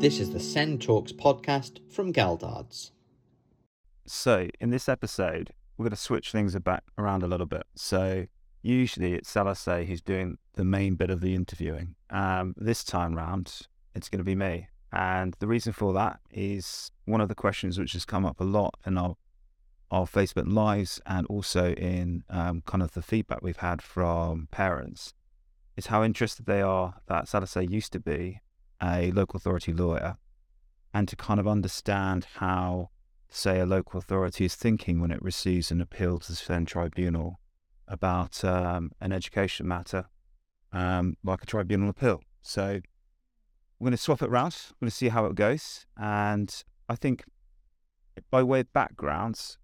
This 0.00 0.18
is 0.18 0.30
the 0.30 0.40
SEND 0.40 0.80
Talks 0.80 1.12
podcast 1.12 1.78
from 1.92 2.10
Geldards. 2.10 2.92
So, 4.06 4.48
in 4.58 4.70
this 4.70 4.88
episode, 4.88 5.50
we're 5.76 5.84
going 5.84 5.90
to 5.90 5.96
switch 5.96 6.32
things 6.32 6.54
about, 6.54 6.84
around 6.96 7.22
a 7.22 7.26
little 7.26 7.44
bit. 7.44 7.64
So, 7.74 8.24
usually 8.62 9.12
it's 9.12 9.30
Salise 9.30 9.84
who's 9.84 10.00
doing 10.00 10.38
the 10.54 10.64
main 10.64 10.94
bit 10.94 11.10
of 11.10 11.20
the 11.20 11.34
interviewing. 11.34 11.96
Um, 12.08 12.54
this 12.56 12.82
time 12.82 13.14
round, 13.14 13.68
it's 13.94 14.08
going 14.08 14.20
to 14.20 14.24
be 14.24 14.34
me. 14.34 14.68
And 14.90 15.36
the 15.38 15.46
reason 15.46 15.74
for 15.74 15.92
that 15.92 16.20
is 16.30 16.92
one 17.04 17.20
of 17.20 17.28
the 17.28 17.34
questions 17.34 17.78
which 17.78 17.92
has 17.92 18.06
come 18.06 18.24
up 18.24 18.40
a 18.40 18.44
lot 18.44 18.76
in 18.86 18.96
our 18.96 19.16
our 19.90 20.06
Facebook 20.06 20.50
lives 20.50 20.98
and 21.04 21.26
also 21.26 21.74
in 21.74 22.24
um, 22.30 22.62
kind 22.64 22.82
of 22.82 22.92
the 22.92 23.02
feedback 23.02 23.42
we've 23.42 23.58
had 23.58 23.82
from 23.82 24.48
parents 24.50 25.12
is 25.76 25.88
how 25.88 26.02
interested 26.02 26.46
they 26.46 26.62
are 26.62 27.02
that 27.06 27.26
Salise 27.26 27.70
used 27.70 27.92
to 27.92 28.00
be 28.00 28.40
a 28.82 29.10
local 29.12 29.36
authority 29.36 29.72
lawyer 29.72 30.16
and 30.92 31.06
to 31.08 31.16
kind 31.16 31.38
of 31.38 31.46
understand 31.46 32.26
how, 32.36 32.90
say, 33.28 33.60
a 33.60 33.66
local 33.66 33.98
authority 33.98 34.44
is 34.44 34.54
thinking 34.54 35.00
when 35.00 35.10
it 35.10 35.22
receives 35.22 35.70
an 35.70 35.80
appeal 35.80 36.18
to 36.18 36.28
the 36.32 36.36
SEND 36.36 36.68
Tribunal 36.68 37.38
about 37.86 38.44
um, 38.44 38.90
an 39.00 39.12
education 39.12 39.66
matter, 39.68 40.06
um, 40.72 41.16
like 41.24 41.42
a 41.42 41.46
tribunal 41.46 41.90
appeal. 41.90 42.22
So 42.42 42.80
we're 43.78 43.86
going 43.86 43.92
to 43.92 43.96
swap 43.96 44.22
it 44.22 44.30
round. 44.30 44.56
We're 44.80 44.86
going 44.86 44.90
to 44.90 44.96
see 44.96 45.08
how 45.08 45.26
it 45.26 45.34
goes. 45.34 45.86
And 45.96 46.52
I 46.88 46.96
think 46.96 47.24
by 48.30 48.42
way 48.42 48.60
of 48.60 48.72
backgrounds, 48.72 49.58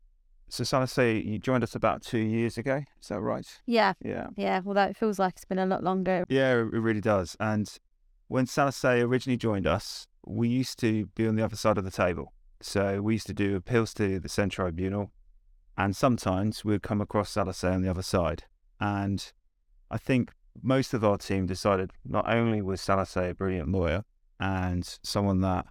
so 0.49 0.63
Salise, 0.63 1.25
you 1.25 1.39
joined 1.41 1.65
us 1.65 1.75
about 1.75 2.03
two 2.03 2.19
years 2.19 2.57
ago. 2.57 2.83
Is 3.01 3.09
that 3.09 3.21
right? 3.21 3.47
Yeah, 3.67 3.95
Yeah. 4.01 4.29
yeah. 4.37 4.61
Although 4.65 4.85
it 4.85 4.97
feels 4.97 5.19
like 5.19 5.35
it's 5.37 5.45
been 5.45 5.59
a 5.59 5.67
lot 5.67 5.83
longer. 5.83 6.25
Yeah, 6.29 6.53
it 6.53 6.57
really 6.73 7.01
does. 7.01 7.37
And 7.41 7.69
when 8.29 8.47
Salise 8.47 9.03
originally 9.03 9.37
joined 9.37 9.67
us, 9.67 10.07
we 10.27 10.49
used 10.49 10.79
to 10.81 11.07
be 11.15 11.27
on 11.27 11.37
the 11.37 11.45
other 11.45 11.57
side 11.57 11.79
of 11.79 11.85
the 11.85 11.91
table. 11.91 12.33
So 12.61 13.01
we 13.01 13.15
used 13.15 13.27
to 13.29 13.35
do 13.35 13.57
appeals 13.57 13.95
to 13.95 14.19
the 14.19 14.29
SEND 14.29 14.53
Tribunal, 14.53 15.13
and 15.77 15.95
sometimes 15.95 16.65
we'd 16.65 16.83
come 16.83 17.01
across 17.01 17.33
Salise 17.33 17.71
on 17.71 17.83
the 17.83 17.91
other 17.91 18.03
side. 18.03 18.45
And 18.81 19.33
I 19.91 19.99
think 19.99 20.33
most 20.63 20.95
of 20.95 21.05
our 21.05 21.19
team 21.19 21.47
decided 21.47 21.93
not 22.05 22.29
only 22.29 22.63
was 22.63 22.81
Salise 22.81 23.31
a 23.31 23.35
brilliant 23.35 23.71
lawyer 23.71 24.05
and 24.41 24.99
someone 25.03 25.41
that 25.43 25.67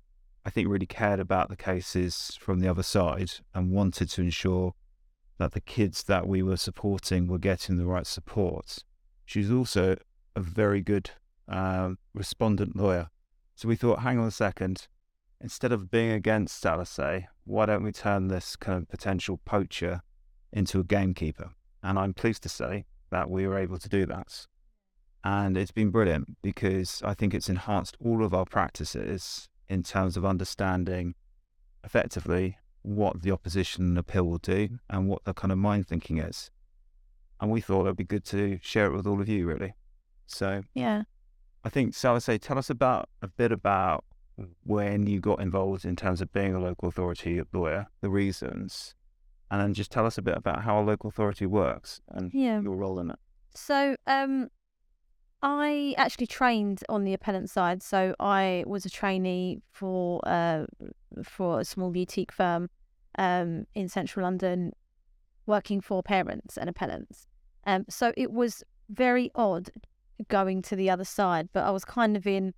I 0.45 0.49
think 0.51 0.69
really 0.69 0.85
cared 0.85 1.19
about 1.19 1.49
the 1.49 1.55
cases 1.55 2.37
from 2.39 2.59
the 2.59 2.67
other 2.67 2.83
side 2.83 3.31
and 3.53 3.71
wanted 3.71 4.09
to 4.11 4.21
ensure 4.21 4.73
that 5.37 5.53
the 5.53 5.61
kids 5.61 6.03
that 6.03 6.27
we 6.27 6.43
were 6.43 6.57
supporting 6.57 7.27
were 7.27 7.39
getting 7.39 7.77
the 7.77 7.85
right 7.85 8.07
support. 8.07 8.77
She's 9.25 9.51
also 9.51 9.97
a 10.35 10.39
very 10.39 10.81
good 10.81 11.11
um, 11.47 11.97
respondent 12.13 12.75
lawyer. 12.75 13.09
So 13.55 13.67
we 13.67 13.75
thought, 13.75 13.99
hang 13.99 14.19
on 14.19 14.27
a 14.27 14.31
second, 14.31 14.87
instead 15.39 15.71
of 15.71 15.89
being 15.89 16.11
against 16.11 16.61
Salise, 16.61 17.25
why 17.45 17.65
don't 17.65 17.83
we 17.83 17.91
turn 17.91 18.27
this 18.27 18.55
kind 18.55 18.81
of 18.81 18.89
potential 18.89 19.39
poacher 19.45 20.01
into 20.51 20.79
a 20.79 20.83
gamekeeper? 20.83 21.51
And 21.83 21.99
I'm 21.99 22.13
pleased 22.13 22.43
to 22.43 22.49
say 22.49 22.85
that 23.11 23.29
we 23.29 23.47
were 23.47 23.57
able 23.57 23.77
to 23.77 23.89
do 23.89 24.05
that. 24.07 24.47
And 25.23 25.57
it's 25.57 25.71
been 25.71 25.89
brilliant 25.89 26.37
because 26.41 27.01
I 27.03 27.13
think 27.13 27.33
it's 27.33 27.49
enhanced 27.49 27.97
all 27.99 28.23
of 28.23 28.33
our 28.33 28.45
practices 28.45 29.49
in 29.67 29.83
terms 29.83 30.17
of 30.17 30.25
understanding 30.25 31.15
effectively 31.83 32.57
what 32.81 33.23
the 33.23 33.31
opposition 33.31 33.85
and 33.85 33.97
appeal 33.97 34.25
will 34.25 34.37
do 34.37 34.77
and 34.89 35.07
what 35.07 35.23
the 35.23 35.33
kind 35.33 35.51
of 35.51 35.57
mind 35.57 35.87
thinking 35.87 36.19
is. 36.19 36.51
And 37.39 37.49
we 37.49 37.61
thought 37.61 37.85
it'd 37.85 37.97
be 37.97 38.03
good 38.03 38.23
to 38.25 38.59
share 38.61 38.87
it 38.87 38.95
with 38.95 39.07
all 39.07 39.19
of 39.19 39.27
you, 39.27 39.47
really. 39.47 39.73
So 40.27 40.63
Yeah. 40.73 41.03
I 41.65 41.69
think 41.69 41.93
Salise, 41.93 42.39
tell 42.39 42.59
us 42.59 42.69
about 42.69 43.09
a 43.23 43.27
bit 43.27 43.51
about 43.51 44.05
when 44.63 45.07
you 45.07 45.19
got 45.19 45.39
involved 45.41 45.83
in 45.83 45.95
terms 45.95 46.21
of 46.21 46.31
being 46.31 46.53
a 46.53 46.59
local 46.59 46.87
authority 46.87 47.41
lawyer, 47.51 47.87
the 48.01 48.09
reasons, 48.09 48.93
and 49.49 49.59
then 49.59 49.73
just 49.73 49.91
tell 49.91 50.05
us 50.05 50.17
a 50.19 50.21
bit 50.21 50.37
about 50.37 50.61
how 50.63 50.79
a 50.79 50.83
local 50.83 51.07
authority 51.07 51.47
works 51.47 52.01
and 52.09 52.31
Yeah. 52.33 52.61
your 52.61 52.75
role 52.75 52.99
in 52.99 53.09
it. 53.09 53.19
So, 53.55 53.95
um, 54.05 54.49
I 55.41 55.95
actually 55.97 56.27
trained 56.27 56.83
on 56.87 57.03
the 57.03 57.13
appellant 57.13 57.49
side. 57.49 57.81
So 57.83 58.15
I 58.19 58.63
was 58.67 58.85
a 58.85 58.89
trainee 58.89 59.61
for 59.71 60.19
uh 60.27 60.65
for 61.23 61.59
a 61.59 61.65
small 61.65 61.91
boutique 61.91 62.31
firm, 62.31 62.69
um, 63.17 63.65
in 63.73 63.87
central 63.87 64.23
London, 64.23 64.71
working 65.45 65.81
for 65.81 66.03
parents 66.03 66.57
and 66.57 66.69
appellants. 66.69 67.27
Um, 67.65 67.85
so 67.89 68.11
it 68.17 68.31
was 68.31 68.63
very 68.89 69.29
odd 69.35 69.69
going 70.27 70.61
to 70.63 70.75
the 70.75 70.89
other 70.89 71.03
side, 71.03 71.49
but 71.53 71.63
I 71.63 71.71
was 71.71 71.85
kind 71.85 72.15
of 72.15 72.25
in 72.27 72.53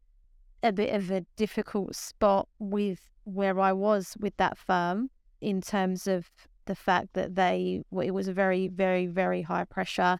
a 0.63 0.72
bit 0.72 0.94
of 0.94 1.12
a 1.12 1.22
difficult 1.35 1.95
spot 1.95 2.47
with 2.59 3.00
where 3.23 3.59
I 3.59 3.73
was 3.73 4.16
with 4.19 4.35
that 4.38 4.57
firm 4.57 5.09
in 5.41 5.62
terms 5.62 6.07
of 6.07 6.29
the 6.66 6.75
fact 6.75 7.13
that 7.13 7.35
they 7.35 7.84
it 8.01 8.12
was 8.12 8.28
a 8.28 8.34
very 8.34 8.68
very 8.68 9.06
very 9.06 9.41
high 9.41 9.63
pressure 9.63 10.19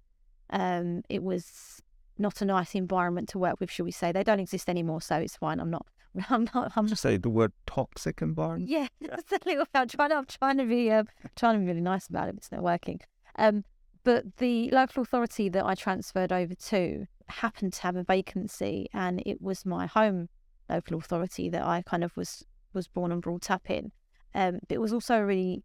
um 0.50 1.02
it 1.10 1.22
was 1.22 1.82
not 2.18 2.42
a 2.42 2.46
nice 2.46 2.74
environment 2.74 3.28
to 3.28 3.38
work 3.38 3.60
with 3.60 3.70
should 3.70 3.84
we 3.84 3.92
say 3.92 4.14
they 4.14 4.24
don't 4.24 4.40
exist 4.40 4.70
anymore 4.70 5.02
so 5.02 5.18
it's 5.18 5.36
fine 5.36 5.60
i'm 5.60 5.70
not 5.70 5.86
i'm 6.30 6.48
not 6.56 6.72
i'm 6.76 6.88
just 6.88 7.02
say 7.02 7.18
the 7.18 7.30
word 7.30 7.52
toxic 7.66 8.22
environment. 8.22 8.70
yeah, 8.70 8.88
that's 9.02 9.32
a 9.32 9.40
little. 9.46 9.66
I'm 9.74 9.88
trying. 9.88 10.10
To, 10.10 10.16
I'm 10.16 10.26
trying 10.26 10.58
to 10.58 10.66
be. 10.66 10.92
Um, 10.92 11.08
trying 11.36 11.56
to 11.56 11.60
be 11.60 11.68
really 11.68 11.82
nice 11.82 12.08
about 12.08 12.28
it. 12.30 12.34
But 12.34 12.40
it's 12.40 12.52
not 12.52 12.64
working. 12.64 13.02
Um, 13.38 13.64
but 14.04 14.38
the 14.38 14.70
local 14.72 15.04
authority 15.04 15.50
that 15.50 15.66
I 15.66 15.76
transferred 15.76 16.32
over 16.32 16.56
to 16.56 17.06
happened 17.30 17.74
to 17.74 17.82
have 17.82 17.96
a 17.96 18.04
vacancy, 18.04 18.88
and 18.94 19.22
it 19.26 19.42
was 19.42 19.66
my 19.66 19.86
home 19.88 20.30
local 20.70 20.98
authority 20.98 21.50
that 21.50 21.64
I 21.64 21.82
kind 21.82 22.04
of 22.04 22.16
was 22.18 22.44
was 22.74 22.88
born 22.88 23.12
and 23.12 23.22
brought 23.22 23.50
up 23.50 23.70
in. 23.70 23.92
Um, 24.36 24.60
but 24.68 24.76
it 24.76 24.82
was 24.82 24.94
also 24.94 25.16
a 25.16 25.26
really 25.26 25.64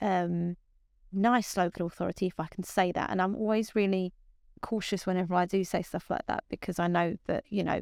um, 0.00 0.56
nice 1.12 1.56
local 1.56 1.86
authority, 1.86 2.26
if 2.26 2.38
I 2.38 2.46
can 2.48 2.64
say 2.64 2.92
that. 2.92 3.10
And 3.10 3.22
I'm 3.22 3.34
always 3.34 3.74
really 3.74 4.12
cautious 4.60 5.06
whenever 5.06 5.34
I 5.34 5.46
do 5.46 5.64
say 5.64 5.82
stuff 5.82 6.10
like 6.10 6.26
that 6.26 6.44
because 6.50 6.78
I 6.78 6.86
know 6.86 7.16
that 7.26 7.44
you 7.48 7.64
know 7.64 7.80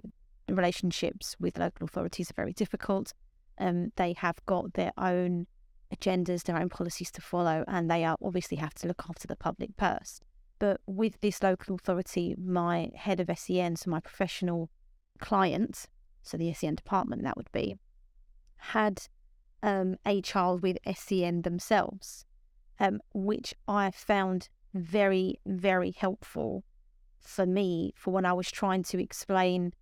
relationships 0.49 1.37
with 1.41 1.59
local 1.59 1.85
authorities 1.85 2.31
are 2.31 2.35
very 2.35 2.53
difficult. 2.53 3.13
Um, 3.59 3.93
they 3.97 4.13
have 4.15 4.37
got 4.47 4.75
their 4.75 4.93
own 4.97 5.47
agendas, 5.95 6.45
their 6.45 6.59
own 6.59 6.69
policies 6.69 7.11
to 7.13 7.21
follow, 7.21 7.65
and 7.67 7.91
they 7.91 8.05
are 8.05 8.17
obviously 8.23 8.59
have 8.59 8.75
to 8.75 8.87
look 8.87 9.03
after 9.09 9.27
the 9.27 9.37
public 9.37 9.77
purse. 9.77 10.21
But 10.59 10.81
with 10.87 11.21
this 11.21 11.43
local 11.43 11.77
authority, 11.77 12.35
my 12.37 12.91
head 12.95 13.21
of 13.21 13.31
SEN, 13.39 13.77
so 13.77 13.91
my 13.91 14.01
professional 14.01 14.71
client, 15.21 15.87
so 16.23 16.37
the 16.37 16.53
SEN 16.53 16.75
department 16.75 17.23
that 17.23 17.37
would 17.37 17.51
be, 17.53 17.77
had 18.57 19.03
um, 19.63 19.97
a 20.05 20.21
child 20.21 20.63
with 20.63 20.79
SEN 20.95 21.43
themselves, 21.43 22.25
um, 22.81 23.01
which 23.15 23.55
I 23.67 23.91
found 23.91 24.49
very, 24.75 25.39
very 25.47 25.93
helpful 25.93 26.65
for 27.21 27.47
me 27.47 27.93
for 27.97 28.13
when 28.13 28.25
I 28.25 28.33
was 28.33 28.51
trying 28.51 28.83
to 28.85 29.03
explain 29.03 29.73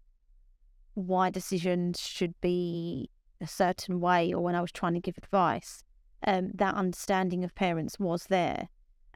why 0.94 1.30
decisions 1.30 2.00
should 2.00 2.38
be 2.40 3.10
a 3.40 3.46
certain 3.46 4.00
way 4.00 4.32
or 4.32 4.42
when 4.42 4.54
I 4.54 4.60
was 4.60 4.72
trying 4.72 4.94
to 4.94 5.00
give 5.00 5.18
advice. 5.18 5.82
Um, 6.26 6.50
that 6.54 6.74
understanding 6.74 7.44
of 7.44 7.54
parents 7.54 8.00
was 8.00 8.24
there. 8.24 8.68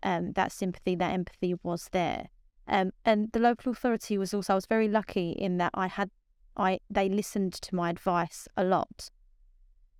Um, 0.02 0.32
that 0.32 0.52
sympathy, 0.52 0.94
that 0.94 1.12
empathy 1.12 1.54
was 1.62 1.88
there. 1.92 2.28
Um, 2.66 2.92
and 3.04 3.30
the 3.32 3.40
local 3.40 3.72
authority 3.72 4.16
was 4.16 4.32
also, 4.32 4.52
I 4.52 4.56
was 4.56 4.66
very 4.66 4.88
lucky 4.88 5.32
in 5.32 5.58
that 5.58 5.72
I 5.74 5.88
had, 5.88 6.10
I 6.56 6.80
they 6.88 7.08
listened 7.08 7.52
to 7.54 7.74
my 7.74 7.90
advice 7.90 8.48
a 8.56 8.64
lot. 8.64 9.10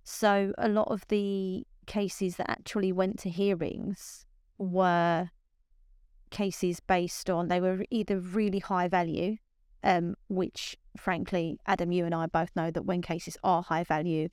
So 0.03 0.53
a 0.57 0.69
lot 0.69 0.87
of 0.89 1.07
the 1.09 1.67
cases 1.85 2.37
that 2.37 2.49
actually 2.49 2.91
went 2.91 3.19
to 3.19 3.29
hearings 3.29 4.25
were 4.57 5.29
cases 6.29 6.79
based 6.79 7.29
on, 7.29 7.47
they 7.47 7.61
were 7.61 7.83
either 7.89 8.19
really 8.19 8.59
high 8.59 8.87
value, 8.87 9.37
um, 9.83 10.15
which 10.29 10.77
frankly, 10.97 11.59
Adam, 11.67 11.91
you 11.91 12.05
and 12.05 12.15
I 12.15 12.25
both 12.25 12.49
know 12.55 12.71
that 12.71 12.85
when 12.85 13.01
cases 13.01 13.37
are 13.43 13.61
high 13.61 13.83
value, 13.83 14.29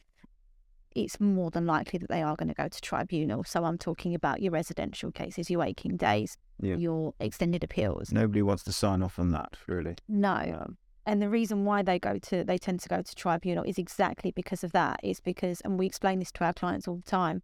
it's 0.95 1.21
more 1.21 1.51
than 1.51 1.67
likely 1.67 1.99
that 1.99 2.09
they 2.09 2.23
are 2.23 2.35
going 2.37 2.49
to 2.49 2.55
go 2.55 2.69
to 2.69 2.81
tribunal. 2.81 3.45
So 3.45 3.65
I'm 3.65 3.79
talking 3.79 4.15
about 4.15 4.43
your 4.43 4.53
residential 4.53 5.11
cases, 5.11 5.51
your 5.51 5.63
aching 5.65 5.97
days, 5.97 6.37
Yeah. 6.61 6.77
your 6.77 7.15
extended 7.21 7.63
appeals. 7.63 8.13
Nobody 8.13 8.43
wants 8.43 8.63
to 8.65 8.73
sign 8.73 9.03
off 9.03 9.19
on 9.19 9.31
that, 9.33 9.57
really. 9.67 9.97
No. 10.09 10.75
And 11.07 11.23
the 11.23 11.29
reason 11.29 11.65
why 11.65 11.83
they 11.83 11.99
go 11.99 12.19
to 12.19 12.45
they 12.45 12.59
tend 12.59 12.81
to 12.81 12.89
go 12.89 13.01
to 13.03 13.15
tribunal 13.15 13.65
is 13.65 13.79
exactly 13.79 14.31
because 14.31 14.63
of 14.65 14.73
that. 14.73 15.01
Is 15.03 15.21
because 15.21 15.61
and 15.63 15.79
we 15.79 15.87
explain 15.87 16.19
this 16.19 16.33
to 16.33 16.45
our 16.45 16.53
clients 16.53 16.87
all 16.87 16.97
the 16.97 17.03
time. 17.11 17.43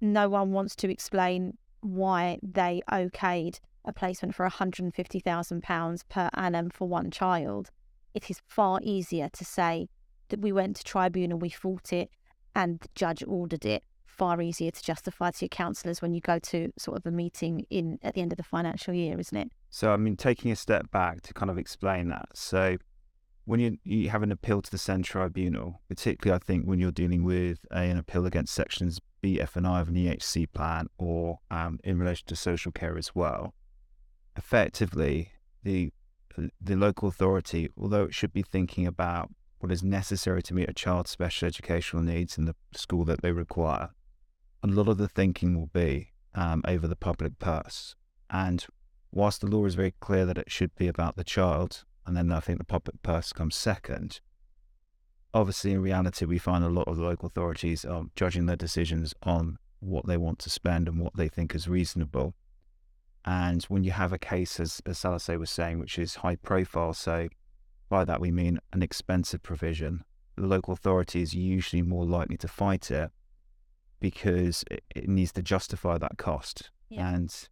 No 0.00 0.28
one 0.28 0.52
wants 0.52 0.74
to 0.76 0.90
explain 0.90 1.58
why 1.80 2.38
they 2.42 2.80
okayed 2.90 3.60
a 3.84 3.92
placement 3.92 4.34
for 4.34 4.48
£150,000 4.48 6.08
per 6.08 6.30
annum 6.34 6.70
for 6.70 6.88
one 6.88 7.10
child. 7.10 7.70
It 8.14 8.30
is 8.30 8.40
far 8.46 8.80
easier 8.82 9.28
to 9.32 9.44
say 9.44 9.88
that 10.28 10.40
we 10.40 10.52
went 10.52 10.76
to 10.76 10.84
tribunal, 10.84 11.38
we 11.38 11.50
fought 11.50 11.92
it, 11.92 12.10
and 12.54 12.80
the 12.80 12.88
judge 12.94 13.22
ordered 13.26 13.64
it. 13.64 13.82
Far 14.06 14.40
easier 14.40 14.70
to 14.70 14.82
justify 14.82 15.32
to 15.32 15.44
your 15.44 15.48
councillors 15.48 16.00
when 16.00 16.14
you 16.14 16.20
go 16.20 16.38
to 16.38 16.72
sort 16.78 16.96
of 16.96 17.04
a 17.04 17.10
meeting 17.10 17.66
in 17.68 17.98
at 18.02 18.14
the 18.14 18.20
end 18.20 18.32
of 18.32 18.36
the 18.36 18.44
financial 18.44 18.94
year, 18.94 19.18
isn't 19.18 19.36
it? 19.36 19.50
So, 19.70 19.92
I 19.92 19.96
mean, 19.96 20.16
taking 20.16 20.52
a 20.52 20.56
step 20.56 20.88
back 20.92 21.22
to 21.22 21.34
kind 21.34 21.50
of 21.50 21.58
explain 21.58 22.10
that. 22.10 22.28
So, 22.32 22.76
when 23.44 23.58
you, 23.58 23.76
you 23.82 24.10
have 24.10 24.22
an 24.22 24.30
appeal 24.30 24.62
to 24.62 24.70
the 24.70 24.78
SEND 24.78 25.04
Tribunal, 25.04 25.80
particularly 25.88 26.36
I 26.40 26.44
think 26.44 26.64
when 26.64 26.78
you're 26.78 26.92
dealing 26.92 27.24
with 27.24 27.58
a, 27.72 27.78
an 27.78 27.98
appeal 27.98 28.24
against 28.24 28.54
sections 28.54 29.00
B, 29.20 29.40
F, 29.40 29.56
and 29.56 29.66
I 29.66 29.80
of 29.80 29.88
an 29.88 29.94
EHC 29.94 30.52
plan 30.52 30.86
or 30.96 31.40
um, 31.50 31.80
in 31.82 31.98
relation 31.98 32.26
to 32.28 32.36
social 32.36 32.72
care 32.72 32.96
as 32.96 33.14
well, 33.14 33.54
effectively 34.36 35.32
the 35.62 35.90
the 36.60 36.74
local 36.74 37.08
authority, 37.08 37.70
although 37.78 38.02
it 38.04 38.14
should 38.14 38.32
be 38.32 38.42
thinking 38.42 38.86
about 38.86 39.30
what 39.64 39.72
is 39.72 39.82
necessary 39.82 40.42
to 40.42 40.52
meet 40.52 40.68
a 40.68 40.74
child's 40.74 41.10
special 41.10 41.48
educational 41.48 42.02
needs 42.02 42.36
in 42.36 42.44
the 42.44 42.54
school 42.74 43.02
that 43.02 43.22
they 43.22 43.32
require, 43.32 43.88
a 44.62 44.66
lot 44.66 44.88
of 44.88 44.98
the 44.98 45.08
thinking 45.08 45.58
will 45.58 45.70
be 45.72 46.12
um, 46.34 46.60
over 46.68 46.86
the 46.86 46.94
public 46.94 47.38
purse. 47.38 47.94
And 48.28 48.66
whilst 49.10 49.40
the 49.40 49.46
law 49.46 49.64
is 49.64 49.74
very 49.74 49.94
clear 50.00 50.26
that 50.26 50.36
it 50.36 50.52
should 50.52 50.76
be 50.76 50.86
about 50.86 51.16
the 51.16 51.24
child, 51.24 51.86
and 52.04 52.14
then 52.14 52.30
I 52.30 52.40
think 52.40 52.58
the 52.58 52.64
public 52.64 53.02
purse 53.02 53.32
comes 53.32 53.56
second. 53.56 54.20
Obviously, 55.32 55.72
in 55.72 55.80
reality, 55.80 56.26
we 56.26 56.36
find 56.36 56.62
a 56.62 56.68
lot 56.68 56.86
of 56.86 56.98
local 56.98 57.28
authorities 57.28 57.86
are 57.86 58.04
judging 58.16 58.44
their 58.44 58.56
decisions 58.56 59.14
on 59.22 59.56
what 59.80 60.06
they 60.06 60.18
want 60.18 60.40
to 60.40 60.50
spend 60.50 60.88
and 60.88 61.00
what 61.00 61.16
they 61.16 61.28
think 61.28 61.54
is 61.54 61.68
reasonable. 61.68 62.34
And 63.24 63.64
when 63.64 63.82
you 63.82 63.92
have 63.92 64.12
a 64.12 64.18
case, 64.18 64.60
as, 64.60 64.82
as 64.84 64.98
Salise 64.98 65.38
was 65.38 65.48
saying, 65.48 65.78
which 65.78 65.98
is 65.98 66.16
high 66.16 66.36
profile, 66.36 66.92
so 66.92 67.28
by 67.94 68.04
that 68.04 68.20
we 68.20 68.32
mean 68.32 68.58
an 68.72 68.82
expensive 68.82 69.40
provision, 69.40 70.02
the 70.34 70.48
local 70.48 70.74
authority 70.74 71.22
is 71.22 71.32
usually 71.32 71.80
more 71.80 72.04
likely 72.04 72.36
to 72.36 72.48
fight 72.48 72.90
it 72.90 73.08
because 74.00 74.64
it, 74.68 74.82
it 74.96 75.08
needs 75.08 75.30
to 75.30 75.42
justify 75.42 75.96
that 75.96 76.18
cost. 76.18 76.70
Yeah. 76.88 77.14
And 77.14 77.48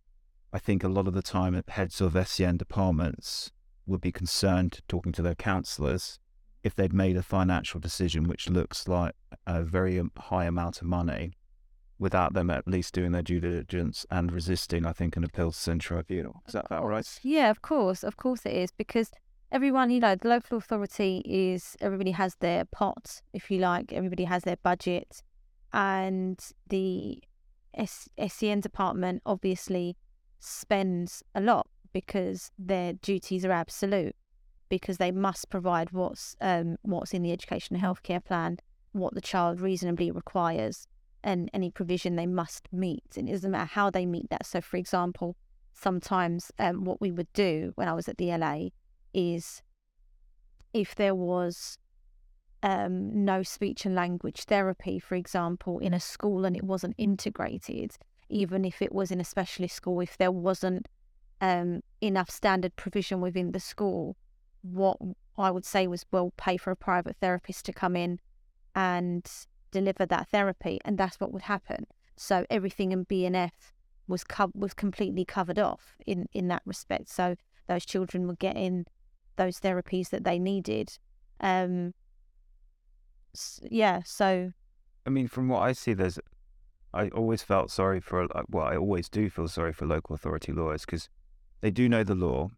I 0.52 0.58
think 0.58 0.82
a 0.82 0.88
lot 0.88 1.06
of 1.06 1.14
the 1.14 1.22
time, 1.22 1.62
heads 1.68 2.00
of 2.00 2.16
SEN 2.26 2.56
departments 2.56 3.52
would 3.86 4.00
be 4.00 4.10
concerned 4.10 4.80
talking 4.88 5.12
to 5.12 5.22
their 5.22 5.36
councillors 5.36 6.18
if 6.64 6.74
they'd 6.74 6.92
made 6.92 7.16
a 7.16 7.22
financial 7.22 7.78
decision 7.78 8.26
which 8.26 8.50
looks 8.50 8.88
like 8.88 9.14
a 9.46 9.62
very 9.62 9.96
um, 9.96 10.10
high 10.18 10.46
amount 10.46 10.80
of 10.80 10.88
money 10.88 11.34
without 12.00 12.34
them 12.34 12.50
at 12.50 12.66
least 12.66 12.94
doing 12.94 13.12
their 13.12 13.22
due 13.22 13.38
diligence 13.38 14.04
and 14.10 14.32
resisting, 14.32 14.86
I 14.86 14.92
think, 14.92 15.16
an 15.16 15.22
appeal 15.22 15.52
to 15.52 15.56
SEND 15.56 15.82
Tribunal. 15.82 16.42
Is 16.48 16.54
that 16.54 16.66
about 16.66 16.84
right? 16.84 17.06
Yeah, 17.22 17.48
of 17.48 17.62
course, 17.62 18.02
of 18.02 18.16
course 18.16 18.44
it 18.44 18.54
is 18.54 18.72
because 18.72 19.12
everyone, 19.52 19.90
you 19.90 20.00
know, 20.00 20.16
the 20.16 20.28
local 20.28 20.56
authority 20.56 21.22
is 21.26 21.76
everybody 21.80 22.12
has 22.12 22.34
their 22.36 22.64
pot, 22.64 23.20
if 23.34 23.50
you 23.50 23.58
like, 23.58 23.92
everybody 23.92 24.24
has 24.24 24.42
their 24.44 24.56
budget, 24.56 25.22
and 25.72 26.40
the 26.68 27.22
S- 27.74 28.08
SEN 28.28 28.60
department 28.60 29.22
obviously 29.26 29.96
spends 30.40 31.22
a 31.34 31.40
lot 31.40 31.68
because 31.92 32.50
their 32.58 32.94
duties 32.94 33.44
are 33.44 33.52
absolute 33.52 34.16
because 34.70 34.96
they 34.96 35.12
must 35.12 35.50
provide 35.50 35.92
what's 35.92 36.34
um, 36.40 36.76
what's 36.80 37.12
in 37.12 37.22
the 37.22 37.32
education 37.32 37.76
and 37.76 37.84
healthcare 37.84 38.24
plan, 38.24 38.56
what 38.92 39.14
the 39.14 39.20
child 39.20 39.60
reasonably 39.60 40.10
requires, 40.10 40.88
and 41.22 41.50
any 41.52 41.70
provision 41.70 42.16
they 42.16 42.26
must 42.26 42.68
meet. 42.72 43.04
And 43.16 43.28
it 43.28 43.32
doesn't 43.32 43.50
matter 43.50 43.66
how 43.66 43.90
they 43.90 44.06
meet 44.06 44.30
that. 44.30 44.46
So, 44.46 44.62
for 44.62 44.78
example, 44.78 45.36
sometimes 45.74 46.50
um, 46.58 46.84
what 46.84 47.02
we 47.02 47.12
would 47.12 47.30
do 47.34 47.72
when 47.74 47.86
I 47.86 47.92
was 47.92 48.08
at 48.08 48.16
the 48.16 48.34
LA 48.34 48.68
is 49.14 49.62
if 50.72 50.94
there 50.94 51.14
was 51.14 51.78
um, 52.62 53.24
no 53.24 53.42
speech 53.42 53.84
and 53.84 53.94
language 53.94 54.44
therapy, 54.44 54.98
for 54.98 55.14
example, 55.14 55.78
in 55.78 55.92
a 55.92 56.00
school 56.00 56.44
and 56.44 56.56
it 56.56 56.64
wasn't 56.64 56.94
integrated, 56.96 57.96
even 58.28 58.64
if 58.64 58.80
it 58.80 58.92
was 58.92 59.10
in 59.10 59.20
a 59.20 59.24
specialist 59.24 59.74
school, 59.74 60.00
if 60.00 60.16
there 60.16 60.30
wasn't 60.30 60.88
um, 61.40 61.82
enough 62.00 62.30
standard 62.30 62.76
provision 62.76 63.20
within 63.20 63.52
the 63.52 63.60
school, 63.60 64.16
what 64.62 64.96
I 65.36 65.50
would 65.50 65.64
say 65.64 65.86
was, 65.86 66.06
well, 66.12 66.32
pay 66.36 66.56
for 66.56 66.70
a 66.70 66.76
private 66.76 67.16
therapist 67.20 67.64
to 67.66 67.72
come 67.72 67.96
in 67.96 68.20
and 68.74 69.28
deliver 69.70 70.06
that 70.06 70.28
therapy, 70.28 70.78
and 70.84 70.96
that's 70.96 71.18
what 71.18 71.32
would 71.32 71.42
happen. 71.42 71.86
So 72.16 72.46
everything 72.48 72.92
in 72.92 73.04
BNF 73.06 73.50
was 74.06 74.24
co- 74.24 74.52
was 74.54 74.74
completely 74.74 75.24
covered 75.24 75.58
off 75.58 75.96
in 76.06 76.28
in 76.32 76.48
that 76.48 76.62
respect. 76.64 77.08
So 77.08 77.36
those 77.66 77.84
children 77.84 78.26
were 78.26 78.36
getting 78.36 78.86
those 79.36 79.58
therapies 79.60 80.10
that 80.10 80.24
they 80.24 80.38
needed. 80.38 80.98
Um, 81.40 81.94
yeah, 83.70 84.00
so 84.04 84.52
I 85.06 85.10
mean, 85.10 85.26
from 85.28 85.48
what 85.48 85.60
I 85.62 85.72
see, 85.72 85.94
there's 85.94 86.18
I 86.94 87.08
always 87.08 87.42
felt 87.42 87.70
sorry 87.70 88.00
for 88.00 88.26
well, 88.48 88.66
I 88.66 88.76
always 88.76 89.08
do 89.08 89.30
feel 89.30 89.48
sorry 89.48 89.72
for 89.72 89.86
local 89.86 90.14
authority 90.14 90.52
lawyers 90.52 90.84
because 90.84 91.08
they 91.62 91.70
do 91.70 91.88
know 91.88 92.04
the 92.04 92.14
law, 92.14 92.50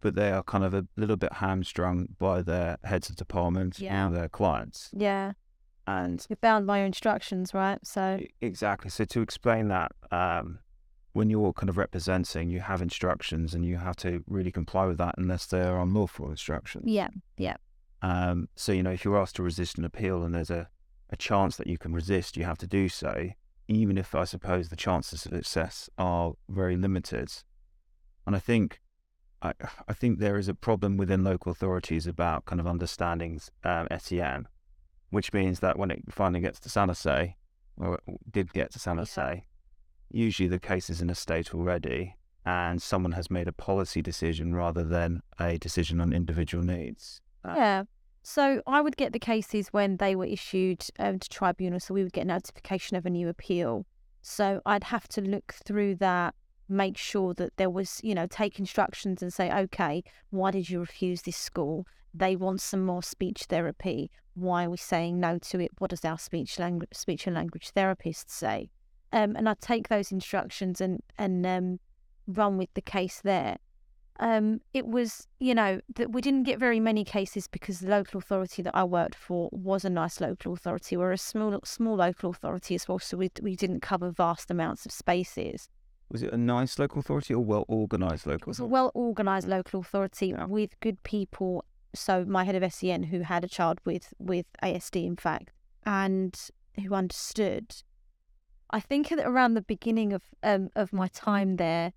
but 0.00 0.14
they 0.14 0.30
are 0.30 0.42
kind 0.42 0.64
of 0.64 0.72
a 0.74 0.86
little 0.96 1.16
bit 1.16 1.34
hamstrung 1.34 2.08
by 2.18 2.42
their 2.42 2.76
heads 2.84 3.10
of 3.10 3.16
department 3.16 3.78
Yeah. 3.80 4.06
and 4.06 4.14
their 4.14 4.28
clients. 4.28 4.90
yeah, 4.92 5.32
And 5.86 6.24
you're 6.28 6.36
bound 6.36 6.66
by 6.66 6.78
your 6.78 6.86
instructions, 6.86 7.52
right? 7.52 7.84
So 7.84 8.20
exactly. 8.40 8.90
So 8.90 9.04
to 9.06 9.20
explain 9.22 9.68
that, 9.68 9.92
um, 10.12 10.60
when 11.12 11.30
you're 11.30 11.52
kind 11.52 11.68
of 11.68 11.76
representing, 11.76 12.48
you 12.48 12.60
have 12.60 12.80
instructions 12.80 13.54
and 13.54 13.64
you 13.64 13.76
have 13.78 13.96
to 13.96 14.22
really 14.28 14.52
comply 14.52 14.86
with 14.86 14.98
that 14.98 15.14
unless 15.18 15.46
they 15.46 15.62
are 15.62 15.80
unlawful 15.80 16.30
instructions. 16.30 16.84
yeah, 16.86 17.08
yeah, 17.36 17.56
Um, 18.02 18.48
so, 18.54 18.72
you 18.72 18.82
know, 18.82 18.90
if 18.92 19.04
you're 19.04 19.18
asked 19.18 19.36
to 19.36 19.42
resist 19.42 19.78
an 19.78 19.84
appeal 19.84 20.22
and 20.22 20.34
there's 20.34 20.50
a, 20.50 20.68
a 21.10 21.16
chance 21.16 21.56
that 21.56 21.66
you 21.66 21.78
can 21.78 21.92
resist, 21.92 22.36
you 22.36 22.44
have 22.44 22.58
to 22.58 22.66
do 22.66 22.88
so, 22.88 23.30
even 23.66 23.98
if 23.98 24.14
I 24.14 24.24
suppose 24.24 24.68
the 24.68 24.76
chances 24.76 25.26
of 25.26 25.32
success 25.32 25.90
are 25.98 26.32
very 26.48 26.76
limited. 26.76 27.32
And 28.26 28.36
I 28.36 28.38
think 28.38 28.80
I, 29.42 29.54
I 29.88 29.94
think 29.94 30.18
there 30.18 30.36
is 30.36 30.48
a 30.48 30.54
problem 30.54 30.96
within 30.96 31.24
local 31.24 31.50
authorities 31.50 32.06
about 32.06 32.44
kind 32.44 32.60
of 32.60 32.66
understanding 32.66 33.40
um, 33.64 33.88
SEN, 33.98 34.46
which 35.10 35.32
means 35.32 35.60
that 35.60 35.78
when 35.78 35.90
it 35.90 36.02
finally 36.10 36.40
gets 36.40 36.60
to 36.60 36.68
Salise, 36.68 37.34
or 37.76 37.94
it 37.94 38.20
did 38.30 38.52
get 38.52 38.70
to 38.72 38.78
Salise, 38.78 39.42
usually 40.10 40.48
the 40.48 40.58
case 40.58 40.90
is 40.90 41.00
in 41.00 41.10
a 41.10 41.14
state 41.14 41.54
already 41.54 42.16
and 42.44 42.80
someone 42.80 43.12
has 43.12 43.30
made 43.30 43.48
a 43.48 43.52
policy 43.52 44.02
decision 44.02 44.54
rather 44.54 44.82
than 44.82 45.22
a 45.38 45.58
decision 45.58 46.00
on 46.00 46.12
individual 46.12 46.64
needs. 46.64 47.20
Uh, 47.44 47.54
yeah. 47.56 47.84
So 48.22 48.62
I 48.66 48.80
would 48.80 48.96
get 48.96 49.12
the 49.12 49.18
cases 49.18 49.68
when 49.68 49.96
they 49.96 50.14
were 50.14 50.26
issued 50.26 50.84
um, 50.98 51.18
to 51.18 51.28
tribunal. 51.28 51.80
So 51.80 51.94
we 51.94 52.02
would 52.02 52.12
get 52.12 52.26
notification 52.26 52.96
of 52.96 53.06
a 53.06 53.10
new 53.10 53.28
appeal. 53.28 53.86
So 54.22 54.60
I'd 54.66 54.84
have 54.84 55.08
to 55.08 55.20
look 55.22 55.54
through 55.64 55.96
that, 55.96 56.34
make 56.68 56.96
sure 56.98 57.34
that 57.34 57.56
there 57.56 57.70
was, 57.70 58.00
you 58.02 58.14
know, 58.14 58.26
take 58.26 58.58
instructions 58.58 59.22
and 59.22 59.32
say, 59.32 59.50
okay, 59.50 60.02
why 60.30 60.50
did 60.50 60.68
you 60.68 60.80
refuse 60.80 61.22
this 61.22 61.36
school? 61.36 61.86
They 62.12 62.36
want 62.36 62.60
some 62.60 62.84
more 62.84 63.02
speech 63.02 63.44
therapy. 63.48 64.10
Why 64.34 64.64
are 64.64 64.70
we 64.70 64.76
saying 64.76 65.18
no 65.20 65.38
to 65.38 65.60
it? 65.60 65.70
What 65.78 65.90
does 65.90 66.04
our 66.04 66.18
speech 66.18 66.58
language 66.58 66.90
speech 66.92 67.26
and 67.26 67.36
language 67.36 67.70
therapist 67.70 68.30
say? 68.30 68.70
Um, 69.12 69.34
and 69.36 69.48
I'd 69.48 69.60
take 69.60 69.88
those 69.88 70.12
instructions 70.12 70.80
and 70.80 71.02
and 71.18 71.44
um, 71.46 71.80
run 72.26 72.58
with 72.58 72.72
the 72.74 72.82
case 72.82 73.20
there 73.22 73.58
um, 74.20 74.60
it 74.74 74.86
was, 74.86 75.26
you 75.38 75.54
know, 75.54 75.80
that 75.96 76.12
we 76.12 76.20
didn't 76.20 76.42
get 76.42 76.58
very 76.58 76.78
many 76.78 77.04
cases 77.04 77.48
because 77.48 77.80
the 77.80 77.88
local 77.88 78.18
authority 78.18 78.60
that 78.62 78.76
I 78.76 78.84
worked 78.84 79.14
for 79.14 79.48
was 79.50 79.84
a 79.84 79.90
nice 79.90 80.20
local 80.20 80.52
authority. 80.52 80.96
We're 80.96 81.12
a 81.12 81.18
small, 81.18 81.58
small 81.64 81.96
local 81.96 82.30
authority 82.30 82.74
as 82.74 82.86
well, 82.86 82.98
so 82.98 83.16
we 83.16 83.30
we 83.40 83.56
didn't 83.56 83.80
cover 83.80 84.10
vast 84.10 84.50
amounts 84.50 84.84
of 84.84 84.92
spaces. 84.92 85.70
Was 86.10 86.22
it 86.22 86.32
a 86.32 86.36
nice 86.36 86.78
local 86.78 87.00
authority 87.00 87.32
or 87.32 87.42
well 87.42 87.64
organised 87.70 88.26
local? 88.26 88.42
It 88.42 88.46
was 88.48 88.60
a 88.60 88.66
well 88.66 88.92
organised 88.94 89.48
local 89.48 89.80
authority 89.80 90.34
with 90.48 90.78
good 90.80 91.02
people. 91.02 91.64
So 91.94 92.24
my 92.26 92.44
head 92.44 92.62
of 92.62 92.72
SEN, 92.72 93.04
who 93.04 93.20
had 93.20 93.42
a 93.42 93.48
child 93.48 93.80
with 93.86 94.12
with 94.18 94.44
ASD, 94.62 95.06
in 95.06 95.16
fact, 95.16 95.50
and 95.86 96.38
who 96.76 96.94
understood. 96.94 97.74
I 98.72 98.80
think 98.80 99.10
around 99.12 99.54
the 99.54 99.62
beginning 99.62 100.12
of 100.12 100.22
um, 100.42 100.70
of 100.76 100.92
my 100.92 101.08
time 101.08 101.56
there, 101.56 101.92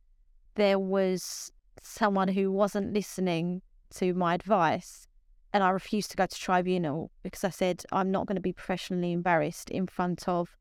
there 0.55 0.79
was 0.79 1.51
someone 1.81 2.29
who 2.29 2.51
wasn't 2.51 2.93
listening 2.93 3.61
to 3.95 4.13
my 4.13 4.33
advice, 4.33 5.07
and 5.51 5.63
I 5.63 5.69
refused 5.69 6.11
to 6.11 6.17
go 6.17 6.25
to 6.25 6.35
tribunal 6.35 7.11
because 7.21 7.43
I 7.43 7.49
said 7.49 7.83
I'm 7.91 8.11
not 8.11 8.25
going 8.25 8.35
to 8.35 8.41
be 8.41 8.53
professionally 8.53 9.11
embarrassed 9.11 9.69
in 9.69 9.87
front 9.87 10.27
of 10.27 10.57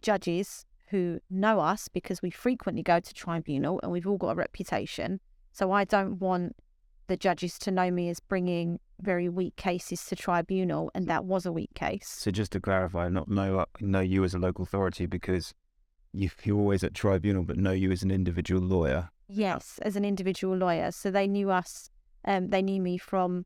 judges 0.00 0.64
who 0.90 1.18
know 1.28 1.58
us 1.58 1.88
because 1.88 2.22
we 2.22 2.30
frequently 2.30 2.82
go 2.82 3.00
to 3.00 3.14
tribunal 3.14 3.80
and 3.82 3.90
we've 3.90 4.06
all 4.06 4.18
got 4.18 4.30
a 4.30 4.34
reputation. 4.36 5.20
So 5.52 5.72
I 5.72 5.84
don't 5.84 6.20
want 6.20 6.54
the 7.06 7.16
judges 7.16 7.58
to 7.60 7.70
know 7.70 7.90
me 7.90 8.08
as 8.08 8.20
bringing 8.20 8.80
very 9.00 9.28
weak 9.28 9.56
cases 9.56 10.04
to 10.06 10.16
tribunal, 10.16 10.90
and 10.94 11.06
that 11.08 11.24
was 11.24 11.46
a 11.46 11.52
weak 11.52 11.74
case. 11.74 12.08
So 12.08 12.30
just 12.30 12.52
to 12.52 12.60
clarify, 12.60 13.08
not 13.08 13.28
know 13.28 13.64
know 13.80 14.00
you 14.00 14.24
as 14.24 14.34
a 14.34 14.38
local 14.38 14.64
authority 14.64 15.06
because 15.06 15.54
you, 16.12 16.30
you're 16.44 16.58
always 16.58 16.82
at 16.84 16.94
tribunal, 16.94 17.44
but 17.44 17.56
know 17.56 17.72
you 17.72 17.90
as 17.92 18.02
an 18.02 18.10
individual 18.10 18.62
lawyer. 18.62 19.10
Yes, 19.28 19.78
as 19.82 19.96
an 19.96 20.04
individual 20.04 20.56
lawyer. 20.56 20.90
So 20.92 21.10
they 21.10 21.26
knew 21.26 21.50
us, 21.50 21.90
um, 22.24 22.48
they 22.50 22.62
knew 22.62 22.80
me 22.80 22.96
from, 22.98 23.44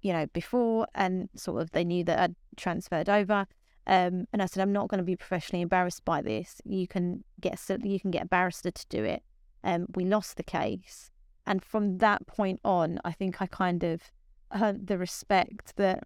you 0.00 0.12
know, 0.12 0.26
before, 0.32 0.86
and 0.94 1.28
sort 1.36 1.60
of 1.60 1.70
they 1.72 1.84
knew 1.84 2.04
that 2.04 2.18
I'd 2.18 2.34
transferred 2.56 3.08
over. 3.08 3.46
Um, 3.86 4.26
and 4.32 4.40
I 4.40 4.46
said, 4.46 4.62
I'm 4.62 4.72
not 4.72 4.88
going 4.88 4.98
to 4.98 5.04
be 5.04 5.16
professionally 5.16 5.62
embarrassed 5.62 6.04
by 6.04 6.22
this. 6.22 6.60
You 6.64 6.86
can 6.86 7.24
get 7.40 7.58
you 7.82 8.00
can 8.00 8.10
get 8.10 8.22
a 8.22 8.28
barrister 8.28 8.70
to 8.70 8.86
do 8.88 9.04
it. 9.04 9.22
Um, 9.64 9.86
we 9.94 10.04
lost 10.04 10.36
the 10.36 10.42
case, 10.42 11.10
and 11.46 11.64
from 11.64 11.98
that 11.98 12.26
point 12.26 12.60
on, 12.64 13.00
I 13.04 13.12
think 13.12 13.42
I 13.42 13.46
kind 13.46 13.82
of 13.82 14.02
earned 14.54 14.86
the 14.86 14.98
respect 14.98 15.76
that, 15.76 16.04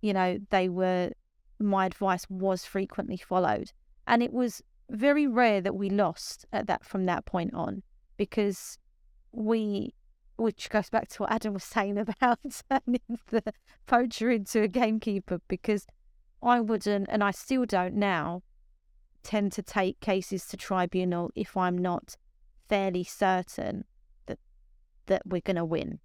you 0.00 0.12
know, 0.12 0.38
they 0.50 0.68
were, 0.68 1.10
my 1.58 1.86
advice 1.86 2.28
was 2.28 2.64
frequently 2.64 3.16
followed. 3.16 3.72
And 4.06 4.22
it 4.22 4.32
was 4.32 4.62
very 4.90 5.26
rare 5.26 5.60
that 5.60 5.74
we 5.74 5.88
lost 5.88 6.44
at 6.52 6.66
that 6.66 6.84
from 6.84 7.04
that 7.04 7.24
point 7.24 7.54
on 7.54 7.82
because 8.16 8.78
we 9.32 9.94
which 10.36 10.68
goes 10.70 10.90
back 10.90 11.08
to 11.08 11.22
what 11.22 11.32
Adam 11.32 11.54
was 11.54 11.64
saying 11.76 11.98
about 11.98 12.38
turning 12.68 13.18
the 13.30 13.42
poacher 13.86 14.30
into 14.30 14.62
a 14.62 14.68
gamekeeper 14.68 15.40
because 15.48 15.86
I 16.42 16.60
wouldn't 16.60 17.06
and 17.08 17.22
I 17.22 17.30
still 17.30 17.64
don't 17.64 17.94
now 17.94 18.42
tend 19.22 19.52
to 19.52 19.62
take 19.62 20.00
cases 20.00 20.46
to 20.48 20.56
tribunal 20.56 21.30
if 21.36 21.56
I'm 21.56 21.78
not 21.78 22.16
fairly 22.68 23.04
certain 23.04 23.84
that 25.06 25.22
we're 25.26 25.40
going 25.40 25.56
to 25.56 25.64
win. 25.64 25.98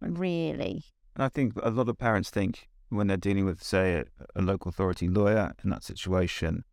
Really. 0.00 0.84
And 1.14 1.24
I 1.24 1.28
think 1.28 1.54
a 1.62 1.70
lot 1.70 1.88
of 1.88 1.98
parents 1.98 2.30
think 2.30 2.68
when 2.88 3.06
they're 3.06 3.16
dealing 3.16 3.44
with, 3.44 3.62
say, 3.62 3.94
a, 3.94 4.04
a 4.36 4.42
local 4.42 4.68
authority 4.68 5.08
lawyer 5.08 5.54
in 5.62 5.70
that 5.70 5.84
situation, 5.84 6.64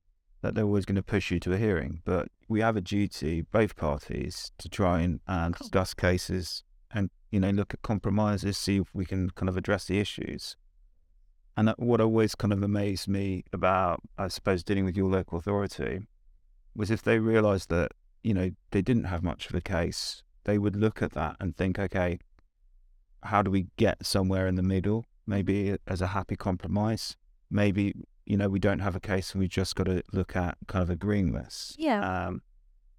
that 0.42 0.56
they're 0.56 0.66
always 0.66 0.86
going 0.86 0.96
to 0.96 1.04
push 1.04 1.32
you 1.32 1.40
to 1.40 1.54
a 1.54 1.58
hearing. 1.58 2.02
But 2.04 2.30
we 2.48 2.62
have 2.62 2.76
a 2.76 2.82
duty, 2.82 3.42
both 3.42 3.76
parties, 3.76 4.52
to 4.58 4.68
try 4.70 5.02
and, 5.02 5.20
and 5.28 5.56
Cool. 5.56 5.66
discuss 5.66 5.94
cases 5.94 6.64
and 6.94 7.10
you 7.30 7.40
know 7.40 7.52
look 7.52 7.74
at 7.74 7.82
compromises, 7.82 8.58
see 8.58 8.78
if 8.78 8.94
we 8.94 9.06
can 9.06 9.30
kind 9.32 9.48
of 9.48 9.56
address 9.56 9.86
the 9.86 10.00
issues. 10.00 10.58
And 11.56 11.74
what 11.78 12.02
always 12.02 12.34
kind 12.34 12.54
of 12.54 12.64
amazed 12.64 13.08
me 13.08 13.44
about, 13.54 14.02
I 14.18 14.30
suppose, 14.30 14.64
dealing 14.64 14.86
with 14.86 14.98
your 14.98 15.10
local 15.10 15.38
authority 15.38 16.08
was 16.76 16.90
if 16.90 17.04
they 17.04 17.20
realised 17.20 17.70
that 17.70 17.92
you 18.24 18.34
know 18.34 18.52
they 18.72 18.82
didn't 18.82 19.06
have 19.06 19.24
much 19.24 19.50
of 19.50 19.56
a 19.56 19.62
case, 19.62 20.24
they 20.44 20.58
would 20.58 20.76
look 20.76 21.02
at 21.02 21.14
that 21.14 21.36
and 21.40 21.56
think, 21.56 21.78
okay, 21.80 22.20
how 23.24 23.42
do 23.42 23.52
we 23.52 23.68
get 23.78 24.06
somewhere 24.06 24.48
in 24.48 24.56
the 24.56 24.64
middle? 24.64 25.06
Maybe 25.28 25.78
as 25.88 26.02
a 26.02 26.08
happy 26.08 26.36
compromise. 26.36 27.16
Maybe 27.50 27.94
you 28.26 28.38
know 28.38 28.50
we 28.50 28.60
don't 28.60 28.80
have 28.80 28.96
a 28.96 29.00
case 29.00 29.32
and 29.32 29.42
we've 29.42 29.50
just 29.50 29.76
got 29.76 29.86
to 29.86 30.04
look 30.14 30.36
at 30.36 30.58
kind 30.68 30.84
of 30.84 30.90
agreeing 30.90 31.34
this. 31.34 31.76
Yeah. 31.78 32.28
Um, 32.28 32.42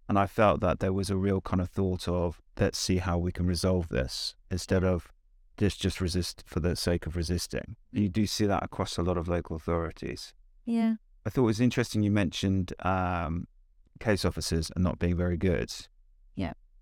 and 0.09 0.19
I 0.19 0.27
felt 0.27 0.61
that 0.61 0.81
there 0.81 0.93
was 0.93 1.11
a 1.11 1.17
real 1.17 1.41
kind 1.41 1.61
of 1.61 1.71
thought 1.71 2.07
of 2.07 2.41
let's 2.59 2.79
see 2.79 2.99
how 2.99 3.19
we 3.19 3.33
can 3.33 3.47
resolve 3.47 3.89
this 3.89 4.35
instead 4.51 4.85
of 4.85 5.11
just 5.57 5.81
just 5.81 6.01
resist 6.01 6.45
for 6.47 6.61
the 6.61 6.77
sake 6.77 7.07
of 7.07 7.17
resisting. 7.17 7.77
You 7.93 8.09
do 8.09 8.27
see 8.27 8.47
that 8.47 8.63
across 8.63 8.99
a 8.99 9.03
lot 9.03 9.17
of 9.17 9.29
local 9.29 9.57
authorities. 9.57 10.35
Yeah. 10.65 10.95
I 11.25 11.31
thought 11.31 11.43
it 11.43 11.47
was 11.47 11.61
interesting 11.61 12.03
you 12.03 12.11
mentioned 12.11 12.73
um, 12.81 13.47
case 14.01 14.25
officers 14.25 14.71
are 14.77 14.81
not 14.81 14.99
being 14.99 15.17
very 15.17 15.37
good. 15.37 15.73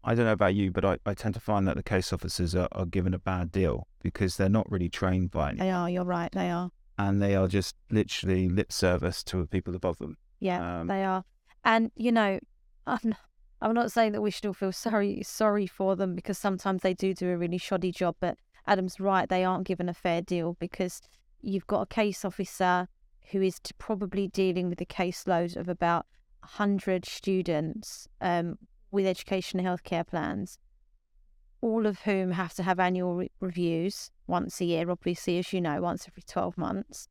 I 0.02 0.14
don't 0.14 0.24
know 0.24 0.32
about 0.32 0.54
you, 0.54 0.70
but 0.70 0.84
I, 0.84 0.98
I 1.04 1.14
tend 1.14 1.34
to 1.34 1.40
find 1.40 1.66
that 1.68 1.76
the 1.76 1.82
case 1.82 2.12
officers 2.12 2.54
are, 2.54 2.68
are 2.72 2.86
given 2.86 3.12
a 3.14 3.18
bad 3.18 3.52
deal 3.52 3.86
because 4.02 4.36
they're 4.36 4.48
not 4.48 4.70
really 4.70 4.88
trained 4.88 5.30
by 5.30 5.50
any, 5.50 5.58
They 5.60 5.70
are, 5.70 5.90
you're 5.90 6.04
right, 6.04 6.32
they 6.32 6.50
are. 6.50 6.70
and 6.98 7.20
they 7.20 7.34
are 7.36 7.48
just 7.48 7.76
literally 7.90 8.48
lip 8.48 8.72
service 8.72 9.22
to 9.24 9.38
the 9.38 9.46
people 9.46 9.74
above 9.76 9.98
them. 9.98 10.16
Yeah, 10.40 10.80
Um, 10.80 10.86
they 10.86 11.04
are. 11.04 11.24
And 11.64 11.90
you 11.96 12.12
know, 12.12 12.38
I'm 12.86 13.00
not, 13.04 13.18
I'm 13.60 13.74
not 13.74 13.92
saying 13.92 14.12
that 14.12 14.22
we 14.22 14.30
should 14.30 14.46
all 14.46 14.54
feel 14.54 14.72
sorry 14.72 15.20
sorry 15.22 15.66
for 15.66 15.94
them 15.96 16.14
because 16.14 16.38
sometimes 16.38 16.80
they 16.80 16.94
do 16.94 17.12
do 17.12 17.28
a 17.30 17.36
really 17.36 17.58
shoddy 17.58 17.92
job. 17.92 18.16
But 18.20 18.38
Adam's 18.66 18.98
right; 18.98 19.28
they 19.28 19.44
aren't 19.44 19.66
given 19.66 19.88
a 19.90 19.94
fair 19.94 20.22
deal 20.22 20.56
because 20.58 21.02
you've 21.42 21.66
got 21.66 21.82
a 21.82 21.86
case 21.86 22.24
officer 22.24 22.88
who 23.32 23.42
is 23.42 23.60
probably 23.76 24.28
dealing 24.28 24.70
with 24.70 24.80
a 24.80 24.86
caseload 24.86 25.56
of 25.56 25.68
about 25.68 26.06
hundred 26.42 27.04
students 27.04 28.08
um, 28.22 28.56
with 28.90 29.06
education 29.06 29.60
and 29.60 29.68
healthcare 29.68 30.06
plans, 30.06 30.58
all 31.60 31.86
of 31.86 32.00
whom 32.00 32.32
have 32.32 32.54
to 32.54 32.62
have 32.62 32.80
annual 32.80 33.14
re- 33.14 33.30
reviews 33.40 34.10
once 34.26 34.60
a 34.60 34.64
year. 34.64 34.90
Obviously, 34.90 35.38
as 35.38 35.52
you 35.52 35.60
know, 35.60 35.80
once 35.80 36.06
every 36.08 36.22
twelve 36.22 36.56
months. 36.56 37.08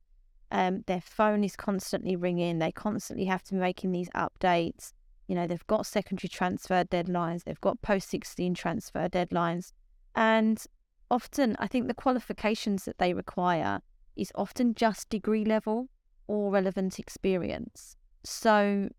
Um, 0.51 0.83
their 0.87 1.01
phone 1.01 1.43
is 1.43 1.55
constantly 1.55 2.15
ringing. 2.15 2.57
They 2.57 2.71
constantly 2.71 3.25
have 3.25 3.43
to 3.43 3.53
be 3.53 3.59
making 3.59 3.91
these 3.91 4.09
updates. 4.09 4.93
You 5.27 5.35
know, 5.35 5.45
they've 5.45 5.67
got 5.67 5.85
secondary 5.85 6.29
transfer 6.29 6.83
deadlines. 6.83 7.43
They've 7.43 7.61
got 7.61 7.81
post 7.83 8.09
16 8.09 8.55
transfer 8.55 9.07
deadlines. 9.07 9.73
And 10.15 10.63
often, 11.11 11.55
I 11.59 11.67
think 11.67 11.87
the 11.87 11.93
qualifications 11.93 12.85
that 12.85 12.97
they 12.97 13.13
require 13.13 13.81
is 14.15 14.31
often 14.33 14.73
just 14.73 15.09
degree 15.09 15.45
level 15.45 15.89
or 16.27 16.51
relevant 16.51 16.97
experience. 16.97 17.95
So 18.23 18.89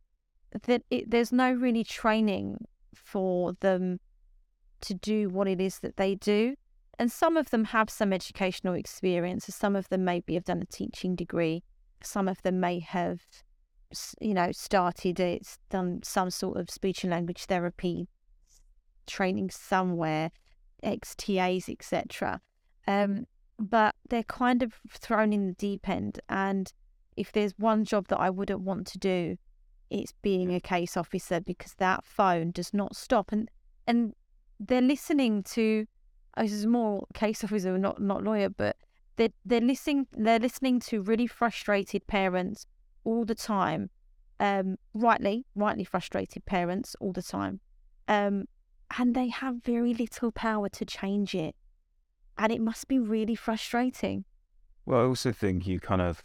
that 0.62 0.82
it, 0.90 1.10
there's 1.10 1.32
no 1.32 1.52
really 1.52 1.84
training 1.84 2.64
for 2.94 3.54
them 3.60 4.00
to 4.82 4.94
do 4.94 5.28
what 5.28 5.46
it 5.46 5.60
is 5.60 5.80
that 5.80 5.96
they 5.96 6.14
do 6.14 6.54
and 7.00 7.10
some 7.10 7.38
of 7.38 7.48
them 7.48 7.64
have 7.64 7.88
some 7.88 8.12
educational 8.12 8.74
experience. 8.74 9.46
Some 9.46 9.74
of 9.74 9.88
them 9.88 10.04
maybe 10.04 10.34
have 10.34 10.44
done 10.44 10.60
a 10.60 10.66
teaching 10.66 11.16
degree. 11.16 11.62
Some 12.02 12.28
of 12.28 12.42
them 12.42 12.60
may 12.60 12.78
have, 12.80 13.22
you 14.20 14.34
know, 14.34 14.52
started 14.52 15.18
it, 15.18 15.56
done 15.70 16.00
some 16.04 16.28
sort 16.28 16.58
of 16.58 16.68
speech 16.68 17.02
and 17.02 17.10
language 17.10 17.46
therapy 17.46 18.06
training 19.06 19.48
somewhere, 19.48 20.30
XTAs, 20.84 21.70
etc. 21.70 22.42
Um, 22.86 23.26
but 23.58 23.94
they're 24.10 24.22
kind 24.22 24.62
of 24.62 24.74
thrown 24.92 25.32
in 25.32 25.46
the 25.46 25.54
deep 25.54 25.88
end. 25.88 26.20
And 26.28 26.70
if 27.16 27.32
there's 27.32 27.54
one 27.56 27.86
job 27.86 28.08
that 28.08 28.20
I 28.20 28.28
wouldn't 28.28 28.60
want 28.60 28.86
to 28.88 28.98
do, 28.98 29.38
it's 29.90 30.12
being 30.22 30.54
a 30.54 30.60
case 30.60 30.96
officer 30.96 31.40
because 31.40 31.74
that 31.74 32.04
phone 32.04 32.50
does 32.52 32.72
not 32.72 32.96
stop. 32.96 33.32
And 33.32 33.50
and 33.86 34.14
they're 34.58 34.80
listening 34.80 35.42
to 35.42 35.86
oh, 36.36 36.42
this 36.42 36.52
is 36.52 36.66
more 36.66 37.06
case 37.14 37.44
officer, 37.44 37.76
not 37.78 38.00
not 38.00 38.22
lawyer, 38.24 38.48
but 38.48 38.76
they're 39.16 39.30
they're 39.44 39.60
listening 39.60 40.06
they're 40.12 40.38
listening 40.38 40.80
to 40.80 41.02
really 41.02 41.26
frustrated 41.26 42.06
parents 42.06 42.66
all 43.04 43.24
the 43.24 43.34
time. 43.34 43.90
Um, 44.38 44.76
rightly, 44.94 45.44
rightly 45.54 45.84
frustrated 45.84 46.46
parents 46.46 46.96
all 46.98 47.12
the 47.12 47.22
time. 47.22 47.60
Um, 48.08 48.46
and 48.98 49.14
they 49.14 49.28
have 49.28 49.62
very 49.62 49.94
little 49.94 50.32
power 50.32 50.68
to 50.70 50.84
change 50.84 51.34
it. 51.34 51.54
And 52.38 52.50
it 52.50 52.60
must 52.60 52.88
be 52.88 52.98
really 52.98 53.34
frustrating. 53.34 54.24
Well, 54.86 55.00
I 55.00 55.04
also 55.04 55.30
think 55.30 55.66
you 55.66 55.78
kind 55.78 56.00
of, 56.00 56.22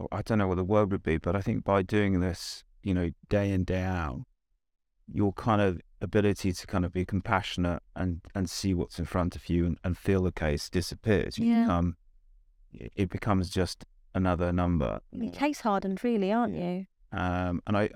oh, 0.00 0.08
I 0.10 0.22
don't 0.22 0.38
know 0.38 0.48
what 0.48 0.56
the 0.56 0.64
word 0.64 0.90
would 0.90 1.02
be, 1.02 1.18
but 1.18 1.36
I 1.36 1.42
think 1.42 1.62
by 1.62 1.82
doing 1.82 2.20
this, 2.20 2.64
you 2.82 2.94
know, 2.94 3.10
day 3.28 3.50
in, 3.52 3.64
day 3.64 3.82
out, 3.82 4.24
your 5.12 5.32
kind 5.32 5.60
of 5.60 5.80
ability 6.00 6.52
to 6.52 6.66
kind 6.66 6.84
of 6.84 6.92
be 6.92 7.04
compassionate 7.04 7.82
and, 7.94 8.20
and 8.34 8.48
see 8.48 8.72
what's 8.74 8.98
in 8.98 9.04
front 9.04 9.36
of 9.36 9.48
you 9.48 9.66
and, 9.66 9.78
and 9.84 9.98
feel 9.98 10.22
the 10.22 10.32
case 10.32 10.70
disappears. 10.70 11.38
You 11.38 11.46
Yeah. 11.46 11.62
become, 11.62 11.96
it 12.72 13.10
becomes 13.10 13.50
just 13.50 13.84
another 14.14 14.52
number. 14.52 15.00
You're 15.12 15.32
case 15.32 15.60
hardened, 15.60 16.02
really, 16.02 16.32
aren't 16.32 16.54
you? 16.56 16.86
Um, 17.12 17.60
and 17.66 17.76
I, 17.76 17.90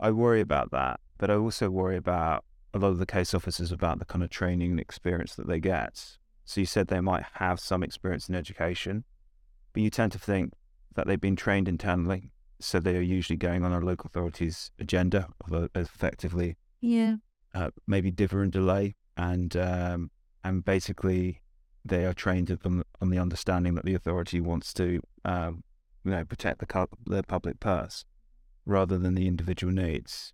I 0.00 0.10
worry 0.12 0.40
about 0.40 0.70
that, 0.70 1.00
but 1.18 1.30
I 1.30 1.34
also 1.34 1.68
worry 1.70 1.96
about 1.96 2.44
a 2.72 2.78
lot 2.78 2.88
of 2.88 2.98
the 2.98 3.06
case 3.06 3.34
officers 3.34 3.70
about 3.70 3.98
the 3.98 4.04
kind 4.04 4.24
of 4.24 4.30
training 4.30 4.70
and 4.70 4.80
experience 4.80 5.34
that 5.34 5.46
they 5.46 5.60
get. 5.60 6.16
So 6.44 6.60
you 6.60 6.66
said 6.66 6.88
they 6.88 7.00
might 7.00 7.24
have 7.34 7.60
some 7.60 7.82
experience 7.82 8.28
in 8.28 8.34
education, 8.34 9.04
but 9.72 9.82
you 9.82 9.90
tend 9.90 10.12
to 10.12 10.18
think 10.18 10.54
that 10.94 11.06
they've 11.06 11.20
been 11.20 11.36
trained 11.36 11.68
internally, 11.68 12.32
so 12.62 12.78
they 12.80 12.96
are 12.96 13.00
usually 13.00 13.36
going 13.36 13.64
on 13.64 13.72
a 13.72 13.80
local 13.80 14.06
authority's 14.08 14.70
agenda, 14.78 15.28
although 15.42 15.68
effectively 15.74 16.56
Yeah. 16.80 17.16
uh, 17.54 17.70
maybe 17.86 18.10
differ 18.10 18.42
and 18.42 18.52
delay, 18.52 18.94
and 19.16 19.56
um, 19.56 20.10
and 20.44 20.64
basically 20.64 21.40
they 21.84 22.04
are 22.04 22.14
trained 22.14 22.56
on, 22.64 22.82
on 23.00 23.10
the 23.10 23.18
understanding 23.18 23.74
that 23.74 23.84
the 23.84 23.94
authority 23.94 24.40
wants 24.40 24.72
to 24.74 25.00
um, 25.24 25.62
you 26.04 26.10
know 26.12 26.24
protect 26.24 26.58
the 26.60 26.88
the 27.06 27.22
public 27.22 27.60
purse 27.60 28.04
rather 28.64 28.96
than 28.98 29.14
the 29.14 29.26
individual 29.26 29.72
needs. 29.72 30.32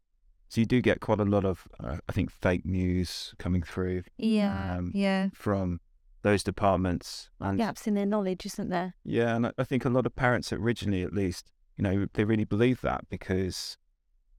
So 0.51 0.61
you 0.63 0.67
do 0.67 0.81
get 0.81 1.01
quite 1.01 1.21
a 1.21 1.25
lot 1.25 1.45
of 1.45 1.67
uh, 1.83 1.99
I 2.09 2.13
think 2.13 2.31
fake 2.31 2.65
news 2.65 3.35
coming 3.39 3.63
through 3.63 4.03
Yeah. 4.17 4.77
Um, 4.79 4.93
yeah. 4.95 5.29
from 5.35 5.81
those 6.23 6.43
departments 6.43 7.31
and 7.41 7.59
Gaps 7.59 7.87
in 7.87 7.95
their 7.95 8.07
knowledge, 8.07 8.45
isn't 8.47 8.69
there? 8.71 8.95
yeah, 9.05 9.37
and 9.37 9.47
I- 9.47 9.53
I 9.59 9.65
think 9.65 9.85
a 9.85 9.89
lot 9.91 10.05
of 10.07 10.15
parents 10.17 10.53
originally, 10.53 11.03
at 11.03 11.13
least, 11.13 11.51
you 11.79 11.85
know, 11.85 12.07
they 12.13 12.25
really 12.25 12.45
believe 12.45 12.81
that 12.83 13.09
because 13.09 13.79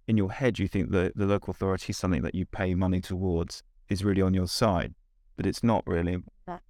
in 0.08 0.17
your 0.17 0.31
head 0.31 0.60
you 0.60 0.67
think 0.67 0.91
that 0.91 1.15
the 1.15 1.25
local 1.25 1.51
authority, 1.51 1.93
something 1.93 2.22
that 2.22 2.36
you 2.36 2.46
pay 2.46 2.75
money 2.75 3.00
towards, 3.00 3.63
is 3.88 4.03
really 4.03 4.22
on 4.22 4.34
your 4.34 4.48
side, 4.48 4.93
but 5.38 5.46
it's 5.46 5.63
not 5.63 5.84
really. 5.88 6.17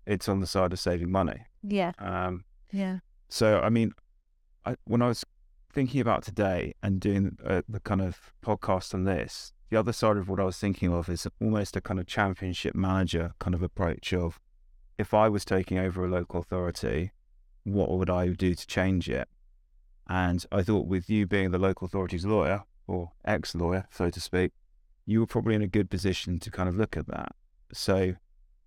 It's 0.06 0.30
on 0.30 0.40
the 0.40 0.48
side 0.48 0.72
of 0.72 0.80
saving 0.80 1.12
money. 1.12 1.42
Yeah. 1.64 1.94
Um, 2.00 2.46
Yeah. 2.72 3.00
so, 3.30 3.60
I 3.62 3.70
mean, 3.70 3.94
I, 4.66 4.76
when 4.86 5.02
I 5.02 5.08
was 5.08 5.26
thinking 5.74 6.02
about 6.02 6.24
today 6.24 6.74
and 6.84 7.00
doing 7.00 7.38
uh, 7.44 7.64
the 7.68 7.80
kind 7.80 8.02
of 8.02 8.34
podcast 8.44 8.94
on 8.94 9.06
this, 9.06 9.52
the 9.70 9.78
other 9.78 9.94
side 9.94 10.18
of 10.18 10.30
what 10.30 10.40
I 10.40 10.44
was 10.44 10.58
thinking 10.58 10.94
of 10.94 11.10
is 11.10 11.28
almost 11.42 11.76
a 11.76 11.82
kind 11.82 12.00
of 12.00 12.06
championship 12.08 12.76
manager 12.76 13.34
kind 13.40 13.56
of 13.56 13.64
approach 13.64 14.14
of 14.14 14.40
if 14.98 15.14
I 15.14 15.30
was 15.30 15.46
taking 15.46 15.78
over 15.80 16.06
a 16.06 16.10
local 16.10 16.42
authority, 16.42 17.12
what 17.64 17.90
would 17.92 18.10
I 18.10 18.28
do 18.30 18.54
to 18.54 18.68
change 18.68 19.10
it? 19.10 19.28
And 20.10 20.44
I 20.52 20.64
thought 20.64 20.88
with 20.88 21.10
you 21.10 21.28
being 21.28 21.52
the 21.52 21.60
local 21.60 21.86
authority's 21.86 22.26
lawyer 22.26 22.64
or 22.88 23.12
ex 23.26 23.54
lawyer, 23.54 23.86
so 23.92 24.10
to 24.10 24.20
speak, 24.20 24.52
you 25.06 25.20
were 25.20 25.28
probably 25.28 25.56
in 25.56 25.62
a 25.62 25.68
good 25.68 25.90
position 25.90 26.40
to 26.40 26.52
kind 26.52 26.68
of 26.68 26.76
look 26.76 26.98
at 26.98 27.08
that. 27.08 27.36
So 27.72 28.16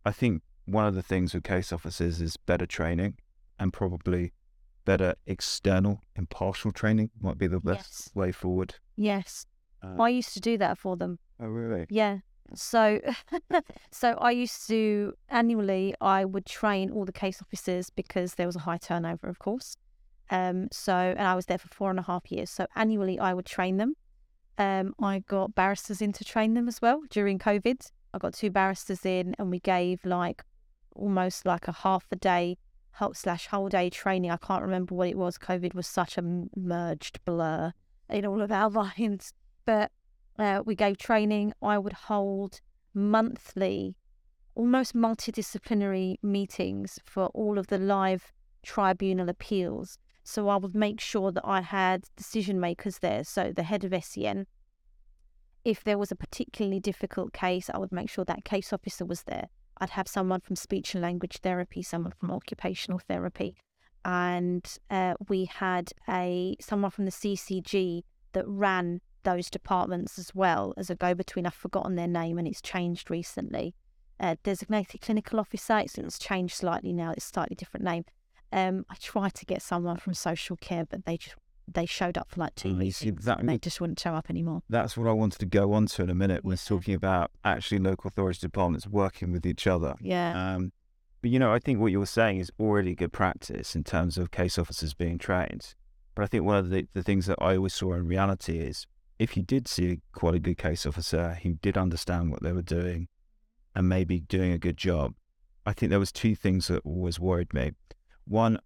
I 0.07 0.13
think 0.13 0.43
one 0.67 0.87
of 0.87 0.95
the 0.95 1.03
things 1.03 1.35
with 1.35 1.43
case 1.43 1.73
officers 1.73 2.21
is 2.21 2.37
better 2.37 2.67
training 2.67 3.17
and 3.59 3.73
probably 3.73 4.33
better 4.85 5.15
external 5.27 6.01
impartial 6.17 6.71
training 6.73 7.11
might 7.21 7.39
be 7.39 7.47
the 7.49 7.61
best 7.61 7.91
Yes. 7.91 8.11
way 8.15 8.33
forward. 8.33 8.77
Yes. 8.97 9.47
Uh, 9.83 10.01
I 10.01 10.09
used 10.11 10.33
to 10.35 10.41
do 10.41 10.57
that 10.59 10.79
for 10.79 10.97
them. 10.97 11.19
oh, 11.41 11.47
really? 11.47 11.87
Yeah. 11.91 12.19
So, 12.55 13.01
so 13.91 14.11
I 14.13 14.31
used 14.31 14.67
to 14.69 15.15
annually 15.29 15.95
I 16.01 16.25
would 16.25 16.47
train 16.47 16.91
all 16.91 17.05
the 17.05 17.13
case 17.13 17.41
officers 17.43 17.91
because 17.91 18.35
there 18.35 18.47
was 18.47 18.57
a 18.57 18.61
high 18.61 18.77
turnover, 18.79 19.29
of 19.29 19.39
course. 19.41 19.77
Um, 20.33 20.69
so 20.73 20.95
and 20.95 21.29
I 21.29 21.35
was 21.35 21.45
there 21.45 21.59
for 21.59 21.69
four 21.69 21.91
and 21.91 21.99
a 21.99 22.03
half 22.03 22.33
years. 22.33 22.51
So 22.51 22.67
annually 22.75 23.19
I 23.19 23.35
would 23.35 23.45
train 23.45 23.77
them. 23.77 23.95
Um, 24.57 24.95
I 24.99 25.19
got 25.21 25.55
barristers 25.55 26.01
in 26.01 26.13
to 26.15 26.25
train 26.25 26.55
them 26.55 26.69
as 26.69 26.81
well 26.81 27.03
during 27.11 27.39
COVID. 27.39 27.91
I 28.15 28.19
got 28.19 28.33
two 28.33 28.51
barristers 28.51 29.05
in, 29.05 29.35
and 29.39 29.51
we 29.51 29.61
gave 29.61 30.05
like 30.07 30.43
almost 30.97 31.45
like 31.45 31.69
a 31.69 31.73
half 31.73 32.07
a 32.11 32.17
day 32.17 32.57
whole 32.93 33.13
slash 33.13 33.47
whole 33.47 33.69
day 33.69 33.91
training. 33.91 34.31
I 34.31 34.39
can't 34.39 34.63
remember 34.63 34.95
what 34.95 35.09
it 35.09 35.19
was. 35.19 35.37
COVID 35.37 35.75
was 35.75 35.87
such 35.87 36.17
a 36.17 36.23
merged 36.57 37.23
blur 37.27 37.73
in 38.09 38.25
all 38.25 38.41
of 38.41 38.51
our 38.51 38.71
minds, 38.99 39.35
but 39.67 39.93
uh, 40.39 40.63
we 40.65 40.75
gave 40.75 40.97
training. 40.97 41.53
I 41.61 41.77
would 41.77 41.93
hold 41.93 42.63
monthly, 42.95 43.97
almost 44.55 44.95
multidisciplinary 44.95 46.17
meetings 46.23 46.99
for 47.05 47.27
all 47.27 47.59
of 47.59 47.67
the 47.67 47.79
live 47.79 48.33
tribunal 48.63 49.29
appeals. 49.29 49.99
So 50.25 50.49
I 50.49 50.57
would 50.57 50.75
make 50.75 51.01
sure 51.01 51.33
that 51.33 51.45
I 51.45 51.61
had 51.61 52.05
decision 52.17 52.61
makers 52.61 52.99
there. 52.99 53.25
So 53.25 53.53
the 53.55 53.65
head 53.65 53.85
of 53.85 54.05
SEN, 54.05 54.47
if 55.65 55.83
there 55.85 55.99
was 55.99 56.13
a 56.13 56.17
particularly 56.17 56.81
difficult 56.81 57.33
case, 57.33 57.71
I 57.73 57.79
would 57.79 57.93
make 57.93 58.11
sure 58.11 58.25
that 58.25 58.45
case 58.45 58.73
officer 58.73 59.05
was 59.05 59.25
there. 59.25 59.49
I'd 59.79 59.91
have 59.91 60.09
someone 60.09 60.41
from 60.41 60.57
speech 60.57 60.95
and 60.95 61.03
language 61.03 61.39
therapy, 61.39 61.83
someone 61.83 62.13
from 62.13 62.31
occupational 62.31 63.01
therapy, 63.01 63.57
and 64.05 64.65
uh, 64.91 65.15
we 65.29 65.47
had 65.47 65.93
a 66.09 66.57
someone 66.61 66.91
from 66.91 67.05
the 67.05 67.11
CCG 67.11 68.03
that 68.33 68.47
ran 68.47 69.01
those 69.25 69.51
departments 69.51 70.19
as 70.19 70.35
well 70.35 70.75
as 70.77 70.91
a 70.91 70.95
go-between. 70.95 71.47
I've 71.47 71.55
forgotten 71.55 71.95
their 71.95 72.09
name 72.09 72.39
and 72.39 72.47
it's 72.47 72.61
changed 72.61 73.11
recently. 73.11 73.75
Uh, 74.19 74.37
designated 74.43 75.01
clinical 75.01 75.41
officer. 75.41 75.79
It's, 75.79 75.99
it's 75.99 76.19
changed 76.19 76.55
slightly 76.55 76.93
now. 76.93 77.13
It's 77.13 77.25
a 77.25 77.29
slightly 77.29 77.57
different 77.57 77.85
name. 77.85 78.05
Um, 78.53 78.85
I 78.91 78.95
tried 79.01 79.35
to 79.35 79.45
get 79.47 79.63
someone 79.63 79.97
from 79.97 80.15
social 80.15 80.57
care, 80.57 80.85
but 80.85 81.05
they 81.05 81.17
just 81.17 81.37
they 81.73 81.87
showed 81.87 82.19
up 82.19 82.29
for 82.31 82.41
like 82.41 82.55
two 82.57 82.77
weeks. 82.77 83.01
and 83.03 83.49
they 83.49 83.57
just 83.57 83.81
wouldn't 83.81 83.99
show 84.01 84.15
up 84.15 84.29
anymore. 84.29 84.63
That's 84.69 84.97
what 84.97 85.09
I 85.09 85.13
wanted 85.13 85.39
to 85.39 85.47
go 85.47 85.73
on 85.73 85.87
to 85.87 86.03
in 86.03 86.11
a 86.11 86.15
minute 86.15 86.45
was 86.45 86.63
Yeah. 86.65 86.77
talking 86.77 86.95
about 86.95 87.31
actually 87.45 87.79
local 87.79 88.09
authority 88.09 88.41
departments 88.41 88.87
working 88.89 89.31
with 89.33 89.47
each 89.47 89.67
other. 89.67 89.95
Yeah. 90.01 90.55
Um, 90.55 90.73
but 91.23 91.31
you 91.31 91.39
know, 91.39 91.53
I 91.53 91.61
think 91.61 91.79
what 91.79 91.93
you're 91.93 92.05
saying 92.05 92.39
is 92.39 92.51
already 92.59 92.95
good 92.97 93.13
practice 93.13 93.77
in 93.77 93.85
terms 93.85 94.19
of 94.19 94.33
case 94.33 94.59
officers 94.59 94.93
being 94.93 95.19
trained. 95.19 95.75
But 96.17 96.25
I 96.25 96.27
think 96.27 96.45
one 96.45 96.57
of 96.59 96.69
the, 96.71 96.89
the 96.95 97.03
things 97.03 97.27
that 97.27 97.39
I 97.41 97.57
always 97.57 97.73
saw 97.75 97.95
in 97.95 98.07
reality 98.07 98.59
is 98.59 98.87
if 99.21 99.37
you 99.37 99.43
did 99.45 99.69
see 99.69 99.93
a 99.93 99.97
quite 100.19 100.35
a 100.35 100.41
good 100.41 100.59
case 100.59 100.85
officer 100.85 101.39
who 101.43 101.55
did 101.55 101.79
understand 101.79 102.33
what 102.33 102.43
they 102.43 102.53
were 102.53 102.61
doing 102.61 103.07
and 103.75 103.89
maybe 103.89 104.19
doing 104.19 104.51
a 104.53 104.59
good 104.59 104.77
job, 104.77 105.15
I 105.65 105.73
think 105.73 105.91
there 105.91 106.01
was 106.01 106.11
two 106.13 106.35
things 106.35 106.67
that 106.67 106.81
always 106.85 107.21
worried 107.21 107.55
me. 107.55 107.71
One, 108.27 108.59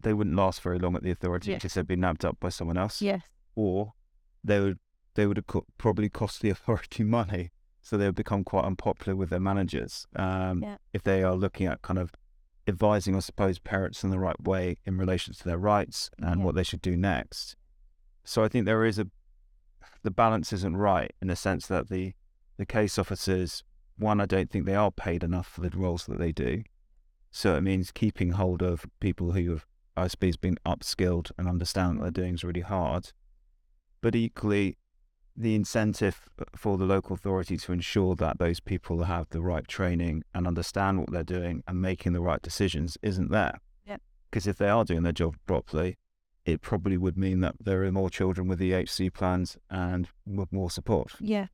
they 0.00 0.12
wouldn't 0.12 0.36
last 0.36 0.60
very 0.62 0.78
long 0.78 0.94
at 0.96 1.02
the 1.02 1.10
authority 1.10 1.50
Yeah. 1.50 1.56
because 1.56 1.74
they'd 1.74 1.86
been 1.86 2.00
nabbed 2.00 2.24
up 2.24 2.38
by 2.40 2.50
someone 2.50 2.76
else 2.78 3.02
yes. 3.02 3.22
or 3.56 3.94
they 4.44 4.60
would 4.60 4.78
they 5.14 5.26
would 5.26 5.36
have 5.36 5.46
co- 5.48 5.66
probably 5.78 6.08
cost 6.08 6.40
the 6.42 6.50
authority 6.56 7.02
money, 7.02 7.50
so 7.82 7.96
they 7.96 8.06
would 8.06 8.14
become 8.14 8.44
quite 8.44 8.64
unpopular 8.64 9.16
with 9.16 9.30
their 9.30 9.40
managers. 9.40 10.06
Um, 10.14 10.62
Yeah. 10.62 10.76
If 10.92 11.02
they 11.02 11.22
are 11.24 11.34
looking 11.34 11.66
at 11.66 11.82
kind 11.82 11.98
of 11.98 12.12
advising, 12.68 13.16
I 13.16 13.20
suppose, 13.20 13.58
parents 13.58 14.04
in 14.04 14.10
the 14.10 14.18
right 14.18 14.40
way 14.40 14.76
in 14.84 14.96
relation 14.98 15.34
to 15.34 15.44
their 15.44 15.58
rights 15.58 16.10
and 16.18 16.40
Yeah. 16.40 16.44
what 16.46 16.54
they 16.54 16.62
should 16.62 16.82
do 16.82 16.96
next. 16.96 17.56
So 18.24 18.44
I 18.44 18.48
think 18.48 18.66
there 18.66 18.84
is 18.84 18.98
a 18.98 19.08
the 20.04 20.10
balance 20.12 20.52
isn't 20.52 20.76
right 20.76 21.12
in 21.20 21.26
the 21.28 21.34
sense 21.36 21.66
that 21.66 21.88
the 21.88 22.12
the 22.56 22.66
case 22.66 22.98
officers, 22.98 23.64
one, 23.96 24.20
I 24.20 24.26
don't 24.26 24.50
think 24.50 24.64
they 24.66 24.74
are 24.76 24.90
paid 24.92 25.24
enough 25.24 25.46
for 25.48 25.60
the 25.62 25.70
roles 25.76 26.06
that 26.06 26.18
they 26.18 26.30
do. 26.32 26.62
So 27.38 27.54
it 27.54 27.60
means 27.60 27.92
keeping 27.92 28.32
hold 28.32 28.62
of 28.62 28.84
people 28.98 29.30
who 29.30 29.50
have, 29.50 29.64
I 29.96 30.08
suppose, 30.08 30.36
been 30.36 30.56
upskilled 30.66 31.30
and 31.38 31.46
understand 31.46 32.00
what 32.00 32.02
they're 32.02 32.24
doing 32.24 32.34
is 32.34 32.42
really 32.42 32.62
hard. 32.62 33.12
But 34.00 34.16
equally, 34.16 34.76
the 35.36 35.54
incentive 35.54 36.22
uh, 36.40 36.46
for 36.56 36.76
the 36.76 36.84
local 36.84 37.14
authority 37.14 37.56
to 37.56 37.72
ensure 37.72 38.16
that 38.16 38.40
those 38.40 38.58
people 38.58 39.04
have 39.04 39.28
the 39.30 39.40
right 39.40 39.68
training 39.68 40.24
and 40.34 40.48
understand 40.48 40.98
what 40.98 41.12
they're 41.12 41.22
doing 41.22 41.62
and 41.68 41.80
making 41.80 42.12
the 42.12 42.20
right 42.20 42.42
decisions 42.42 42.98
isn't 43.02 43.30
there. 43.30 43.60
Yep. 43.86 44.02
Because 44.28 44.48
if 44.48 44.58
they 44.58 44.68
are 44.68 44.84
doing 44.84 45.04
their 45.04 45.12
job 45.12 45.36
properly, 45.46 45.96
it 46.44 46.60
probably 46.60 46.96
would 46.96 47.16
mean 47.16 47.38
that 47.38 47.54
there 47.60 47.84
are 47.84 47.92
more 47.92 48.10
children 48.10 48.48
with 48.48 48.58
EHC 48.58 49.14
plans 49.14 49.56
and 49.70 50.08
with 50.26 50.52
more 50.52 50.72
support. 50.72 51.12
Yeah. 51.20 51.46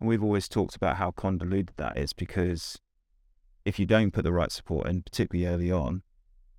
And 0.00 0.06
we've 0.06 0.22
always 0.22 0.50
talked 0.50 0.76
about 0.76 0.96
how 0.96 1.12
convoluted 1.12 1.78
that 1.78 1.96
is 1.96 2.12
because 2.12 2.78
if 3.64 3.78
you 3.78 3.86
don't 3.86 4.12
put 4.12 4.24
the 4.24 4.32
right 4.32 4.50
support 4.50 4.86
in, 4.88 5.02
particularly 5.02 5.52
early 5.52 5.70
on, 5.72 6.02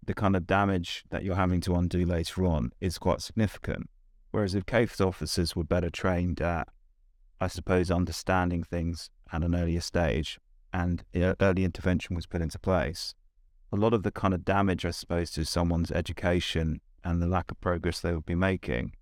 the 0.04 0.14
kind 0.14 0.36
of 0.36 0.48
damage 0.48 1.04
that 1.10 1.24
you're 1.24 1.36
having 1.36 1.62
to 1.62 1.76
undo 1.76 2.06
later 2.06 2.46
on 2.46 2.72
is 2.80 2.98
quite 2.98 3.22
significant. 3.22 3.90
Whereas 4.32 4.56
if 4.56 4.66
case 4.66 5.02
officers 5.02 5.56
were 5.56 5.64
better 5.64 5.90
trained 5.90 6.42
at, 6.42 6.68
I 7.40 7.48
suppose, 7.48 7.92
understanding 7.92 8.64
things 8.64 9.10
at 9.32 9.44
an 9.44 9.56
earlier 9.56 9.82
stage 9.82 10.40
and 10.74 11.04
early 11.14 11.64
intervention 11.64 12.16
was 12.16 12.26
put 12.26 12.42
into 12.42 12.60
place, 12.60 13.14
a 13.72 13.76
lot 13.76 13.94
of 13.94 14.04
the 14.04 14.12
kind 14.12 14.34
of 14.34 14.46
damage, 14.46 14.86
I 14.86 14.92
suppose, 14.92 15.32
to 15.32 15.46
someone's 15.46 15.92
education 15.92 16.82
and 17.04 17.22
the 17.22 17.28
lack 17.28 17.52
of 17.52 17.60
progress 17.62 18.00
they 18.00 18.14
would 18.14 18.26
be 18.26 18.36
making 18.36 18.94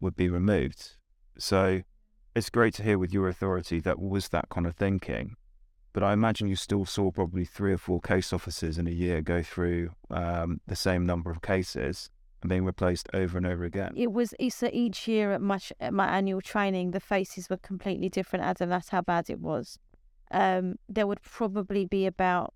would 0.00 0.16
be 0.16 0.28
removed. 0.28 0.96
So 1.38 1.82
it's 2.34 2.50
great 2.50 2.74
to 2.74 2.82
hear 2.82 2.98
with 2.98 3.12
your 3.12 3.28
authority 3.28 3.80
that 3.80 4.00
was 4.00 4.28
that 4.28 4.48
kind 4.48 4.66
of 4.66 4.76
thinking. 4.76 5.36
But 5.94 6.02
I 6.02 6.12
imagine 6.12 6.48
you 6.48 6.56
still 6.56 6.84
saw 6.84 7.12
probably 7.12 7.44
three 7.44 7.72
or 7.72 7.78
four 7.78 8.00
case 8.00 8.32
officers 8.32 8.78
in 8.78 8.86
a 8.88 8.90
year 8.90 9.22
go 9.22 9.42
through 9.42 9.92
um, 10.10 10.60
the 10.66 10.76
same 10.76 11.06
number 11.06 11.30
of 11.30 11.40
cases 11.40 12.10
and 12.42 12.50
being 12.50 12.64
replaced 12.64 13.08
over 13.14 13.38
and 13.38 13.46
over 13.46 13.64
again. 13.64 13.94
It 13.96 14.12
was 14.12 14.34
that 14.38 14.74
each 14.74 15.06
year 15.06 15.32
at 15.32 15.40
my 15.40 15.60
at 15.78 15.94
my 15.94 16.08
annual 16.08 16.40
training, 16.40 16.90
the 16.90 17.00
faces 17.00 17.48
were 17.48 17.56
completely 17.56 18.08
different, 18.08 18.44
Adam. 18.44 18.68
That's 18.70 18.88
how 18.88 19.02
bad 19.02 19.30
it 19.30 19.38
was. 19.38 19.78
Um, 20.32 20.80
there 20.88 21.06
would 21.06 21.22
probably 21.22 21.86
be 21.86 22.06
about 22.06 22.52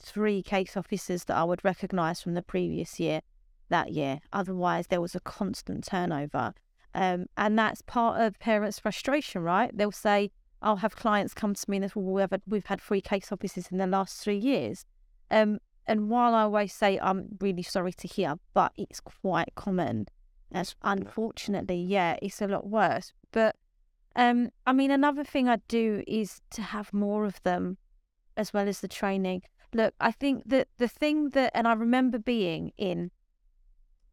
three 0.00 0.40
case 0.42 0.76
officers 0.76 1.24
that 1.24 1.36
I 1.36 1.42
would 1.42 1.64
recognise 1.64 2.22
from 2.22 2.34
the 2.34 2.42
previous 2.42 3.00
year 3.00 3.20
that 3.68 3.92
year. 3.92 4.20
Otherwise, 4.32 4.86
there 4.86 5.00
was 5.00 5.16
a 5.16 5.20
constant 5.20 5.84
turnover, 5.84 6.54
um, 6.94 7.26
and 7.36 7.58
that's 7.58 7.82
part 7.82 8.20
of 8.20 8.38
parents' 8.38 8.78
frustration, 8.78 9.42
right? 9.42 9.76
They'll 9.76 9.90
say, 9.90 10.30
"I'll 10.62 10.76
have 10.76 10.96
clients 10.96 11.34
come 11.34 11.54
to 11.54 11.70
me 11.70 11.78
and 11.78 11.86
say, 11.86 11.92
well, 11.94 12.14
we've 12.14 12.30
had, 12.30 12.42
we've 12.46 12.66
had 12.66 12.80
three 12.80 13.00
case 13.00 13.30
officers 13.32 13.68
in 13.70 13.78
the 13.78 13.86
last 13.86 14.20
three 14.20 14.38
years." 14.38 14.84
Um, 15.30 15.58
and 15.86 16.08
while 16.08 16.34
I 16.34 16.42
always 16.42 16.72
say 16.72 16.98
I'm 16.98 17.28
really 17.40 17.62
sorry 17.62 17.92
to 17.92 18.08
hear, 18.08 18.36
but 18.54 18.72
it's 18.76 19.00
quite 19.00 19.54
common. 19.54 20.06
And 20.50 20.74
unfortunately, 20.82 21.80
yeah, 21.80 22.16
it's 22.22 22.40
a 22.40 22.48
lot 22.48 22.66
worse. 22.66 23.12
But 23.32 23.56
um, 24.16 24.50
I 24.66 24.72
mean, 24.72 24.90
another 24.90 25.24
thing 25.24 25.48
I'd 25.48 25.66
do 25.68 26.02
is 26.06 26.40
to 26.50 26.62
have 26.62 26.92
more 26.92 27.24
of 27.24 27.42
them, 27.42 27.78
as 28.36 28.52
well 28.52 28.68
as 28.68 28.80
the 28.80 28.88
training. 28.88 29.42
Look, 29.74 29.94
I 30.00 30.10
think 30.10 30.44
that 30.46 30.68
the 30.78 30.88
thing 30.88 31.30
that, 31.30 31.52
and 31.54 31.68
I 31.68 31.74
remember 31.74 32.18
being 32.18 32.72
in, 32.78 33.10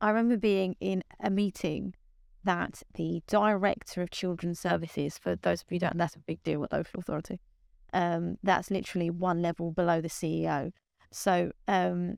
I 0.02 0.10
remember 0.10 0.38
being 0.38 0.76
in 0.80 1.04
a 1.22 1.30
meeting 1.30 1.96
that 2.44 2.84
the 2.96 3.22
director 3.28 4.02
of 4.02 4.12
children's 4.12 4.60
services, 4.60 5.18
for 5.18 5.36
those 5.36 5.62
of 5.62 5.72
you 5.72 5.80
don't, 5.80 5.98
that's 5.98 6.16
a 6.16 6.20
big 6.20 6.44
deal 6.44 6.64
at 6.64 6.74
local 6.74 7.00
authority. 7.00 7.40
Um, 7.94 8.38
that's 8.44 8.72
literally 8.72 9.10
one 9.10 9.42
level 9.42 9.72
below 9.72 10.02
the 10.02 10.10
CEO. 10.10 10.72
So 11.12 11.52
um, 11.68 12.18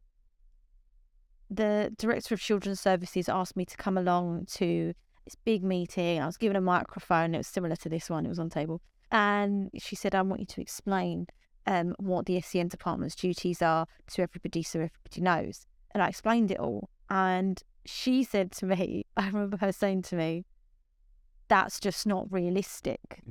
the 1.49 1.93
director 1.97 2.33
of 2.33 2.41
children's 2.41 2.79
services 2.79 3.29
asked 3.29 3.55
me 3.55 3.65
to 3.65 3.77
come 3.77 3.97
along 3.97 4.45
to 4.53 4.93
this 5.25 5.35
big 5.43 5.63
meeting. 5.63 6.21
I 6.21 6.25
was 6.25 6.37
given 6.37 6.55
a 6.55 6.61
microphone. 6.61 7.35
It 7.35 7.39
was 7.39 7.47
similar 7.47 7.75
to 7.77 7.89
this 7.89 8.09
one. 8.09 8.25
It 8.25 8.29
was 8.29 8.39
on 8.39 8.49
table, 8.49 8.81
and 9.11 9.69
she 9.77 9.95
said, 9.95 10.15
"I 10.15 10.21
want 10.21 10.39
you 10.39 10.47
to 10.47 10.61
explain 10.61 11.27
um, 11.67 11.95
what 11.97 12.25
the 12.25 12.39
SEN 12.41 12.69
department's 12.69 13.15
duties 13.15 13.61
are 13.61 13.85
to 14.13 14.21
everybody, 14.21 14.63
so 14.63 14.79
everybody 14.79 15.21
knows." 15.21 15.65
And 15.91 16.01
I 16.01 16.07
explained 16.07 16.51
it 16.51 16.59
all, 16.59 16.89
and 17.09 17.61
she 17.85 18.23
said 18.23 18.51
to 18.53 18.65
me, 18.65 19.05
I 19.17 19.27
remember 19.27 19.57
her 19.57 19.71
saying 19.71 20.03
to 20.03 20.15
me, 20.15 20.45
"That's 21.47 21.79
just 21.79 22.05
not 22.05 22.31
realistic." 22.31 23.21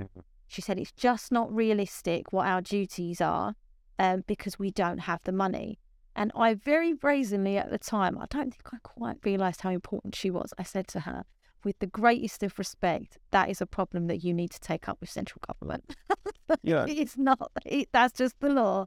She 0.55 0.62
said, 0.62 0.79
It's 0.79 0.93
just 0.93 1.33
not 1.33 1.53
realistic 1.53 2.33
what 2.33 2.47
our 2.47 2.61
duties 2.61 3.21
are 3.21 3.57
um, 3.99 4.23
because 4.27 4.57
we 4.57 4.71
don't 4.71 4.99
have 4.99 5.21
the 5.25 5.33
money. 5.33 5.81
And 6.14 6.31
I 6.37 6.55
very 6.55 6.93
brazenly 6.93 7.59
at 7.59 7.71
the 7.71 7.79
time, 7.79 8.17
I 8.19 8.27
don't 8.31 8.53
think 8.53 8.69
I 8.73 8.77
quite 8.85 9.17
realised 9.25 9.62
how 9.62 9.71
important 9.71 10.14
she 10.14 10.31
was. 10.31 10.55
I 10.57 10.62
said 10.62 10.87
to 10.88 11.01
her, 11.01 11.25
with 11.64 11.79
the 11.81 11.88
greatest 11.88 12.43
of 12.45 12.57
respect, 12.57 13.19
that 13.33 13.51
is 13.51 13.61
a 13.61 13.67
problem 13.67 14.07
that 14.07 14.23
you 14.23 14.33
need 14.33 14.53
to 14.53 14.61
take 14.61 14.88
up 14.88 15.01
with 15.01 15.11
central 15.11 15.40
government. 15.47 15.97
Yeah. 16.62 16.85
it's 16.87 17.17
not, 17.17 17.51
it, 17.64 17.88
that's 17.90 18.17
just 18.17 18.38
the 18.38 18.51
law. 18.51 18.87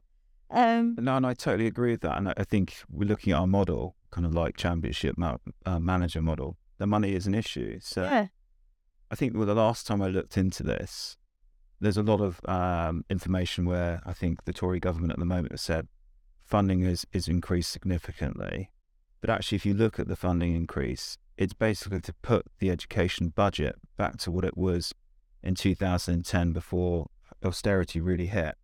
Um, 0.50 0.96
No, 0.98 1.16
and 1.16 1.26
I 1.26 1.34
totally 1.34 1.66
agree 1.66 1.90
with 1.92 2.00
that. 2.02 2.16
And 2.16 2.28
I- 2.28 2.44
think 2.44 2.82
we're 2.90 3.08
looking 3.08 3.32
at 3.32 3.38
our 3.40 3.46
model, 3.46 3.96
kind 4.10 4.26
of 4.26 4.34
like 4.34 4.56
championship 4.56 5.16
ma- 5.18 5.36
uh, 5.66 5.78
manager 5.78 6.22
model. 6.22 6.56
The 6.78 6.86
money 6.86 7.12
is 7.14 7.26
an 7.26 7.34
issue. 7.34 7.78
So 7.80 8.02
yeah, 8.02 8.28
I 9.10 9.14
think 9.14 9.36
well, 9.36 9.46
the 9.46 9.54
last 9.54 9.86
time 9.86 10.00
I 10.00 10.08
looked 10.08 10.36
into 10.38 10.62
this, 10.62 11.16
there's 11.80 11.96
a 11.96 12.02
lot 12.02 12.20
of 12.20 12.40
um, 12.48 13.04
information 13.10 13.64
where 13.64 14.00
I 14.06 14.12
think 14.12 14.44
the 14.44 14.52
Tory 14.52 14.80
government 14.80 15.12
at 15.12 15.18
the 15.18 15.24
moment 15.24 15.52
has 15.52 15.62
said 15.62 15.88
funding 16.44 16.82
is, 16.82 17.06
is 17.12 17.28
increased 17.28 17.70
significantly. 17.70 18.70
But 19.20 19.30
actually, 19.30 19.56
if 19.56 19.66
you 19.66 19.74
look 19.74 19.98
at 19.98 20.08
the 20.08 20.16
funding 20.16 20.54
increase, 20.54 21.18
it's 21.36 21.52
basically 21.52 22.00
to 22.00 22.12
put 22.22 22.46
the 22.58 22.70
education 22.70 23.28
budget 23.28 23.76
back 23.96 24.16
to 24.18 24.30
what 24.30 24.44
it 24.44 24.56
was 24.56 24.94
in 25.42 25.54
2010 25.54 26.52
before 26.52 27.06
austerity 27.44 28.00
really 28.00 28.26
hit. 28.26 28.56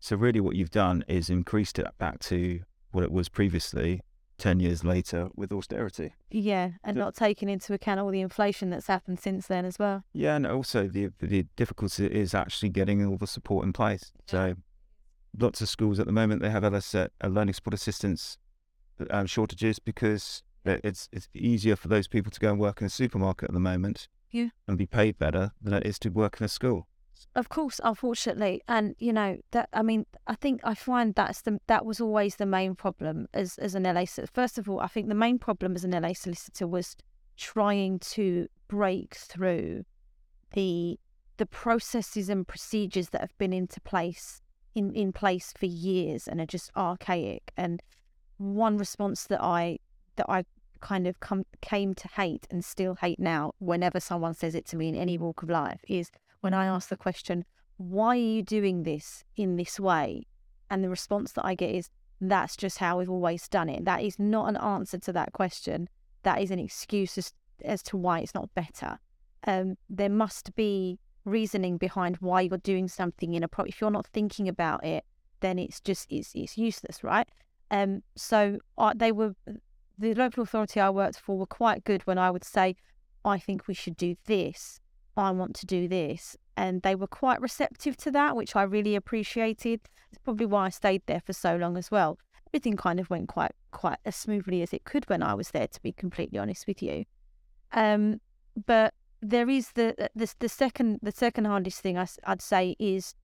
So, 0.00 0.16
really, 0.16 0.40
what 0.40 0.56
you've 0.56 0.70
done 0.70 1.04
is 1.08 1.30
increased 1.30 1.78
it 1.78 1.86
back 1.98 2.20
to 2.20 2.60
what 2.92 3.02
it 3.04 3.10
was 3.12 3.28
previously 3.28 4.00
10 4.38 4.60
years 4.60 4.84
later 4.84 5.28
with 5.34 5.50
austerity. 5.52 6.12
yeah, 6.30 6.72
and 6.84 6.96
not 6.96 7.14
taking 7.14 7.48
into 7.48 7.72
account 7.72 7.98
all 8.00 8.10
the 8.10 8.20
inflation 8.20 8.68
that's 8.70 8.86
happened 8.86 9.18
since 9.18 9.46
then 9.46 9.64
as 9.64 9.78
well. 9.78 10.04
Yeah, 10.12 10.36
and 10.36 10.46
also 10.46 10.88
the 10.88 11.10
the 11.20 11.44
difficulty 11.56 12.06
is 12.06 12.34
actually 12.34 12.68
getting 12.68 13.04
all 13.06 13.16
the 13.16 13.26
support 13.26 13.64
in 13.64 13.72
place. 13.72 14.12
So, 14.26 14.54
lots 15.38 15.60
of 15.60 15.68
schools 15.68 15.98
at 15.98 16.06
the 16.06 16.12
moment 16.12 16.42
they 16.42 16.50
have 16.50 16.64
LS, 16.64 16.94
uh, 16.94 17.08
learning 17.26 17.54
support 17.54 17.74
assistants 17.74 18.38
um, 19.10 19.26
shortages 19.26 19.78
because 19.78 20.42
it's 20.64 21.08
it's 21.12 21.28
easier 21.34 21.76
for 21.76 21.88
those 21.88 22.08
people 22.08 22.30
to 22.30 22.40
go 22.40 22.50
and 22.50 22.60
work 22.60 22.80
in 22.80 22.86
a 22.86 22.90
supermarket 22.90 23.48
at 23.48 23.54
the 23.54 23.60
moment, 23.60 24.08
Yeah. 24.30 24.48
and 24.68 24.76
be 24.76 24.86
paid 24.86 25.18
better 25.18 25.52
than 25.62 25.72
it 25.72 25.86
is 25.86 25.98
to 26.00 26.10
work 26.10 26.40
in 26.40 26.44
a 26.44 26.48
school. 26.48 26.88
Of 27.34 27.48
course, 27.48 27.80
unfortunately, 27.82 28.62
and 28.66 28.94
you 28.98 29.12
know 29.12 29.38
that. 29.50 29.68
I 29.72 29.82
mean, 29.82 30.06
I 30.26 30.34
think 30.34 30.60
I 30.64 30.74
find 30.74 31.14
that's 31.14 31.42
the 31.42 31.58
that 31.66 31.84
was 31.84 32.00
always 32.00 32.36
the 32.36 32.46
main 32.46 32.74
problem 32.74 33.26
as 33.34 33.58
as 33.58 33.74
an 33.74 33.82
LA. 33.82 34.04
First 34.32 34.58
of 34.58 34.68
all, 34.68 34.80
I 34.80 34.86
think 34.86 35.08
the 35.08 35.14
main 35.14 35.38
problem 35.38 35.74
as 35.74 35.84
an 35.84 35.90
LA 35.90 36.12
solicitor 36.14 36.66
was 36.66 36.96
trying 37.36 37.98
to 37.98 38.48
break 38.68 39.14
through 39.14 39.84
the 40.52 40.98
the 41.36 41.46
processes 41.46 42.28
and 42.28 42.48
procedures 42.48 43.10
that 43.10 43.20
have 43.20 43.36
been 43.38 43.52
into 43.52 43.80
place 43.80 44.40
in 44.74 44.94
in 44.94 45.12
place 45.12 45.52
for 45.58 45.66
years 45.66 46.26
and 46.26 46.40
are 46.40 46.46
just 46.46 46.70
archaic. 46.76 47.52
And 47.56 47.82
one 48.38 48.78
response 48.78 49.24
that 49.24 49.42
I 49.42 49.78
that 50.16 50.26
I 50.28 50.44
kind 50.80 51.06
of 51.06 51.20
come 51.20 51.44
came 51.60 51.94
to 51.94 52.08
hate 52.08 52.46
and 52.50 52.64
still 52.64 52.96
hate 52.96 53.18
now 53.18 53.52
whenever 53.58 54.00
someone 54.00 54.34
says 54.34 54.54
it 54.54 54.66
to 54.66 54.76
me 54.76 54.88
in 54.88 54.94
any 54.94 55.18
walk 55.18 55.42
of 55.42 55.50
life 55.50 55.80
is 55.88 56.10
when 56.46 56.54
I 56.54 56.66
ask 56.66 56.88
the 56.88 56.96
question, 56.96 57.44
why 57.76 58.10
are 58.10 58.30
you 58.36 58.42
doing 58.44 58.84
this 58.84 59.24
in 59.34 59.56
this 59.56 59.80
way? 59.80 60.28
And 60.70 60.84
the 60.84 60.88
response 60.88 61.32
that 61.32 61.44
I 61.44 61.56
get 61.56 61.74
is, 61.74 61.90
that's 62.20 62.56
just 62.56 62.78
how 62.78 62.98
we've 62.98 63.10
always 63.10 63.48
done 63.48 63.68
it. 63.68 63.84
That 63.84 64.00
is 64.00 64.16
not 64.20 64.48
an 64.48 64.56
answer 64.56 64.96
to 64.96 65.12
that 65.12 65.32
question. 65.32 65.88
That 66.22 66.40
is 66.40 66.52
an 66.52 66.60
excuse 66.60 67.18
as, 67.18 67.32
as 67.64 67.82
to 67.88 67.96
why 67.96 68.20
it's 68.20 68.32
not 68.32 68.54
better. 68.54 69.00
Um, 69.44 69.74
there 69.90 70.08
must 70.08 70.54
be 70.54 71.00
reasoning 71.24 71.78
behind 71.78 72.18
why 72.20 72.42
you're 72.42 72.58
doing 72.58 72.86
something 72.86 73.34
in 73.34 73.42
a 73.42 73.48
pro. 73.48 73.64
If 73.64 73.80
you're 73.80 73.90
not 73.90 74.06
thinking 74.06 74.46
about 74.48 74.84
it, 74.84 75.02
then 75.40 75.58
it's 75.58 75.80
just 75.80 76.06
it's 76.10 76.30
it's 76.34 76.56
useless, 76.56 77.02
right? 77.02 77.28
Um, 77.72 78.04
so 78.14 78.58
uh, 78.78 78.92
they 78.94 79.10
were 79.10 79.34
the 79.98 80.14
local 80.14 80.44
authority 80.44 80.78
I 80.78 80.90
worked 80.90 81.18
for 81.18 81.36
were 81.36 81.46
quite 81.46 81.82
good 81.82 82.02
when 82.06 82.18
I 82.18 82.30
would 82.30 82.44
say, 82.44 82.76
I 83.24 83.38
think 83.38 83.66
we 83.66 83.74
should 83.74 83.96
do 83.96 84.14
this. 84.26 84.78
I 85.16 85.30
want 85.30 85.54
to 85.56 85.66
do 85.66 85.88
this. 85.88 86.36
And 86.56 86.82
they 86.82 86.94
were 86.94 87.06
quite 87.06 87.40
receptive 87.40 87.96
to 87.98 88.10
that, 88.12 88.36
which 88.36 88.56
I 88.56 88.62
really 88.62 88.94
appreciated. 88.94 89.80
It's 90.10 90.22
probably 90.22 90.46
why 90.46 90.66
I 90.66 90.68
stayed 90.70 91.02
there 91.06 91.20
for 91.20 91.32
so 91.32 91.56
long 91.56 91.76
as 91.76 91.90
well. 91.90 92.18
Everything 92.48 92.76
kind 92.76 93.00
of 93.00 93.10
went 93.10 93.28
quite 93.28 93.52
quite 93.72 93.98
as 94.04 94.16
smoothly 94.16 94.62
as 94.62 94.72
it 94.72 94.84
could 94.84 95.08
when 95.08 95.22
I 95.22 95.34
was 95.34 95.50
there, 95.50 95.66
to 95.66 95.82
be 95.82 95.92
completely 95.92 96.38
honest 96.38 96.66
with 96.66 96.82
you. 96.82 97.04
Um, 97.72 98.20
but 98.66 98.94
there 99.20 99.50
is 99.50 99.72
the 99.72 99.94
the 100.14 100.32
the 100.38 100.48
second 100.48 101.00
the 101.02 101.12
second 101.12 101.46
hardest 101.46 101.80
thing 101.80 101.98
I'd 101.98 102.42
say 102.42 102.76
is 102.78 103.14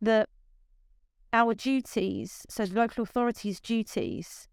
that 0.00 0.28
our 1.32 1.54
duties, 1.54 2.46
so 2.48 2.64
the 2.64 2.74
local 2.74 3.02
authorities' 3.02 3.60
duties, 3.60 4.48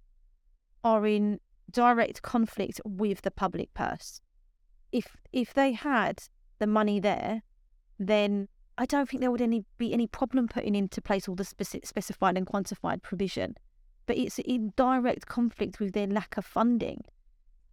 are 0.83 1.05
in 1.05 1.39
direct 1.71 2.21
conflict 2.21 2.81
with 2.85 3.21
the 3.21 3.31
public 3.31 3.73
purse. 3.73 4.21
If 4.97 5.15
if 5.31 5.53
they 5.53 5.73
had 5.73 6.23
the 6.57 6.65
money 6.65 6.99
there, 6.99 7.43
then 7.99 8.47
I 8.79 8.86
don't 8.86 9.07
think 9.07 9.21
there 9.21 9.29
would 9.29 9.41
any 9.41 9.63
be 9.77 9.93
any 9.93 10.07
problem 10.07 10.47
putting 10.47 10.73
into 10.73 11.01
place 11.01 11.27
all 11.27 11.36
the 11.36 11.43
speci- 11.43 11.86
specified 11.86 12.36
and 12.36 12.47
quantified 12.47 13.03
provision. 13.03 13.55
But 14.07 14.17
it's 14.17 14.39
in 14.39 14.73
direct 14.75 15.27
conflict 15.27 15.79
with 15.79 15.93
their 15.93 16.07
lack 16.07 16.36
of 16.38 16.45
funding, 16.45 17.03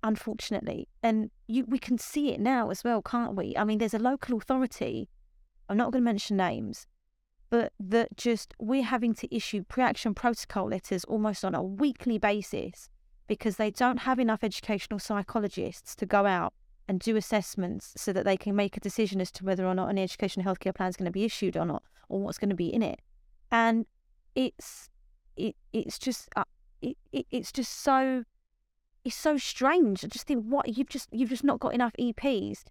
unfortunately. 0.03 0.89
And 1.03 1.31
you 1.47 1.65
we 1.67 1.79
can 1.79 1.97
see 1.97 2.33
it 2.35 2.41
now 2.41 2.71
as 2.71 2.85
well, 2.85 3.01
can't 3.01 3.37
we? 3.37 3.57
I 3.57 3.65
mean, 3.65 3.79
there's 3.79 3.95
a 3.95 3.99
local 3.99 4.37
authority. 4.37 5.09
I'm 5.69 5.79
not 5.79 5.93
going 5.93 6.03
to 6.03 6.11
mention 6.13 6.37
names, 6.37 6.87
but 7.49 7.73
that 7.81 8.17
just 8.19 8.53
we're 8.59 8.83
having 8.83 9.15
to 9.15 9.35
issue 9.35 9.65
pre-action 9.65 10.13
protocol 10.13 10.69
letters 10.69 11.05
almost 11.05 11.43
on 11.43 11.55
a 11.55 11.63
weekly 11.63 12.19
basis 12.19 12.91
because 13.27 13.57
they 13.57 13.71
don't 13.71 14.01
have 14.01 14.19
enough 14.19 14.45
educational 14.45 14.99
psychologists 14.99 15.95
to 15.97 16.05
go 16.05 16.27
out 16.27 16.53
and 16.89 17.01
do 17.01 17.17
assessments 17.17 17.93
so 17.97 18.13
that 18.13 18.25
they 18.25 18.37
can 18.37 18.55
make 18.55 18.77
a 18.77 18.81
decision 18.81 19.21
as 19.21 19.31
to 19.33 19.45
whether 19.45 19.67
or 19.67 19.75
not 19.75 19.91
an 19.91 19.99
education 19.99 20.43
healthcare 20.43 20.75
plan 20.75 20.89
is 20.89 20.97
going 20.97 21.07
to 21.07 21.13
be 21.13 21.25
issued 21.25 21.57
or 21.57 21.65
not 21.65 21.83
or 22.09 22.21
what's 22.21 22.39
going 22.39 22.51
to 22.51 22.57
be 22.57 22.73
in 22.73 22.83
it. 22.83 23.01
And 23.51 23.87
it's 24.35 24.91
it 25.37 25.57
it's 25.73 25.99
just 25.99 26.29
uh, 26.37 26.45
it, 26.83 26.97
it 27.13 27.27
it's 27.31 27.53
just 27.53 27.73
so 27.83 28.25
it's 29.05 29.17
so 29.17 29.37
strange. 29.37 30.05
I 30.05 30.09
just 30.09 30.27
think 30.27 30.45
what 30.45 30.77
you've 30.77 30.89
just 30.89 31.09
you've 31.13 31.31
just 31.31 31.45
not 31.45 31.61
got 31.61 31.75
enough 31.75 31.93
eps 31.99 32.65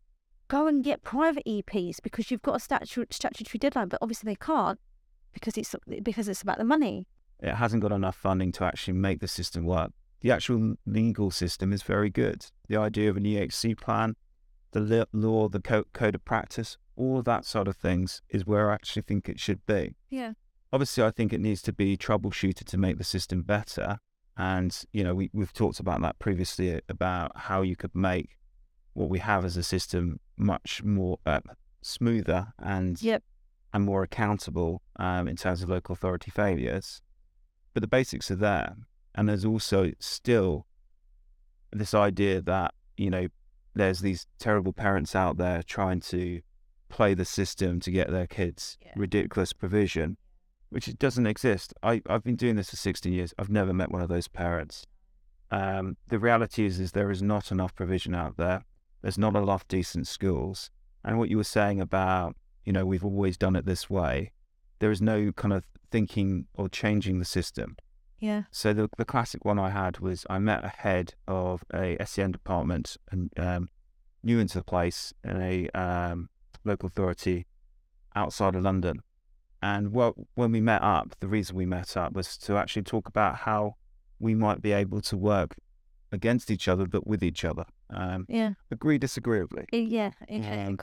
go 0.47 0.67
and 0.67 0.83
get 0.83 1.01
private 1.03 1.43
eps 1.45 2.01
because 2.01 2.29
you've 2.29 2.41
got 2.41 2.55
a 2.55 2.59
statu- 2.59 3.05
statutory 3.09 3.57
deadline 3.57 3.87
but 3.87 3.97
obviously 4.01 4.29
they 4.29 4.35
can't 4.35 4.77
because 5.33 5.57
it's 5.57 5.75
because 6.03 6.27
it's 6.27 6.41
about 6.41 6.57
the 6.57 6.63
money. 6.63 7.07
It 7.39 7.55
hasn't 7.55 7.81
got 7.81 7.91
enough 7.91 8.15
funding 8.15 8.51
to 8.53 8.63
actually 8.63 8.93
make 8.93 9.19
the 9.19 9.27
system 9.27 9.65
work. 9.65 9.91
The 10.23 10.31
actual 10.31 10.75
legal 10.85 11.31
system 11.31 11.73
is 11.73 11.83
very 11.83 12.09
good. 12.09 12.45
The 12.69 12.77
idea 12.77 13.09
of 13.09 13.17
an 13.17 13.23
EHC 13.23 13.77
plan, 13.77 14.15
the 14.71 15.05
law, 15.11 15.49
the 15.49 15.59
code 15.59 16.15
of 16.15 16.25
practice, 16.25 16.77
all 16.95 17.19
of 17.19 17.25
that 17.25 17.45
sort 17.45 17.67
of 17.67 17.75
things 17.75 18.21
is 18.29 18.45
where 18.45 18.71
I 18.71 18.75
actually 18.75 19.03
think 19.03 19.29
it 19.29 19.39
should 19.39 19.65
be. 19.65 19.95
yeah 20.09 20.33
Obviously, 20.71 21.03
I 21.03 21.11
think 21.11 21.33
it 21.33 21.41
needs 21.41 21.61
to 21.63 21.73
be 21.73 21.95
troubleshooted 21.95 22.65
to 22.65 22.77
make 22.79 22.97
the 22.97 23.03
system 23.03 23.43
better. 23.43 23.99
And, 24.35 24.75
you 24.91 25.03
know, 25.03 25.13
we, 25.13 25.29
we've 25.31 25.53
talked 25.53 25.79
about 25.79 26.01
that 26.01 26.17
previously 26.17 26.81
about 26.89 27.31
how 27.35 27.61
you 27.61 27.75
could 27.75 27.93
make 27.93 28.39
what 28.93 29.09
we 29.09 29.19
have 29.19 29.45
as 29.45 29.55
a 29.55 29.61
system 29.61 30.19
much 30.35 30.83
more 30.83 31.19
uh, 31.27 31.41
smoother 31.83 32.53
and 32.57 32.99
yep 33.03 33.21
and 33.73 33.83
more 33.83 34.03
accountable 34.03 34.81
um, 34.97 35.27
in 35.27 35.35
terms 35.35 35.63
of 35.63 35.69
local 35.69 35.93
authority 35.93 36.31
failures. 36.31 37.01
But 37.73 37.81
the 37.81 37.87
basics 37.87 38.31
are 38.31 38.35
there. 38.35 38.75
And 39.15 39.29
there's 39.29 39.45
also 39.45 39.91
still 39.99 40.65
this 41.71 41.93
idea 41.93 42.41
that, 42.41 42.73
you 42.97 43.09
know, 43.09 43.27
there's 43.75 44.01
these 44.01 44.27
terrible 44.39 44.73
parents 44.73 45.15
out 45.15 45.37
there 45.37 45.63
trying 45.63 45.99
to 46.01 46.41
play 46.89 47.13
the 47.13 47.25
system 47.25 47.79
to 47.79 47.91
get 47.91 48.11
their 48.11 48.27
kids 48.27 48.77
Yeah. 48.85 48.91
ridiculous 48.95 49.51
provision, 49.53 50.17
which 50.69 50.87
it 50.87 50.99
doesn't 50.99 51.25
exist. 51.25 51.73
I, 51.81 52.01
I've 52.07 52.23
been 52.23 52.35
doing 52.35 52.55
this 52.55 52.69
for 52.69 52.75
16 52.75 53.11
years. 53.11 53.33
I've 53.39 53.49
never 53.49 53.73
met 53.73 53.91
one 53.91 54.01
of 54.01 54.09
those 54.09 54.27
parents. 54.27 54.85
Um, 55.49 55.97
the 56.07 56.19
reality 56.19 56.65
is, 56.65 56.79
is 56.79 56.91
there 56.91 57.11
is 57.11 57.21
not 57.21 57.51
enough 57.51 57.75
provision 57.75 58.13
out 58.15 58.37
there. 58.37 58.63
There's 59.01 59.17
not 59.17 59.35
enough 59.35 59.67
decent 59.67 60.07
schools. 60.07 60.69
And 61.03 61.17
what 61.17 61.29
you 61.29 61.37
were 61.37 61.43
saying 61.43 61.81
about, 61.81 62.35
you 62.63 62.71
know, 62.71 62.85
we've 62.85 63.03
always 63.05 63.37
done 63.37 63.55
it 63.55 63.65
this 63.65 63.89
way, 63.89 64.31
there 64.79 64.91
is 64.91 65.01
no 65.01 65.31
kind 65.31 65.53
of 65.53 65.65
thinking 65.91 66.45
or 66.53 66.69
changing 66.69 67.19
the 67.19 67.25
system. 67.25 67.75
Yeah 68.23 68.43
So 68.51 68.71
the, 68.73 68.89
the 68.97 69.05
classic 69.05 69.43
one 69.43 69.59
I 69.59 69.69
had 69.69 69.99
was 69.99 70.25
I 70.29 70.39
met 70.39 70.63
a 70.63 70.69
head 70.69 71.13
of 71.27 71.63
a 71.73 71.97
SEN 72.05 72.31
department 72.31 72.95
and 73.11 73.29
um, 73.37 73.69
new 74.23 74.39
into 74.39 74.57
the 74.59 74.63
place 74.63 75.13
in 75.23 75.41
a 75.41 75.67
um, 75.77 76.29
local 76.63 76.87
authority 76.87 77.45
outside 78.15 78.55
of 78.55 78.63
London. 78.63 79.01
And 79.61 79.91
well, 79.91 80.13
when 80.35 80.51
we 80.53 80.61
met 80.61 80.81
up, 80.81 81.15
the 81.19 81.27
reason 81.27 81.57
we 81.57 81.65
met 81.65 81.97
up 81.97 82.13
was 82.13 82.37
to 82.39 82.57
actually 82.57 82.83
talk 82.83 83.09
about 83.09 83.35
how 83.39 83.75
we 84.19 84.35
might 84.35 84.61
be 84.61 84.71
able 84.71 85.01
to 85.01 85.17
work 85.17 85.55
against 86.11 86.49
each 86.49 86.67
other, 86.69 86.85
but 86.85 87.05
with 87.05 87.23
each 87.23 87.43
other. 87.43 87.65
Um, 87.89 88.25
yeah 88.29 88.53
agree 88.71 88.97
disagreeably. 88.97 89.65
Yeah 89.71 90.11
interesting 90.29 90.69
Um, 90.69 90.77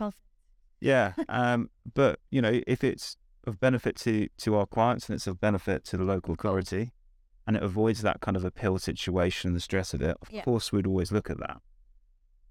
Yeah. 0.81 1.13
Um, 1.29 1.71
but 1.95 2.21
you 2.31 2.43
know, 2.43 2.61
if 2.67 2.85
it's 2.85 3.17
of 3.47 3.59
benefit 3.59 3.97
to 4.05 4.29
to 4.45 4.57
our 4.57 4.67
clients 4.67 5.09
and 5.09 5.17
it's 5.17 5.27
of 5.27 5.41
benefit 5.41 5.85
to 5.87 5.97
the 5.97 6.05
local 6.05 6.35
authority, 6.35 6.93
and 7.51 7.57
it 7.57 7.65
avoids 7.65 8.01
that 8.03 8.21
kind 8.21 8.37
of 8.37 8.45
appeal 8.45 8.79
situation 8.79 9.49
and 9.49 9.57
the 9.57 9.61
stress 9.61 9.93
of 9.93 10.01
it, 10.01 10.17
of 10.23 10.31
Yeah. 10.31 10.45
course 10.45 10.71
we'd 10.71 10.87
always 10.87 11.11
look 11.11 11.29
at 11.31 11.39
that. 11.41 11.61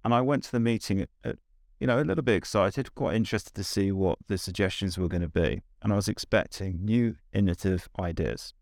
And 0.04 0.14
I 0.14 0.20
went 0.20 0.44
to 0.44 0.52
the 0.52 0.60
meeting 0.60 1.00
at, 1.00 1.08
at 1.24 1.38
you 1.80 1.88
know, 1.88 2.02
a 2.02 2.04
little 2.04 2.22
bit 2.22 2.36
excited, 2.36 2.94
quite 2.96 3.16
interested 3.16 3.54
to 3.54 3.64
see 3.64 3.94
what 3.94 4.20
the 4.28 4.38
suggestions 4.38 4.98
were 4.98 5.08
going 5.08 5.22
to 5.22 5.30
be. 5.30 5.62
And 5.82 5.94
I 5.94 5.96
was 5.96 6.10
expecting 6.10 6.84
new 6.84 7.16
innovative 7.32 7.88
ideas. 7.98 8.54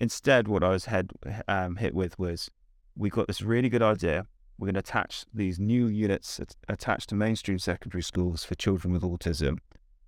Instead, 0.00 0.48
what 0.48 0.64
I 0.64 0.70
was 0.70 0.86
head, 0.86 1.10
um, 1.46 1.76
hit 1.76 1.92
with 1.94 2.18
was 2.18 2.50
we 2.96 3.10
got 3.10 3.26
this 3.26 3.42
really 3.42 3.68
good 3.68 3.82
idea. 3.82 4.24
We're 4.56 4.68
going 4.68 4.74
to 4.74 4.80
attach 4.80 5.26
these 5.34 5.58
new 5.58 5.86
units 5.86 6.40
at, 6.40 6.56
attached 6.66 7.10
to 7.10 7.14
mainstream 7.14 7.58
secondary 7.58 8.02
schools 8.02 8.42
for 8.42 8.54
children 8.54 8.94
with 8.94 9.02
autism. 9.02 9.58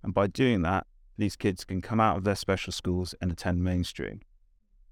And 0.01 0.11
by 0.11 0.25
doing 0.25 0.63
that, 0.63 0.87
these 1.19 1.35
kids 1.35 1.63
can 1.65 1.81
come 1.83 1.99
out 1.99 2.17
of 2.17 2.23
their 2.23 2.35
special 2.35 2.73
schools 2.73 3.13
and 3.21 3.31
attend 3.31 3.63
mainstream. 3.63 4.21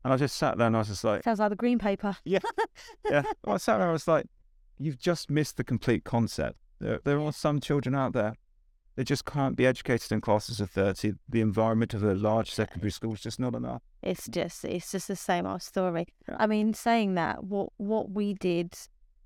And 0.04 0.14
I 0.14 0.18
just 0.18 0.38
sat 0.38 0.58
there 0.58 0.68
and 0.68 0.76
I 0.76 0.80
was 0.80 0.88
just 0.88 1.04
like, 1.04 1.24
Sounds 1.24 1.40
like 1.40 1.50
the 1.50 1.56
green 1.56 1.80
paper. 1.80 2.16
yeah. 2.26 2.40
Well, 3.06 3.56
I 3.56 3.58
sat 3.58 3.78
there, 3.78 3.82
and 3.82 3.90
I 3.90 3.94
was 3.94 4.08
like, 4.08 4.26
you've 4.78 5.00
just 5.00 5.30
missed 5.30 5.58
the 5.58 5.64
complete 5.64 6.04
concept. 6.04 6.58
There, 6.80 7.00
there 7.04 7.20
are 7.20 7.34
some 7.34 7.60
children 7.60 7.96
out 7.96 8.14
there 8.14 8.36
they 9.00 9.06
just 9.06 9.24
can't 9.24 9.56
be 9.56 9.66
educated 9.66 10.12
in 10.12 10.20
classes 10.20 10.60
of 10.60 10.70
30. 10.72 11.14
The 11.30 11.40
environment 11.40 11.94
of 11.94 12.04
a 12.04 12.16
large 12.16 12.52
secondary 12.52 12.92
school 12.92 13.14
is 13.14 13.22
just 13.22 13.40
not 13.40 13.56
enough. 13.56 13.82
It's 14.04 14.28
just 14.28 14.66
it's 14.66 14.92
just 14.92 15.08
the 15.08 15.16
same 15.16 15.46
old 15.46 15.62
story. 15.62 16.08
I 16.28 16.48
mean, 16.48 16.74
saying 16.74 17.14
that, 17.14 17.46
what 17.46 17.70
what 17.78 18.12
we 18.12 18.34
did 18.34 18.74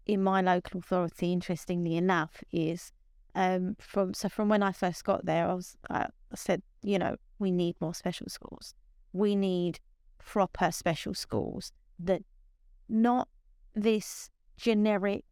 in 0.06 0.22
my 0.22 0.42
local 0.42 0.80
authority, 0.80 1.34
interestingly 1.34 1.96
enough, 1.96 2.44
is 2.52 2.92
um, 3.34 3.76
from 3.80 4.14
so 4.14 4.30
from 4.30 4.48
when 4.48 4.62
I 4.62 4.74
first 4.74 5.04
got 5.06 5.26
there, 5.26 5.48
I 5.50 5.56
was 5.56 5.76
I 5.90 6.06
said, 6.36 6.62
you 6.84 7.00
know, 7.00 7.16
we 7.40 7.50
need 7.50 7.76
more 7.82 7.96
special 7.96 8.30
schools. 8.30 8.76
We 9.12 9.36
need 9.36 9.80
proper 10.26 10.72
special 10.72 11.14
schools 11.14 11.72
that 12.00 12.24
not 12.90 13.28
this 13.76 14.30
generic, 14.58 15.26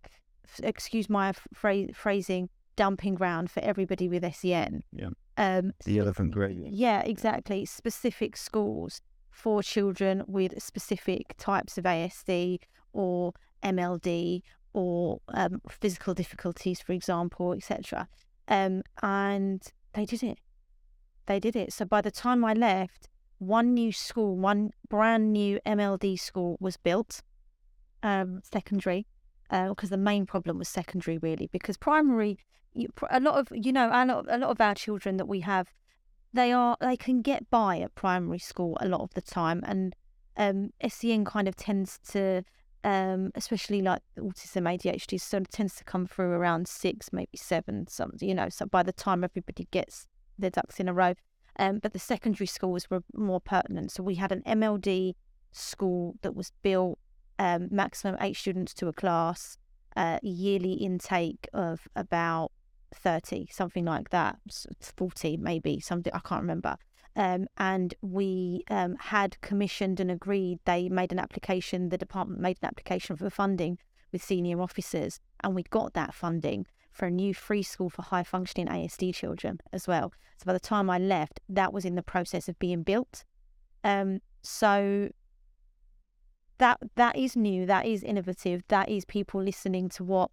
excuse 0.63 1.09
my 1.09 1.33
phrase, 1.53 1.91
phrasing, 1.93 2.49
dumping 2.75 3.15
ground 3.15 3.51
for 3.51 3.59
everybody 3.61 4.07
with 4.07 4.23
SEN. 4.35 4.83
Yeah. 4.91 5.09
Um, 5.37 5.73
the 5.85 5.99
elephant 5.99 6.31
gradient. 6.31 6.73
Yeah, 6.73 7.01
exactly. 7.01 7.65
Specific 7.65 8.37
schools 8.37 9.01
for 9.29 9.63
children 9.63 10.23
with 10.27 10.61
specific 10.61 11.35
types 11.37 11.77
of 11.77 11.85
ASD 11.85 12.59
or 12.93 13.33
MLD 13.63 14.41
or 14.73 15.19
um, 15.29 15.61
physical 15.69 16.13
difficulties, 16.13 16.81
for 16.81 16.93
example, 16.93 17.53
etc. 17.53 18.07
Um, 18.47 18.83
and 19.01 19.61
they 19.93 20.05
did 20.05 20.23
it. 20.23 20.39
They 21.25 21.39
did 21.39 21.55
it. 21.55 21.73
So 21.73 21.85
by 21.85 22.01
the 22.01 22.11
time 22.11 22.43
I 22.43 22.53
left, 22.53 23.07
one 23.41 23.73
new 23.73 23.91
school, 23.91 24.37
one 24.37 24.69
brand 24.87 25.33
new 25.33 25.59
MLD 25.65 26.19
school 26.19 26.57
was 26.59 26.77
built, 26.77 27.23
um, 28.03 28.41
secondary, 28.43 29.07
because 29.49 29.89
uh, 29.91 29.95
the 29.95 29.97
main 29.97 30.27
problem 30.27 30.59
was 30.59 30.69
secondary, 30.69 31.17
really, 31.17 31.49
because 31.51 31.75
primary 31.75 32.37
a 33.09 33.19
lot 33.19 33.37
of 33.37 33.47
you 33.51 33.73
know 33.73 33.89
a 33.91 34.05
lot, 34.05 34.25
a 34.29 34.37
lot 34.37 34.49
of 34.49 34.61
our 34.61 34.73
children 34.73 35.17
that 35.17 35.27
we 35.27 35.41
have 35.41 35.73
they 36.33 36.53
are 36.53 36.77
they 36.79 36.95
can 36.95 37.21
get 37.21 37.49
by 37.49 37.79
at 37.79 37.93
primary 37.95 38.39
school 38.39 38.77
a 38.79 38.87
lot 38.87 39.01
of 39.01 39.13
the 39.13 39.21
time 39.21 39.61
and 39.65 39.93
um 40.37 40.69
SEN 40.87 41.25
kind 41.25 41.49
of 41.49 41.55
tends 41.57 41.99
to 41.99 42.43
um 42.85 43.29
especially 43.35 43.81
like 43.81 44.01
autism 44.17 44.63
ADHD 44.63 45.19
sort 45.19 45.41
of 45.41 45.49
tends 45.49 45.75
to 45.75 45.83
come 45.83 46.07
through 46.07 46.31
around 46.31 46.67
six 46.67 47.11
maybe 47.11 47.35
seven 47.35 47.87
some 47.87 48.11
you 48.21 48.33
know 48.33 48.47
so 48.47 48.65
by 48.65 48.83
the 48.83 48.93
time 48.93 49.21
everybody 49.21 49.67
gets 49.71 50.07
their 50.39 50.49
ducks 50.49 50.79
in 50.79 50.87
a 50.87 50.93
row 50.93 51.13
um 51.59 51.79
but 51.79 51.93
the 51.93 51.99
secondary 51.99 52.47
schools 52.47 52.89
were 52.89 53.03
more 53.13 53.41
pertinent. 53.41 53.91
So 53.91 54.03
we 54.03 54.15
had 54.15 54.31
an 54.31 54.43
MLD 54.47 55.15
school 55.51 56.15
that 56.21 56.35
was 56.35 56.51
built 56.61 56.99
um 57.39 57.67
maximum 57.71 58.17
eight 58.21 58.37
students 58.37 58.73
to 58.75 58.87
a 58.87 58.93
class 58.93 59.57
uh, 59.95 60.19
yearly 60.21 60.73
intake 60.73 61.47
of 61.53 61.87
about 61.95 62.51
30, 62.93 63.47
something 63.51 63.85
like 63.85 64.09
that, 64.09 64.37
40 64.97 65.37
maybe, 65.37 65.79
something 65.79 66.11
I 66.13 66.19
can't 66.19 66.41
remember. 66.41 66.75
Um, 67.15 67.47
and 67.57 67.93
we 68.01 68.63
um, 68.69 68.95
had 68.97 69.39
commissioned 69.41 69.99
and 69.99 70.09
agreed, 70.09 70.59
they 70.65 70.87
made 70.87 71.11
an 71.11 71.19
application, 71.19 71.89
the 71.89 71.97
department 71.97 72.39
made 72.39 72.57
an 72.61 72.67
application 72.67 73.17
for 73.17 73.29
funding 73.29 73.79
with 74.11 74.23
senior 74.23 74.61
officers, 74.61 75.19
and 75.43 75.55
we 75.55 75.63
got 75.63 75.93
that 75.93 76.13
funding 76.13 76.65
for 76.91 77.05
a 77.05 77.11
new 77.11 77.33
free 77.33 77.63
school 77.63 77.89
for 77.89 78.01
high 78.01 78.23
functioning 78.23 78.67
ASD 78.67 79.13
children 79.15 79.59
as 79.71 79.87
well. 79.87 80.13
So 80.37 80.45
by 80.45 80.53
the 80.53 80.59
time 80.59 80.89
I 80.89 80.97
left, 80.97 81.39
that 81.49 81.73
was 81.73 81.85
in 81.85 81.95
the 81.95 82.03
process 82.03 82.49
of 82.49 82.57
being 82.59 82.83
built. 82.83 83.23
Um, 83.83 84.19
so 84.41 85.09
that 86.57 86.79
that 86.95 87.15
is 87.15 87.35
new, 87.35 87.65
that 87.65 87.85
is 87.85 88.03
innovative, 88.03 88.63
that 88.67 88.89
is 88.89 89.05
people 89.05 89.41
listening 89.41 89.89
to 89.89 90.03
what 90.03 90.31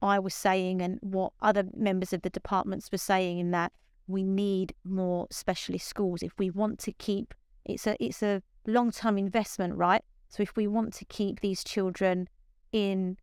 I 0.00 0.18
was 0.18 0.34
saying 0.34 0.80
and 0.80 0.98
what 1.02 1.32
other 1.40 1.64
members 1.74 2.12
of 2.12 2.22
the 2.22 2.30
departments 2.30 2.90
were 2.92 2.98
saying 2.98 3.38
in 3.38 3.50
that 3.50 3.72
we 4.06 4.22
need 4.22 4.74
more 4.84 5.26
specialist 5.30 5.86
schools 5.86 6.22
if 6.22 6.32
we 6.38 6.50
want 6.50 6.78
to 6.78 6.92
keep 6.92 7.34
it's 7.68 7.86
a 7.86 8.02
it's 8.02 8.22
a 8.22 8.42
long 8.66 8.90
term 8.90 9.18
investment, 9.18 9.76
right? 9.76 10.02
So 10.28 10.42
if 10.42 10.56
we 10.56 10.66
want 10.66 10.94
to 10.94 11.04
keep 11.04 11.40
these 11.40 11.62
children 11.62 12.28
in 12.72 13.16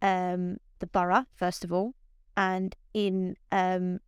um, 0.00 0.58
the 0.84 0.90
borough, 0.90 1.24
first 1.34 1.64
of 1.64 1.72
all, 1.72 1.94
and 2.36 2.76
in 2.92 3.36
um, 3.50 4.00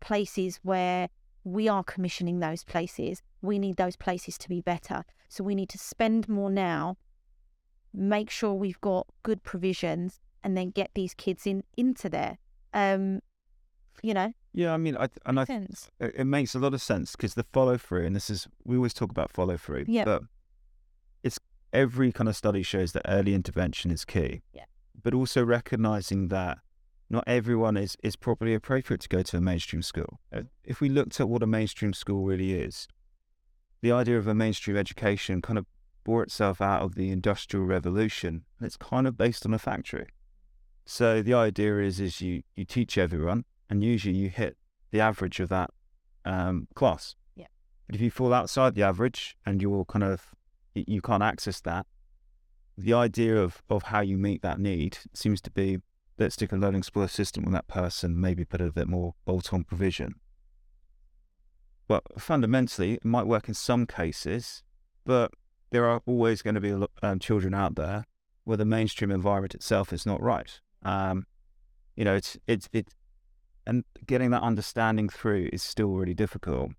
places 0.00 0.58
where 0.62 1.08
we 1.44 1.68
are 1.68 1.84
commissioning 1.84 2.40
those 2.40 2.64
places, 2.64 3.22
we 3.42 3.58
need 3.58 3.76
those 3.76 3.96
places 3.96 4.38
to 4.38 4.48
be 4.48 4.62
better. 4.62 5.04
So 5.28 5.44
we 5.44 5.54
need 5.54 5.68
to 5.70 5.78
spend 5.78 6.26
more 6.28 6.50
now, 6.50 6.96
make 7.92 8.30
sure 8.30 8.54
we've 8.54 8.80
got 8.80 9.06
good 9.22 9.42
provisions, 9.42 10.18
and 10.42 10.56
then 10.56 10.70
get 10.70 10.90
these 10.94 11.12
kids 11.12 11.46
in 11.46 11.64
into 11.76 12.08
there. 12.08 12.38
Um, 12.72 13.20
you 14.02 14.14
know. 14.14 14.32
Yeah, 14.54 14.72
I 14.72 14.78
mean, 14.78 14.96
I 14.96 15.08
and 15.26 15.38
I 15.38 15.44
sense. 15.44 15.90
it 16.00 16.26
makes 16.26 16.54
a 16.54 16.58
lot 16.58 16.72
of 16.72 16.80
sense 16.80 17.14
because 17.14 17.34
the 17.34 17.44
follow 17.52 17.76
through, 17.76 18.06
and 18.06 18.16
this 18.16 18.30
is 18.30 18.48
we 18.64 18.76
always 18.76 18.94
talk 18.94 19.10
about 19.10 19.30
follow 19.30 19.58
through. 19.58 19.84
Yeah. 19.86 20.04
But 20.04 20.22
it's 21.22 21.38
every 21.74 22.10
kind 22.10 22.28
of 22.28 22.36
study 22.36 22.62
shows 22.62 22.92
that 22.92 23.02
early 23.06 23.34
intervention 23.34 23.90
is 23.90 24.06
key. 24.06 24.40
Yeah. 24.54 24.64
But 25.02 25.14
also 25.14 25.44
recognizing 25.44 26.28
that 26.28 26.58
not 27.08 27.24
everyone 27.26 27.76
is 27.76 27.96
is 28.02 28.16
properly 28.16 28.54
appropriate 28.54 29.00
to 29.02 29.08
go 29.08 29.22
to 29.22 29.36
a 29.36 29.40
mainstream 29.40 29.82
school. 29.82 30.20
Uh, 30.32 30.42
if 30.64 30.80
we 30.80 30.88
looked 30.88 31.20
at 31.20 31.28
what 31.28 31.42
a 31.42 31.46
mainstream 31.46 31.92
school 31.92 32.24
really 32.24 32.54
is, 32.54 32.88
the 33.82 33.92
idea 33.92 34.18
of 34.18 34.26
a 34.26 34.34
mainstream 34.34 34.76
education 34.76 35.40
kind 35.40 35.58
of 35.58 35.66
bore 36.04 36.22
itself 36.22 36.60
out 36.60 36.82
of 36.82 36.94
the 36.94 37.10
industrial 37.10 37.66
revolution. 37.66 38.44
And 38.58 38.66
it's 38.66 38.76
kind 38.76 39.06
of 39.06 39.16
based 39.16 39.44
on 39.44 39.52
a 39.52 39.58
factory. 39.58 40.06
So 40.84 41.20
the 41.20 41.34
idea 41.34 41.78
is 41.80 42.00
is 42.00 42.20
you 42.20 42.42
you 42.54 42.64
teach 42.64 42.96
everyone, 42.96 43.44
and 43.68 43.82
usually 43.82 44.16
you 44.16 44.28
hit 44.28 44.56
the 44.92 45.00
average 45.00 45.40
of 45.40 45.48
that 45.48 45.70
um, 46.24 46.68
class. 46.74 47.16
Yeah. 47.34 47.46
But 47.86 47.96
if 47.96 48.00
you 48.00 48.10
fall 48.10 48.32
outside 48.32 48.74
the 48.74 48.84
average 48.84 49.36
and 49.44 49.60
you're 49.60 49.84
kind 49.84 50.04
of 50.04 50.34
you 50.74 51.00
can't 51.00 51.22
access 51.22 51.60
that, 51.62 51.86
the 52.76 52.92
idea 52.92 53.36
of 53.36 53.62
of 53.68 53.84
how 53.84 54.00
you 54.00 54.18
meet 54.18 54.42
that 54.42 54.58
need 54.58 54.98
seems 55.14 55.40
to 55.42 55.50
be 55.50 55.78
let's 56.18 56.34
stick 56.34 56.52
a 56.52 56.56
learning 56.56 56.82
support 56.82 57.10
system 57.10 57.44
on 57.44 57.52
that 57.52 57.68
person, 57.68 58.18
maybe 58.20 58.44
put 58.44 58.60
a 58.60 58.72
bit 58.72 58.88
more 58.88 59.14
bolt-on 59.24 59.64
provision. 59.64 60.14
But 61.88 62.02
fundamentally, 62.18 62.94
it 62.94 63.04
might 63.04 63.26
work 63.26 63.48
in 63.48 63.54
some 63.54 63.86
cases, 63.86 64.62
but 65.04 65.32
there 65.70 65.86
are 65.86 66.00
always 66.06 66.42
going 66.42 66.54
to 66.54 66.60
be 66.60 66.74
um, 67.02 67.18
children 67.18 67.54
out 67.54 67.76
there 67.76 68.04
where 68.44 68.56
the 68.56 68.64
mainstream 68.64 69.10
environment 69.10 69.54
itself 69.54 69.92
is 69.92 70.06
not 70.06 70.22
right. 70.22 70.60
Um, 70.82 71.26
you 71.96 72.04
know, 72.04 72.14
it's 72.14 72.36
it's 72.46 72.68
it, 72.72 72.94
and 73.66 73.84
getting 74.06 74.30
that 74.30 74.42
understanding 74.42 75.08
through 75.08 75.50
is 75.52 75.62
still 75.62 75.90
really 75.90 76.14
difficult. 76.14 76.72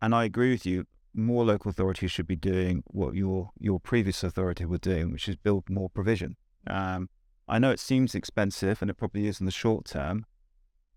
And 0.00 0.14
I 0.14 0.24
agree 0.24 0.50
with 0.50 0.66
you. 0.66 0.86
More 1.14 1.44
local 1.44 1.70
authorities 1.70 2.10
should 2.10 2.26
be 2.26 2.36
doing 2.36 2.82
what 2.86 3.14
your 3.14 3.50
your 3.58 3.80
previous 3.80 4.22
authority 4.22 4.64
were 4.64 4.78
doing, 4.78 5.12
which 5.12 5.28
is 5.28 5.36
build 5.36 5.68
more 5.68 5.90
provision. 5.90 6.36
Um, 6.66 7.08
I 7.48 7.58
know 7.58 7.70
it 7.70 7.80
seems 7.80 8.14
expensive, 8.14 8.80
and 8.80 8.90
it 8.90 8.94
probably 8.94 9.26
is 9.26 9.40
in 9.40 9.46
the 9.46 9.52
short 9.52 9.84
term, 9.84 10.24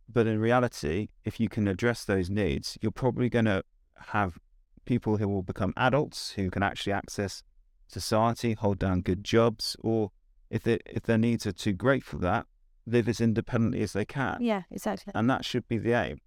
but 0.08 0.28
in 0.28 0.40
reality, 0.40 1.10
if 1.24 1.40
you 1.40 1.50
can 1.50 1.68
address 1.68 2.06
those 2.06 2.30
needs, 2.30 2.78
you're 2.82 2.92
probably 2.92 3.30
going 3.30 3.46
to 3.46 3.64
have 3.98 4.38
people 4.86 5.18
who 5.18 5.28
will 5.28 5.42
become 5.42 5.74
adults 5.76 6.32
who 6.32 6.50
can 6.50 6.64
actually 6.64 6.94
access 6.94 7.44
society, 7.88 8.54
hold 8.54 8.80
down 8.80 9.02
good 9.02 9.24
jobs, 9.24 9.76
or 9.82 10.12
if 10.50 10.64
they, 10.64 10.80
if 10.86 11.04
their 11.04 11.18
needs 11.18 11.46
are 11.46 11.52
too 11.52 11.74
great 11.74 12.04
for 12.04 12.18
that, 12.18 12.46
live 12.86 13.10
as 13.10 13.20
independently 13.20 13.82
as 13.82 13.94
they 13.94 14.06
can. 14.06 14.38
Yeah, 14.40 14.64
exactly. 14.70 15.12
And 15.16 15.30
that 15.30 15.44
should 15.44 15.68
be 15.68 15.78
the 15.78 15.94
aim. 15.94 16.20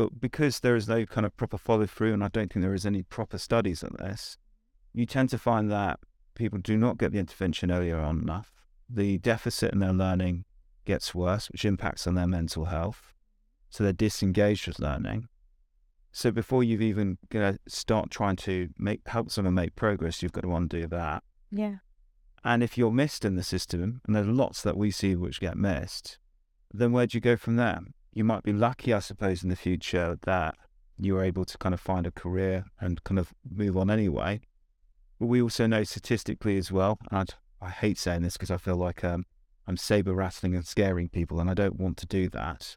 But 0.00 0.18
because 0.18 0.60
there 0.60 0.76
is 0.76 0.88
no 0.88 1.04
kind 1.04 1.26
of 1.26 1.36
proper 1.36 1.58
follow 1.58 1.84
through, 1.84 2.14
and 2.14 2.24
I 2.24 2.28
don't 2.28 2.50
think 2.50 2.62
there 2.62 2.72
is 2.72 2.86
any 2.86 3.02
proper 3.02 3.36
studies 3.36 3.84
on 3.84 3.96
this, 3.98 4.38
you 4.94 5.04
tend 5.04 5.28
to 5.28 5.36
find 5.36 5.70
that 5.70 6.00
people 6.34 6.58
do 6.58 6.78
not 6.78 6.96
get 6.96 7.12
the 7.12 7.18
intervention 7.18 7.70
earlier 7.70 7.98
on 7.98 8.22
enough. 8.22 8.50
The 8.88 9.18
deficit 9.18 9.74
in 9.74 9.80
their 9.80 9.92
learning 9.92 10.46
gets 10.86 11.14
worse, 11.14 11.50
which 11.50 11.66
impacts 11.66 12.06
on 12.06 12.14
their 12.14 12.26
mental 12.26 12.64
health. 12.64 13.12
So 13.68 13.84
they're 13.84 13.92
disengaged 13.92 14.68
with 14.68 14.78
learning. 14.78 15.28
So 16.12 16.30
before 16.30 16.64
you've 16.64 16.80
even 16.80 17.18
to 17.28 17.58
start 17.68 18.10
trying 18.10 18.36
to 18.36 18.70
make 18.78 19.06
help 19.06 19.30
someone 19.30 19.52
make 19.52 19.76
progress, 19.76 20.22
you've 20.22 20.32
got 20.32 20.44
to 20.44 20.54
undo 20.54 20.86
that. 20.86 21.22
Yeah. 21.50 21.74
And 22.42 22.62
if 22.62 22.78
you're 22.78 22.90
missed 22.90 23.26
in 23.26 23.36
the 23.36 23.42
system, 23.42 24.00
and 24.06 24.16
there's 24.16 24.26
lots 24.26 24.62
that 24.62 24.78
we 24.78 24.92
see 24.92 25.14
which 25.14 25.42
get 25.42 25.58
missed, 25.58 26.18
then 26.72 26.92
where 26.92 27.06
do 27.06 27.18
you 27.18 27.20
go 27.20 27.36
from 27.36 27.56
there? 27.56 27.80
You 28.12 28.24
might 28.24 28.42
be 28.42 28.52
lucky, 28.52 28.92
I 28.92 28.98
suppose, 28.98 29.42
in 29.42 29.48
the 29.48 29.56
future 29.56 30.18
that 30.22 30.56
you're 30.98 31.22
able 31.22 31.44
to 31.44 31.58
kind 31.58 31.74
of 31.74 31.80
find 31.80 32.06
a 32.06 32.10
career 32.10 32.64
and 32.80 33.02
kind 33.04 33.18
of 33.18 33.32
move 33.48 33.76
on 33.76 33.90
anyway. 33.90 34.40
But 35.18 35.26
we 35.26 35.40
also 35.40 35.66
know 35.66 35.84
statistically 35.84 36.56
as 36.58 36.72
well, 36.72 36.98
and 37.10 37.20
I'd, 37.20 37.34
I 37.60 37.70
hate 37.70 37.98
saying 37.98 38.22
this 38.22 38.34
because 38.34 38.50
I 38.50 38.56
feel 38.56 38.76
like 38.76 39.04
um, 39.04 39.26
I'm 39.66 39.76
saber 39.76 40.14
rattling 40.14 40.54
and 40.54 40.66
scaring 40.66 41.08
people, 41.08 41.40
and 41.40 41.48
I 41.50 41.54
don't 41.54 41.78
want 41.78 41.96
to 41.98 42.06
do 42.06 42.28
that. 42.30 42.76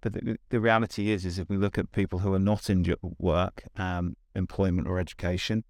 But 0.00 0.12
the, 0.12 0.36
the 0.50 0.60
reality 0.60 1.10
is, 1.10 1.24
is 1.24 1.38
if 1.38 1.48
we 1.48 1.56
look 1.56 1.78
at 1.78 1.92
people 1.92 2.18
who 2.18 2.34
are 2.34 2.38
not 2.38 2.68
in 2.68 2.84
work, 3.18 3.64
um, 3.76 4.16
employment 4.34 4.86
or 4.86 4.98
education, 4.98 5.64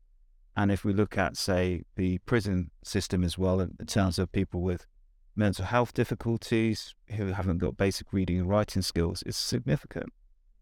and 0.56 0.72
if 0.72 0.84
we 0.84 0.92
look 0.92 1.18
at, 1.18 1.36
say, 1.36 1.82
the 1.96 2.18
prison 2.18 2.70
system 2.82 3.22
as 3.22 3.36
well, 3.36 3.60
in 3.60 3.74
terms 3.86 4.18
of 4.18 4.32
people 4.32 4.60
with 4.60 4.86
mental 5.36 5.64
health 5.64 5.92
difficulties 5.92 6.94
who 7.08 7.26
haven't 7.26 7.58
got 7.58 7.76
basic 7.76 8.12
reading 8.12 8.38
and 8.38 8.48
writing 8.48 8.82
skills, 8.82 9.22
is 9.24 9.36
significant. 9.36 10.12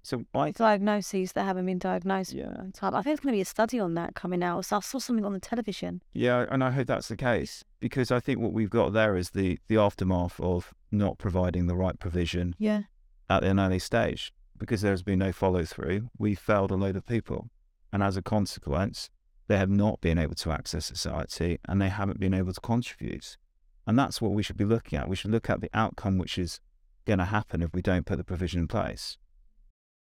So 0.04 0.24
I 0.34 0.50
diagnoses 0.50 1.32
that 1.32 1.44
haven't 1.44 1.66
been 1.66 1.78
diagnosed. 1.78 2.32
Yeah, 2.32 2.50
I 2.82 2.90
think 2.90 3.04
there's 3.04 3.20
going 3.20 3.32
to 3.32 3.36
be 3.36 3.40
a 3.40 3.44
study 3.44 3.78
on 3.78 3.94
that 3.94 4.16
coming 4.16 4.42
out. 4.42 4.64
So 4.64 4.78
I 4.78 4.80
saw 4.80 4.98
something 4.98 5.24
on 5.24 5.32
the 5.32 5.38
television. 5.38 6.02
Yeah, 6.12 6.46
and 6.50 6.64
I 6.64 6.72
hope 6.72 6.88
that's 6.88 7.06
the 7.06 7.16
case 7.16 7.62
because 7.78 8.10
I 8.10 8.18
think 8.18 8.40
what 8.40 8.52
we've 8.52 8.70
got 8.70 8.92
there 8.92 9.16
is 9.16 9.30
the 9.30 9.58
the 9.68 9.76
aftermath 9.76 10.40
of 10.40 10.74
not 10.90 11.18
providing 11.18 11.66
the 11.66 11.76
right 11.76 11.98
provision. 11.98 12.56
Yeah. 12.58 12.82
At 13.30 13.44
an 13.44 13.60
early 13.60 13.78
stage, 13.78 14.32
because 14.58 14.82
there 14.82 14.90
has 14.90 15.02
been 15.04 15.20
no 15.20 15.32
follow 15.32 15.64
through, 15.64 16.10
we 16.18 16.34
failed 16.34 16.72
a 16.72 16.74
load 16.74 16.96
of 16.96 17.06
people, 17.06 17.48
and 17.92 18.02
as 18.02 18.16
a 18.16 18.22
consequence, 18.22 19.08
they 19.46 19.56
have 19.56 19.70
not 19.70 20.00
been 20.00 20.18
able 20.18 20.34
to 20.34 20.50
access 20.50 20.86
society 20.86 21.58
and 21.66 21.80
they 21.80 21.88
haven't 21.88 22.18
been 22.18 22.34
able 22.34 22.52
to 22.52 22.60
contribute. 22.60 23.36
And 23.86 23.98
that's 23.98 24.20
what 24.20 24.32
we 24.32 24.42
should 24.42 24.56
be 24.56 24.64
looking 24.64 24.98
at. 24.98 25.08
We 25.08 25.16
should 25.16 25.30
look 25.30 25.50
at 25.50 25.60
the 25.60 25.70
outcome 25.74 26.18
which 26.18 26.38
is 26.38 26.60
going 27.04 27.18
to 27.18 27.24
happen 27.26 27.62
if 27.62 27.72
we 27.72 27.82
don't 27.82 28.06
put 28.06 28.18
the 28.18 28.24
provision 28.24 28.60
in 28.60 28.68
place. 28.68 29.18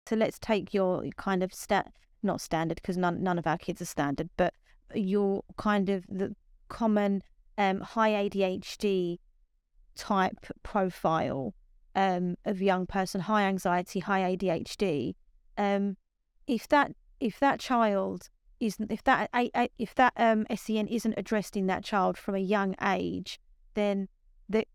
So 0.08 0.16
let's 0.16 0.38
take 0.38 0.74
your 0.74 1.04
kind 1.16 1.42
of 1.42 1.54
stat, 1.54 1.92
not 2.22 2.40
standard 2.40 2.76
because 2.76 2.96
none 2.96 3.22
none 3.22 3.38
of 3.38 3.46
our 3.46 3.58
kids 3.58 3.80
are 3.80 3.86
standard, 3.86 4.28
but 4.36 4.54
your 4.94 5.44
kind 5.56 5.88
of 5.88 6.04
the 6.08 6.34
common 6.68 7.22
um, 7.58 7.80
high 7.80 8.10
ADHD 8.28 9.18
type 9.94 10.46
profile 10.62 11.54
um, 11.94 12.36
of 12.44 12.62
young 12.62 12.86
person, 12.86 13.20
high 13.20 13.42
anxiety, 13.42 14.00
high 14.00 14.36
ADHD. 14.36 15.14
Um, 15.56 15.96
if 16.46 16.66
that 16.68 16.92
if 17.20 17.38
that 17.38 17.60
child 17.60 18.30
isn't 18.58 18.90
if 18.90 19.04
that 19.04 19.30
if 19.78 19.94
that 19.94 20.12
um, 20.16 20.46
SEN 20.54 20.86
isn't 20.88 21.14
addressed 21.16 21.56
in 21.56 21.66
that 21.66 21.84
child 21.84 22.16
from 22.18 22.34
a 22.34 22.38
young 22.38 22.74
age, 22.82 23.38
then 23.74 24.08
that 24.48 24.66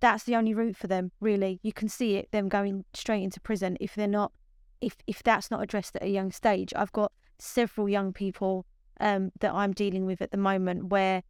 that's 0.00 0.24
the 0.24 0.36
only 0.36 0.54
route 0.54 0.76
for 0.76 0.86
them. 0.86 1.12
Really, 1.20 1.60
you 1.62 1.72
can 1.72 1.88
see 1.88 2.16
it 2.16 2.30
them 2.30 2.48
going 2.48 2.84
straight 2.94 3.22
into 3.22 3.40
prison 3.40 3.76
if 3.80 3.94
they're 3.94 4.06
not 4.06 4.32
if 4.80 4.96
if 5.06 5.22
that's 5.22 5.50
not 5.50 5.62
addressed 5.62 5.96
at 5.96 6.02
a 6.02 6.08
young 6.08 6.32
stage. 6.32 6.72
I've 6.76 6.92
got 6.92 7.12
several 7.38 7.88
young 7.88 8.12
people 8.12 8.66
um, 9.00 9.30
that 9.40 9.52
I'm 9.52 9.72
dealing 9.72 10.06
with 10.06 10.22
at 10.22 10.30
the 10.30 10.38
moment 10.38 10.86
where 10.86 11.22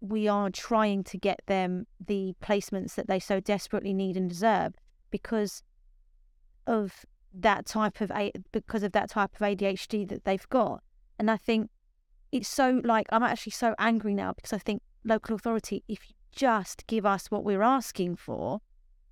we 0.00 0.28
are 0.28 0.50
trying 0.50 1.04
to 1.04 1.18
get 1.18 1.40
them 1.46 1.86
the 2.04 2.34
placements 2.42 2.94
that 2.94 3.08
they 3.08 3.18
so 3.18 3.40
desperately 3.40 3.92
need 3.92 4.16
and 4.16 4.28
deserve 4.28 4.74
because 5.10 5.62
of 6.66 7.04
that 7.32 7.66
type 7.66 8.00
of 8.00 8.10
a 8.12 8.32
because 8.52 8.82
of 8.82 8.92
that 8.92 9.10
type 9.10 9.34
of 9.34 9.40
ADHD 9.40 10.08
that 10.08 10.24
they've 10.24 10.48
got. 10.48 10.82
And 11.18 11.30
I 11.30 11.36
think 11.36 11.70
it's 12.32 12.48
so 12.48 12.80
like 12.84 13.06
I'm 13.10 13.22
actually 13.22 13.52
so 13.52 13.74
angry 13.78 14.14
now 14.14 14.32
because 14.32 14.52
I 14.52 14.58
think 14.58 14.82
local 15.06 15.36
authority, 15.36 15.82
if 15.88 16.08
you 16.08 16.14
just 16.32 16.86
give 16.86 17.06
us 17.06 17.30
what 17.30 17.44
we're 17.44 17.62
asking 17.62 18.16
for, 18.16 18.60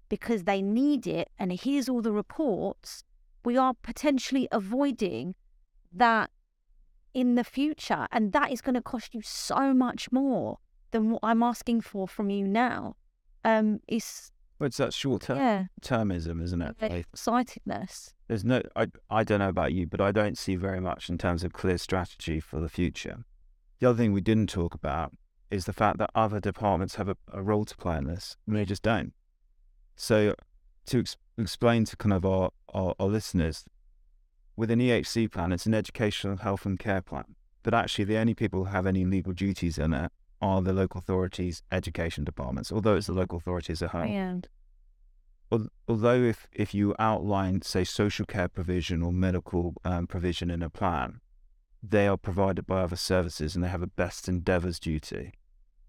because 0.09 0.45
they 0.45 0.61
need 0.61 1.07
it, 1.07 1.29
and 1.39 1.53
here's 1.53 1.89
all 1.89 2.03
the 2.03 2.13
reports, 2.13 3.05
we 3.45 3.57
are 3.57 3.75
potentially 3.83 4.49
avoiding 4.53 5.35
that 5.93 6.31
in 7.13 7.37
the 7.37 7.45
future. 7.45 8.07
And 8.13 8.33
that 8.33 8.53
is 8.53 8.61
going 8.61 8.75
to 8.75 8.83
cost 8.83 9.15
you 9.15 9.23
so 9.23 9.73
much 9.73 10.11
more 10.13 10.59
than 10.91 11.11
what 11.11 11.21
I'm 11.23 11.43
asking 11.43 11.83
for 11.83 12.07
from 12.07 12.31
you 12.31 12.47
now. 12.47 12.97
Um, 13.45 13.81
it's 13.89 14.31
well, 14.59 14.69
it's 14.69 14.77
that 14.77 14.95
short 14.95 15.23
term 15.23 15.39
yeah. 15.39 15.65
termism, 15.83 16.43
isn't 16.43 16.63
it? 16.63 16.77
Excitedness. 16.81 18.15
There's 18.29 18.45
no, 18.45 18.63
I, 18.77 18.87
I 19.11 19.25
don't 19.25 19.41
know 19.41 19.49
about 19.49 19.73
you, 19.73 19.87
but 19.87 20.01
I 20.01 20.13
don't 20.13 20.39
see 20.39 20.57
very 20.57 20.81
much 20.81 21.11
in 21.11 21.19
terms 21.19 21.45
of 21.45 21.53
clear 21.53 21.77
strategy 21.77 22.41
for 22.41 22.61
the 22.61 22.69
future. 22.69 23.25
The 23.81 23.91
other 23.91 23.99
thing 23.99 24.13
we 24.13 24.21
didn't 24.21 24.49
talk 24.49 24.75
about 24.75 25.13
is 25.51 25.65
the 25.65 25.73
fact 25.73 25.99
that 25.99 26.11
other 26.15 26.41
departments 26.41 26.97
have 26.97 27.09
a, 27.09 27.17
a 27.33 27.43
role 27.43 27.65
to 27.65 27.77
play 27.77 27.97
in 27.97 28.05
this, 28.05 28.37
and 28.47 28.57
they 28.57 28.65
just 28.65 28.83
don't. 28.83 29.13
So, 29.97 30.35
to 30.87 31.01
ex- 31.01 31.17
explain 31.39 31.85
to 31.87 31.97
kind 31.97 32.13
of 32.13 32.25
our, 32.25 32.51
our, 32.73 32.95
our 32.99 33.07
listeners, 33.07 33.65
with 34.57 34.71
an 34.71 34.81
EHC 34.81 35.31
plan, 35.31 35.53
it's 35.53 35.67
an 35.67 35.75
educational 35.75 36.37
health 36.37 36.65
and 36.65 36.79
care 36.79 37.03
plan, 37.03 37.37
but 37.63 37.75
actually 37.75 38.05
the 38.05 38.17
only 38.17 38.35
people 38.35 38.65
who 38.65 38.71
have 38.71 38.87
any 38.87 39.05
legal 39.05 39.33
duties 39.33 39.79
in 39.79 39.93
it 39.93 40.13
are 40.41 40.63
the 40.63 40.73
local 40.73 40.99
authorities' 40.99 41.63
education 41.73 42.25
departments, 42.25 42.71
although 42.71 42.97
it's 42.97 43.07
the 43.07 43.13
local 43.13 43.39
authorities 43.39 43.83
at 43.83 43.91
home. 43.91 44.09
And 45.51 45.71
although 45.89 46.23
if, 46.23 46.47
if 46.53 46.75
you 46.75 46.95
outline, 46.99 47.63
say, 47.63 47.85
social 47.85 48.27
care 48.27 48.49
provision 48.49 49.03
or 49.03 49.13
medical 49.13 49.75
um, 49.85 50.07
provision 50.07 50.51
in 50.51 50.63
a 50.63 50.71
plan, 50.71 51.21
they 51.91 52.07
are 52.07 52.17
provided 52.17 52.67
by 52.67 52.81
other 52.81 52.97
services 52.97 53.55
and 53.55 53.65
they 53.65 53.69
have 53.69 53.83
a 53.83 53.87
best 53.87 54.29
endeavours 54.29 54.79
duty. 54.79 55.33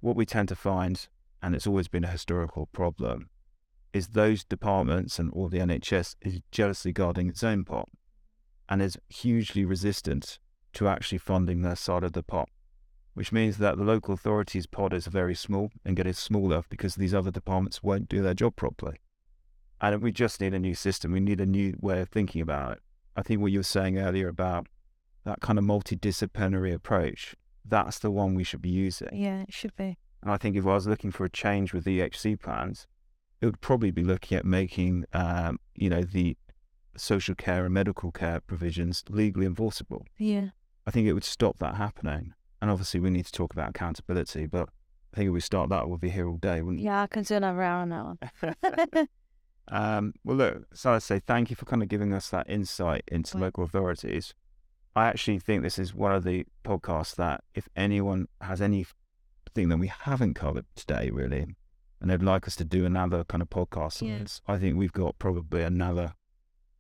What 0.02 0.16
we 0.16 0.26
tend 0.26 0.50
to 0.50 0.56
find, 0.56 1.08
and 1.42 1.56
it's 1.56 1.68
always 1.68 1.88
been 1.88 2.04
a 2.04 2.10
historical 2.12 2.68
problem, 2.68 3.30
is 3.94 4.10
those 4.10 4.44
departments 4.44 5.20
and 5.20 5.32
all 5.32 5.48
the 5.48 5.60
NHS 5.60 6.16
is 6.22 6.42
jealously 6.52 6.92
guarding 6.92 7.30
its 7.30 7.44
own 7.44 7.64
pot 7.64 7.90
and 8.68 8.82
is 8.82 8.98
hugely 9.10 9.64
resistant 9.64 10.40
to 10.74 10.88
actually 10.88 11.18
funding 11.18 11.62
their 11.62 11.76
side 11.76 12.04
of 12.04 12.14
the 12.14 12.24
pot 12.24 12.50
which 13.16 13.32
means 13.32 13.58
that 13.58 13.78
the 13.78 13.84
local 13.84 14.14
authorities' 14.14 14.68
pot 14.68 14.94
is 14.94 15.08
very 15.08 15.34
small 15.34 15.72
and 15.86 15.96
getting 15.96 16.14
smaller 16.14 16.64
because 16.70 16.96
these 16.96 17.14
other 17.14 17.32
departments 17.32 17.82
won't 17.82 18.10
do 18.10 18.22
their 18.22 18.34
job 18.34 18.56
properly. 18.58 18.98
And 19.80 20.02
we 20.02 20.12
just 20.12 20.42
need 20.42 20.54
a 20.54 20.60
new 20.60 20.76
system. 20.76 21.14
We 21.14 21.22
need 21.22 21.40
a 21.40 21.46
new 21.46 21.76
way 21.80 22.02
of 22.02 22.10
thinking 22.10 22.42
about 22.42 22.74
it. 22.74 22.80
I 23.16 23.22
think 23.22 23.40
what 23.40 23.54
you 23.54 23.60
were 23.60 23.64
saying 23.64 23.98
earlier 23.98 24.28
about 24.28 24.68
that 25.26 25.42
kind 25.42 25.60
of 25.60 25.66
multidisciplinary 25.66 26.74
approach, 26.74 27.36
that's 27.66 28.00
the 28.00 28.12
one 28.12 28.36
we 28.36 28.44
should 28.44 28.62
be 28.62 28.70
using. 28.70 29.10
Yeah, 29.12 29.42
it 29.42 29.54
should 29.54 29.76
be. 29.76 29.98
And 30.22 30.32
I 30.32 30.38
think 30.38 30.56
if 30.56 30.66
I 30.66 30.74
was 30.74 30.88
looking 30.88 31.12
for 31.12 31.26
a 31.26 31.30
change 31.30 31.74
with 31.74 31.84
the 31.84 32.00
EHC 32.00 32.40
plans, 32.40 32.88
it 33.42 33.46
would 33.46 33.62
probably 33.62 33.92
be 33.92 34.04
looking 34.04 34.38
at 34.38 34.46
making, 34.46 35.06
um, 35.14 35.60
you 35.76 35.90
know, 35.90 36.02
the 36.02 36.38
social 36.98 37.36
care 37.36 37.66
and 37.66 37.74
medical 37.74 38.12
care 38.12 38.40
provisions 38.40 39.04
legally 39.10 39.46
enforceable. 39.46 40.06
Yeah. 40.18 40.50
I 40.88 40.92
think 40.92 41.08
it 41.08 41.14
would 41.14 41.24
stop 41.24 41.60
that 41.60 41.76
happening. 41.76 42.34
And 42.62 42.72
obviously, 42.72 43.00
we 43.00 43.10
need 43.10 43.26
to 43.26 43.32
talk 43.32 43.54
about 43.54 43.70
accountability, 43.70 44.46
but 44.48 44.70
I 45.14 45.18
think 45.18 45.28
if 45.28 45.34
we 45.34 45.42
start 45.42 45.70
that, 45.70 45.88
we'll 45.88 45.98
be 45.98 46.10
here 46.10 46.28
all 46.28 46.38
day, 46.38 46.62
wouldn't 46.62 46.82
Yeah, 46.82 47.02
I 47.02 47.08
can 47.08 47.26
another 47.30 47.62
hour 47.62 47.82
on 47.82 47.90
that 47.90 48.06
one. 48.06 49.08
um, 49.68 50.14
well, 50.24 50.38
look, 50.38 50.64
so 50.74 50.94
I 50.94 51.00
say 51.00 51.20
thank 51.20 51.50
you 51.50 51.56
for 51.56 51.66
kind 51.66 51.84
of 51.84 51.90
giving 51.90 52.14
us 52.14 52.30
that 52.30 52.50
insight 52.50 53.04
into 53.08 53.38
local 53.38 53.64
authorities. 53.64 54.34
I 54.96 55.08
actually 55.08 55.40
think 55.40 55.62
this 55.62 55.78
is 55.78 55.94
one 55.94 56.14
of 56.14 56.24
the 56.24 56.46
podcasts 56.64 57.16
that 57.16 57.44
if 57.54 57.68
anyone 57.76 58.28
has 58.42 58.62
anything 58.62 59.70
that 59.70 59.78
we 59.78 59.88
haven't 59.88 60.36
covered 60.36 60.66
today, 60.76 61.10
really, 61.12 61.46
and 62.00 62.10
they'd 62.10 62.24
like 62.24 62.48
us 62.48 62.56
to 62.58 62.64
do 62.64 62.86
another 62.86 63.24
kind 63.26 63.42
of 63.42 63.50
podcast 63.50 64.02
on 64.02 64.20
this, 64.20 64.42
I 64.48 64.58
think 64.58 64.78
we've 64.78 64.94
got 64.94 65.20
probably 65.20 65.64
another 65.64 66.14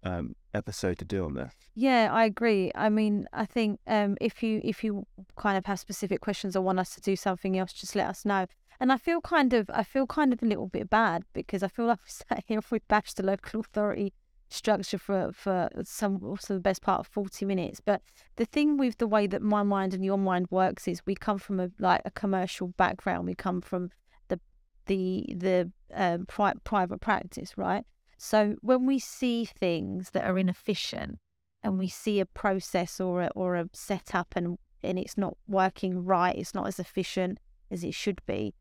um, 0.03 0.35
episode 0.53 0.97
to 0.99 1.05
do 1.05 1.25
on 1.25 1.33
this. 1.33 1.53
Yeah, 1.73 2.09
I 2.11 2.25
agree. 2.25 2.71
I 2.73 2.89
mean, 2.89 3.27
I 3.33 3.45
think 3.45 3.79
um, 3.87 4.17
if 4.21 4.41
you 4.41 4.61
if 4.63 4.83
you 4.83 5.05
kind 5.35 5.57
of 5.57 5.65
have 5.65 5.79
specific 5.79 6.21
questions 6.21 6.55
or 6.55 6.61
want 6.61 6.79
us 6.79 6.95
to 6.95 7.01
do 7.01 7.15
something 7.15 7.57
else, 7.57 7.73
just 7.73 7.95
let 7.95 8.07
us 8.07 8.23
know. 8.23 8.45
And 8.79 8.91
I 8.91 8.97
feel 8.97 9.19
kind 9.19 9.53
of 9.53 9.69
I 9.73 9.83
feel 9.83 10.07
kind 10.07 10.31
of 10.31 10.41
a 10.41 10.45
little 10.45 10.67
bit 10.67 10.89
bad 10.89 11.23
because 11.33 11.63
I 11.63 11.67
feel 11.67 11.85
like 11.85 11.99
we 12.05 12.09
sat 12.09 12.43
here 12.47 12.61
we 12.71 12.79
bashed 12.87 13.17
the 13.17 13.23
local 13.23 13.59
authority 13.59 14.13
structure 14.55 14.97
for 14.97 15.31
for 15.33 15.69
some 15.83 16.23
also 16.23 16.55
the 16.55 16.59
best 16.59 16.81
part 16.81 16.99
of 16.99 17.07
40 17.07 17.45
minutes. 17.45 17.81
But 17.83 18.01
the 18.35 18.45
thing 18.45 18.77
with 18.77 18.97
the 18.97 19.07
way 19.07 19.27
that 19.27 19.41
my 19.41 19.63
mind 19.63 19.93
and 19.93 20.03
your 20.03 20.17
mind 20.17 20.47
works 20.49 20.87
is 20.87 21.05
we 21.05 21.15
come 21.15 21.37
from 21.37 21.59
a 21.59 21.69
like 21.79 22.01
a 22.05 22.11
commercial 22.11 22.69
background. 22.69 23.25
We 23.25 23.35
come 23.35 23.61
from 23.61 23.89
the 24.27 24.39
the 24.85 25.25
the 25.35 25.71
um, 25.93 26.25
pri- 26.25 26.53
private 26.63 27.01
practice 27.01 27.57
right? 27.57 27.83
So 28.17 28.55
when 28.61 28.85
we 28.85 28.99
see 28.99 29.45
things 29.45 30.11
that 30.11 30.25
are 30.25 30.37
inefficient 30.37 31.19
and 31.61 31.77
we 31.77 31.89
see 31.89 32.19
a 32.19 32.25
process 32.25 32.99
or 32.99 33.23
a, 33.23 33.29
or 33.35 33.55
a 33.55 33.69
setup 33.73 34.33
and 34.35 34.57
and 34.83 34.99
it's 34.99 35.17
not 35.17 35.35
working 35.47 36.05
right, 36.05 36.35
it's 36.35 36.53
not 36.53 36.67
as 36.67 36.79
efficient 36.79 37.39
as 37.71 37.83
it 37.83 37.93
should 37.93 38.21
be, 38.25 38.53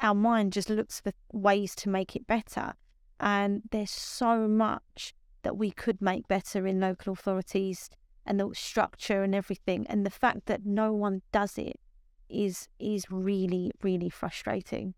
our 0.00 0.14
mind 0.14 0.52
just 0.52 0.70
looks 0.70 1.00
for 1.00 1.12
ways 1.32 1.74
to 1.76 1.88
make 1.88 2.14
it 2.16 2.26
better. 2.26 2.74
And 3.18 3.62
there's 3.70 3.90
so 3.90 4.48
much 4.48 5.14
that 5.42 5.56
we 5.56 5.70
could 5.70 6.00
make 6.00 6.28
better 6.28 6.66
in 6.66 6.80
local 6.80 7.12
authorities 7.12 7.90
and 8.26 8.38
the 8.38 8.50
structure 8.54 9.22
and 9.22 9.34
everything. 9.34 9.86
And 9.88 10.04
the 10.04 10.10
fact 10.10 10.46
that 10.46 10.64
no 10.64 10.92
one 10.92 11.22
does 11.32 11.58
it 11.58 11.78
is 12.28 12.68
is 12.78 13.10
really, 13.10 13.72
really 13.82 14.10
frustrating. 14.10 14.94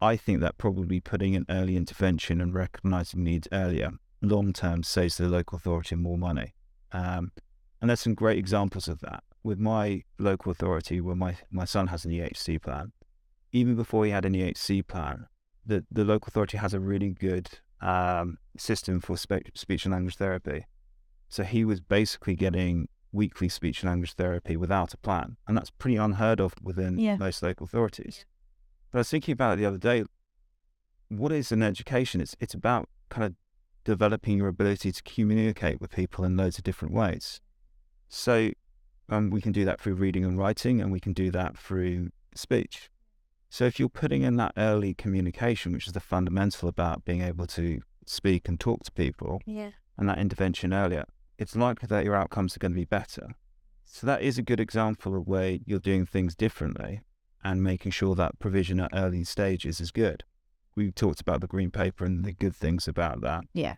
I 0.00 0.16
think 0.16 0.40
that 0.40 0.58
probably 0.58 1.00
putting 1.00 1.34
an 1.34 1.46
early 1.48 1.76
intervention 1.76 2.40
and 2.40 2.54
recognizing 2.54 3.24
needs 3.24 3.48
earlier, 3.50 3.92
long 4.20 4.52
term, 4.52 4.82
saves 4.82 5.16
the 5.16 5.28
local 5.28 5.56
authority 5.56 5.96
more 5.96 6.18
money. 6.18 6.54
Um, 6.92 7.32
and 7.80 7.90
there's 7.90 8.00
some 8.00 8.14
great 8.14 8.38
examples 8.38 8.88
of 8.88 9.00
that. 9.00 9.24
With 9.42 9.58
my 9.58 10.02
local 10.18 10.52
authority, 10.52 11.00
where 11.00 11.16
my, 11.16 11.36
my 11.50 11.64
son 11.64 11.86
has 11.88 12.04
an 12.04 12.10
EHC 12.10 12.62
plan, 12.62 12.92
even 13.52 13.74
before 13.74 14.04
he 14.04 14.10
had 14.10 14.24
an 14.24 14.34
EHC 14.34 14.86
plan, 14.86 15.26
the, 15.64 15.84
the 15.90 16.04
local 16.04 16.28
authority 16.28 16.58
has 16.58 16.74
a 16.74 16.80
really 16.80 17.10
good 17.10 17.48
um, 17.80 18.38
system 18.56 19.00
for 19.00 19.16
spe- 19.16 19.50
speech 19.54 19.84
and 19.84 19.92
language 19.92 20.16
therapy. 20.16 20.66
So 21.28 21.42
he 21.44 21.64
was 21.64 21.80
basically 21.80 22.34
getting 22.36 22.88
weekly 23.12 23.48
speech 23.48 23.82
and 23.82 23.90
language 23.90 24.12
therapy 24.14 24.56
without 24.56 24.94
a 24.94 24.96
plan. 24.98 25.36
And 25.46 25.56
that's 25.56 25.70
pretty 25.70 25.96
unheard 25.96 26.40
of 26.40 26.54
within 26.62 26.98
Yeah. 26.98 27.16
most 27.16 27.42
local 27.42 27.64
authorities. 27.64 28.24
But 28.90 28.98
I 28.98 29.00
was 29.00 29.10
thinking 29.10 29.32
about 29.32 29.54
it 29.54 29.56
the 29.62 29.66
other 29.66 29.78
day. 29.78 30.04
What 31.08 31.32
is 31.32 31.52
an 31.52 31.62
education? 31.62 32.20
It's 32.20 32.36
it's 32.40 32.54
about 32.54 32.88
kind 33.08 33.24
of 33.24 33.34
developing 33.84 34.36
your 34.38 34.48
ability 34.48 34.90
to 34.92 35.02
communicate 35.02 35.80
with 35.80 35.90
people 35.90 36.24
in 36.24 36.36
loads 36.36 36.58
of 36.58 36.64
different 36.64 36.92
ways. 36.94 37.40
So 38.08 38.50
um, 39.08 39.30
we 39.30 39.40
can 39.40 39.52
do 39.52 39.64
that 39.64 39.80
through 39.80 39.94
reading 39.94 40.24
and 40.24 40.36
writing, 40.38 40.80
and 40.80 40.90
we 40.90 41.00
can 41.00 41.12
do 41.12 41.30
that 41.30 41.56
through 41.56 42.10
speech. 42.34 42.90
So 43.48 43.64
if 43.64 43.78
you're 43.78 43.88
putting 43.88 44.22
in 44.22 44.36
that 44.36 44.52
early 44.56 44.94
communication, 44.94 45.72
which 45.72 45.86
is 45.86 45.92
the 45.92 46.00
fundamental 46.00 46.68
about 46.68 47.04
being 47.04 47.22
able 47.22 47.46
to 47.48 47.80
speak 48.06 48.48
and 48.48 48.58
talk 48.58 48.84
to 48.84 48.92
people, 48.92 49.40
Yeah. 49.46 49.70
and 49.96 50.08
that 50.08 50.18
intervention 50.18 50.72
earlier, 50.72 51.04
it's 51.38 51.56
likely 51.56 51.86
that 51.86 52.04
your 52.04 52.14
outcomes 52.16 52.56
are 52.56 52.58
going 52.58 52.72
to 52.72 52.76
be 52.80 52.84
better. 52.84 53.28
So 53.84 54.06
that 54.06 54.22
is 54.22 54.36
a 54.36 54.42
good 54.42 54.60
example 54.60 55.16
of 55.16 55.26
where 55.26 55.58
you're 55.64 55.78
doing 55.78 56.06
things 56.06 56.34
differently 56.34 57.02
and 57.44 57.62
making 57.62 57.92
sure 57.92 58.14
that 58.16 58.38
provision 58.38 58.80
at 58.80 58.90
early 58.92 59.22
stages 59.24 59.80
is 59.80 59.90
good. 59.90 60.24
We 60.74 60.90
talked 60.90 61.20
about 61.20 61.40
the 61.40 61.46
green 61.46 61.70
paper 61.70 62.04
and 62.04 62.24
the 62.24 62.32
good 62.32 62.54
things 62.54 62.88
about 62.88 63.20
that. 63.22 63.44
Yeah. 63.54 63.76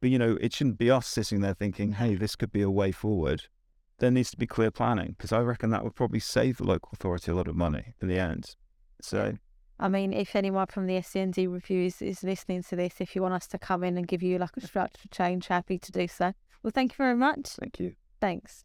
But 0.00 0.10
you 0.10 0.18
know, 0.18 0.36
it 0.40 0.52
shouldn't 0.52 0.76
be 0.78 0.90
us 0.90 1.06
sitting 1.06 1.40
there 1.40 1.54
thinking, 1.54 1.92
"Hey, 1.92 2.16
this 2.16 2.36
could 2.36 2.52
be 2.52 2.60
a 2.62 2.70
way 2.70 2.92
forward." 2.92 3.44
There 3.98 4.10
needs 4.10 4.30
to 4.32 4.36
be 4.36 4.46
clear 4.46 4.70
planning 4.70 5.12
because 5.16 5.32
I 5.32 5.40
reckon 5.40 5.70
that 5.70 5.84
would 5.84 5.94
probably 5.94 6.18
save 6.20 6.58
the 6.58 6.64
local 6.64 6.90
authority 6.92 7.30
a 7.30 7.34
lot 7.34 7.48
of 7.48 7.56
money 7.56 7.94
in 8.02 8.08
the 8.08 8.18
end. 8.18 8.56
So 9.00 9.34
I 9.78 9.88
mean, 9.88 10.12
if 10.12 10.36
anyone 10.36 10.66
from 10.66 10.86
the 10.86 11.00
SEND 11.02 11.36
reviews 11.36 12.00
is, 12.00 12.18
is 12.18 12.24
listening 12.24 12.62
to 12.64 12.76
this, 12.76 13.00
if 13.00 13.16
you 13.16 13.22
want 13.22 13.34
us 13.34 13.46
to 13.48 13.58
come 13.58 13.82
in 13.82 13.98
and 13.98 14.06
give 14.06 14.22
you 14.22 14.38
like 14.38 14.56
a 14.56 14.60
structured 14.60 15.10
change, 15.10 15.48
happy 15.48 15.78
to 15.78 15.92
do 15.92 16.06
so. 16.06 16.32
Well, 16.62 16.70
thank 16.72 16.92
you 16.92 16.96
very 16.96 17.16
much. 17.16 17.48
thank 17.60 17.80
you. 17.80 17.94
Thanks. 18.20 18.64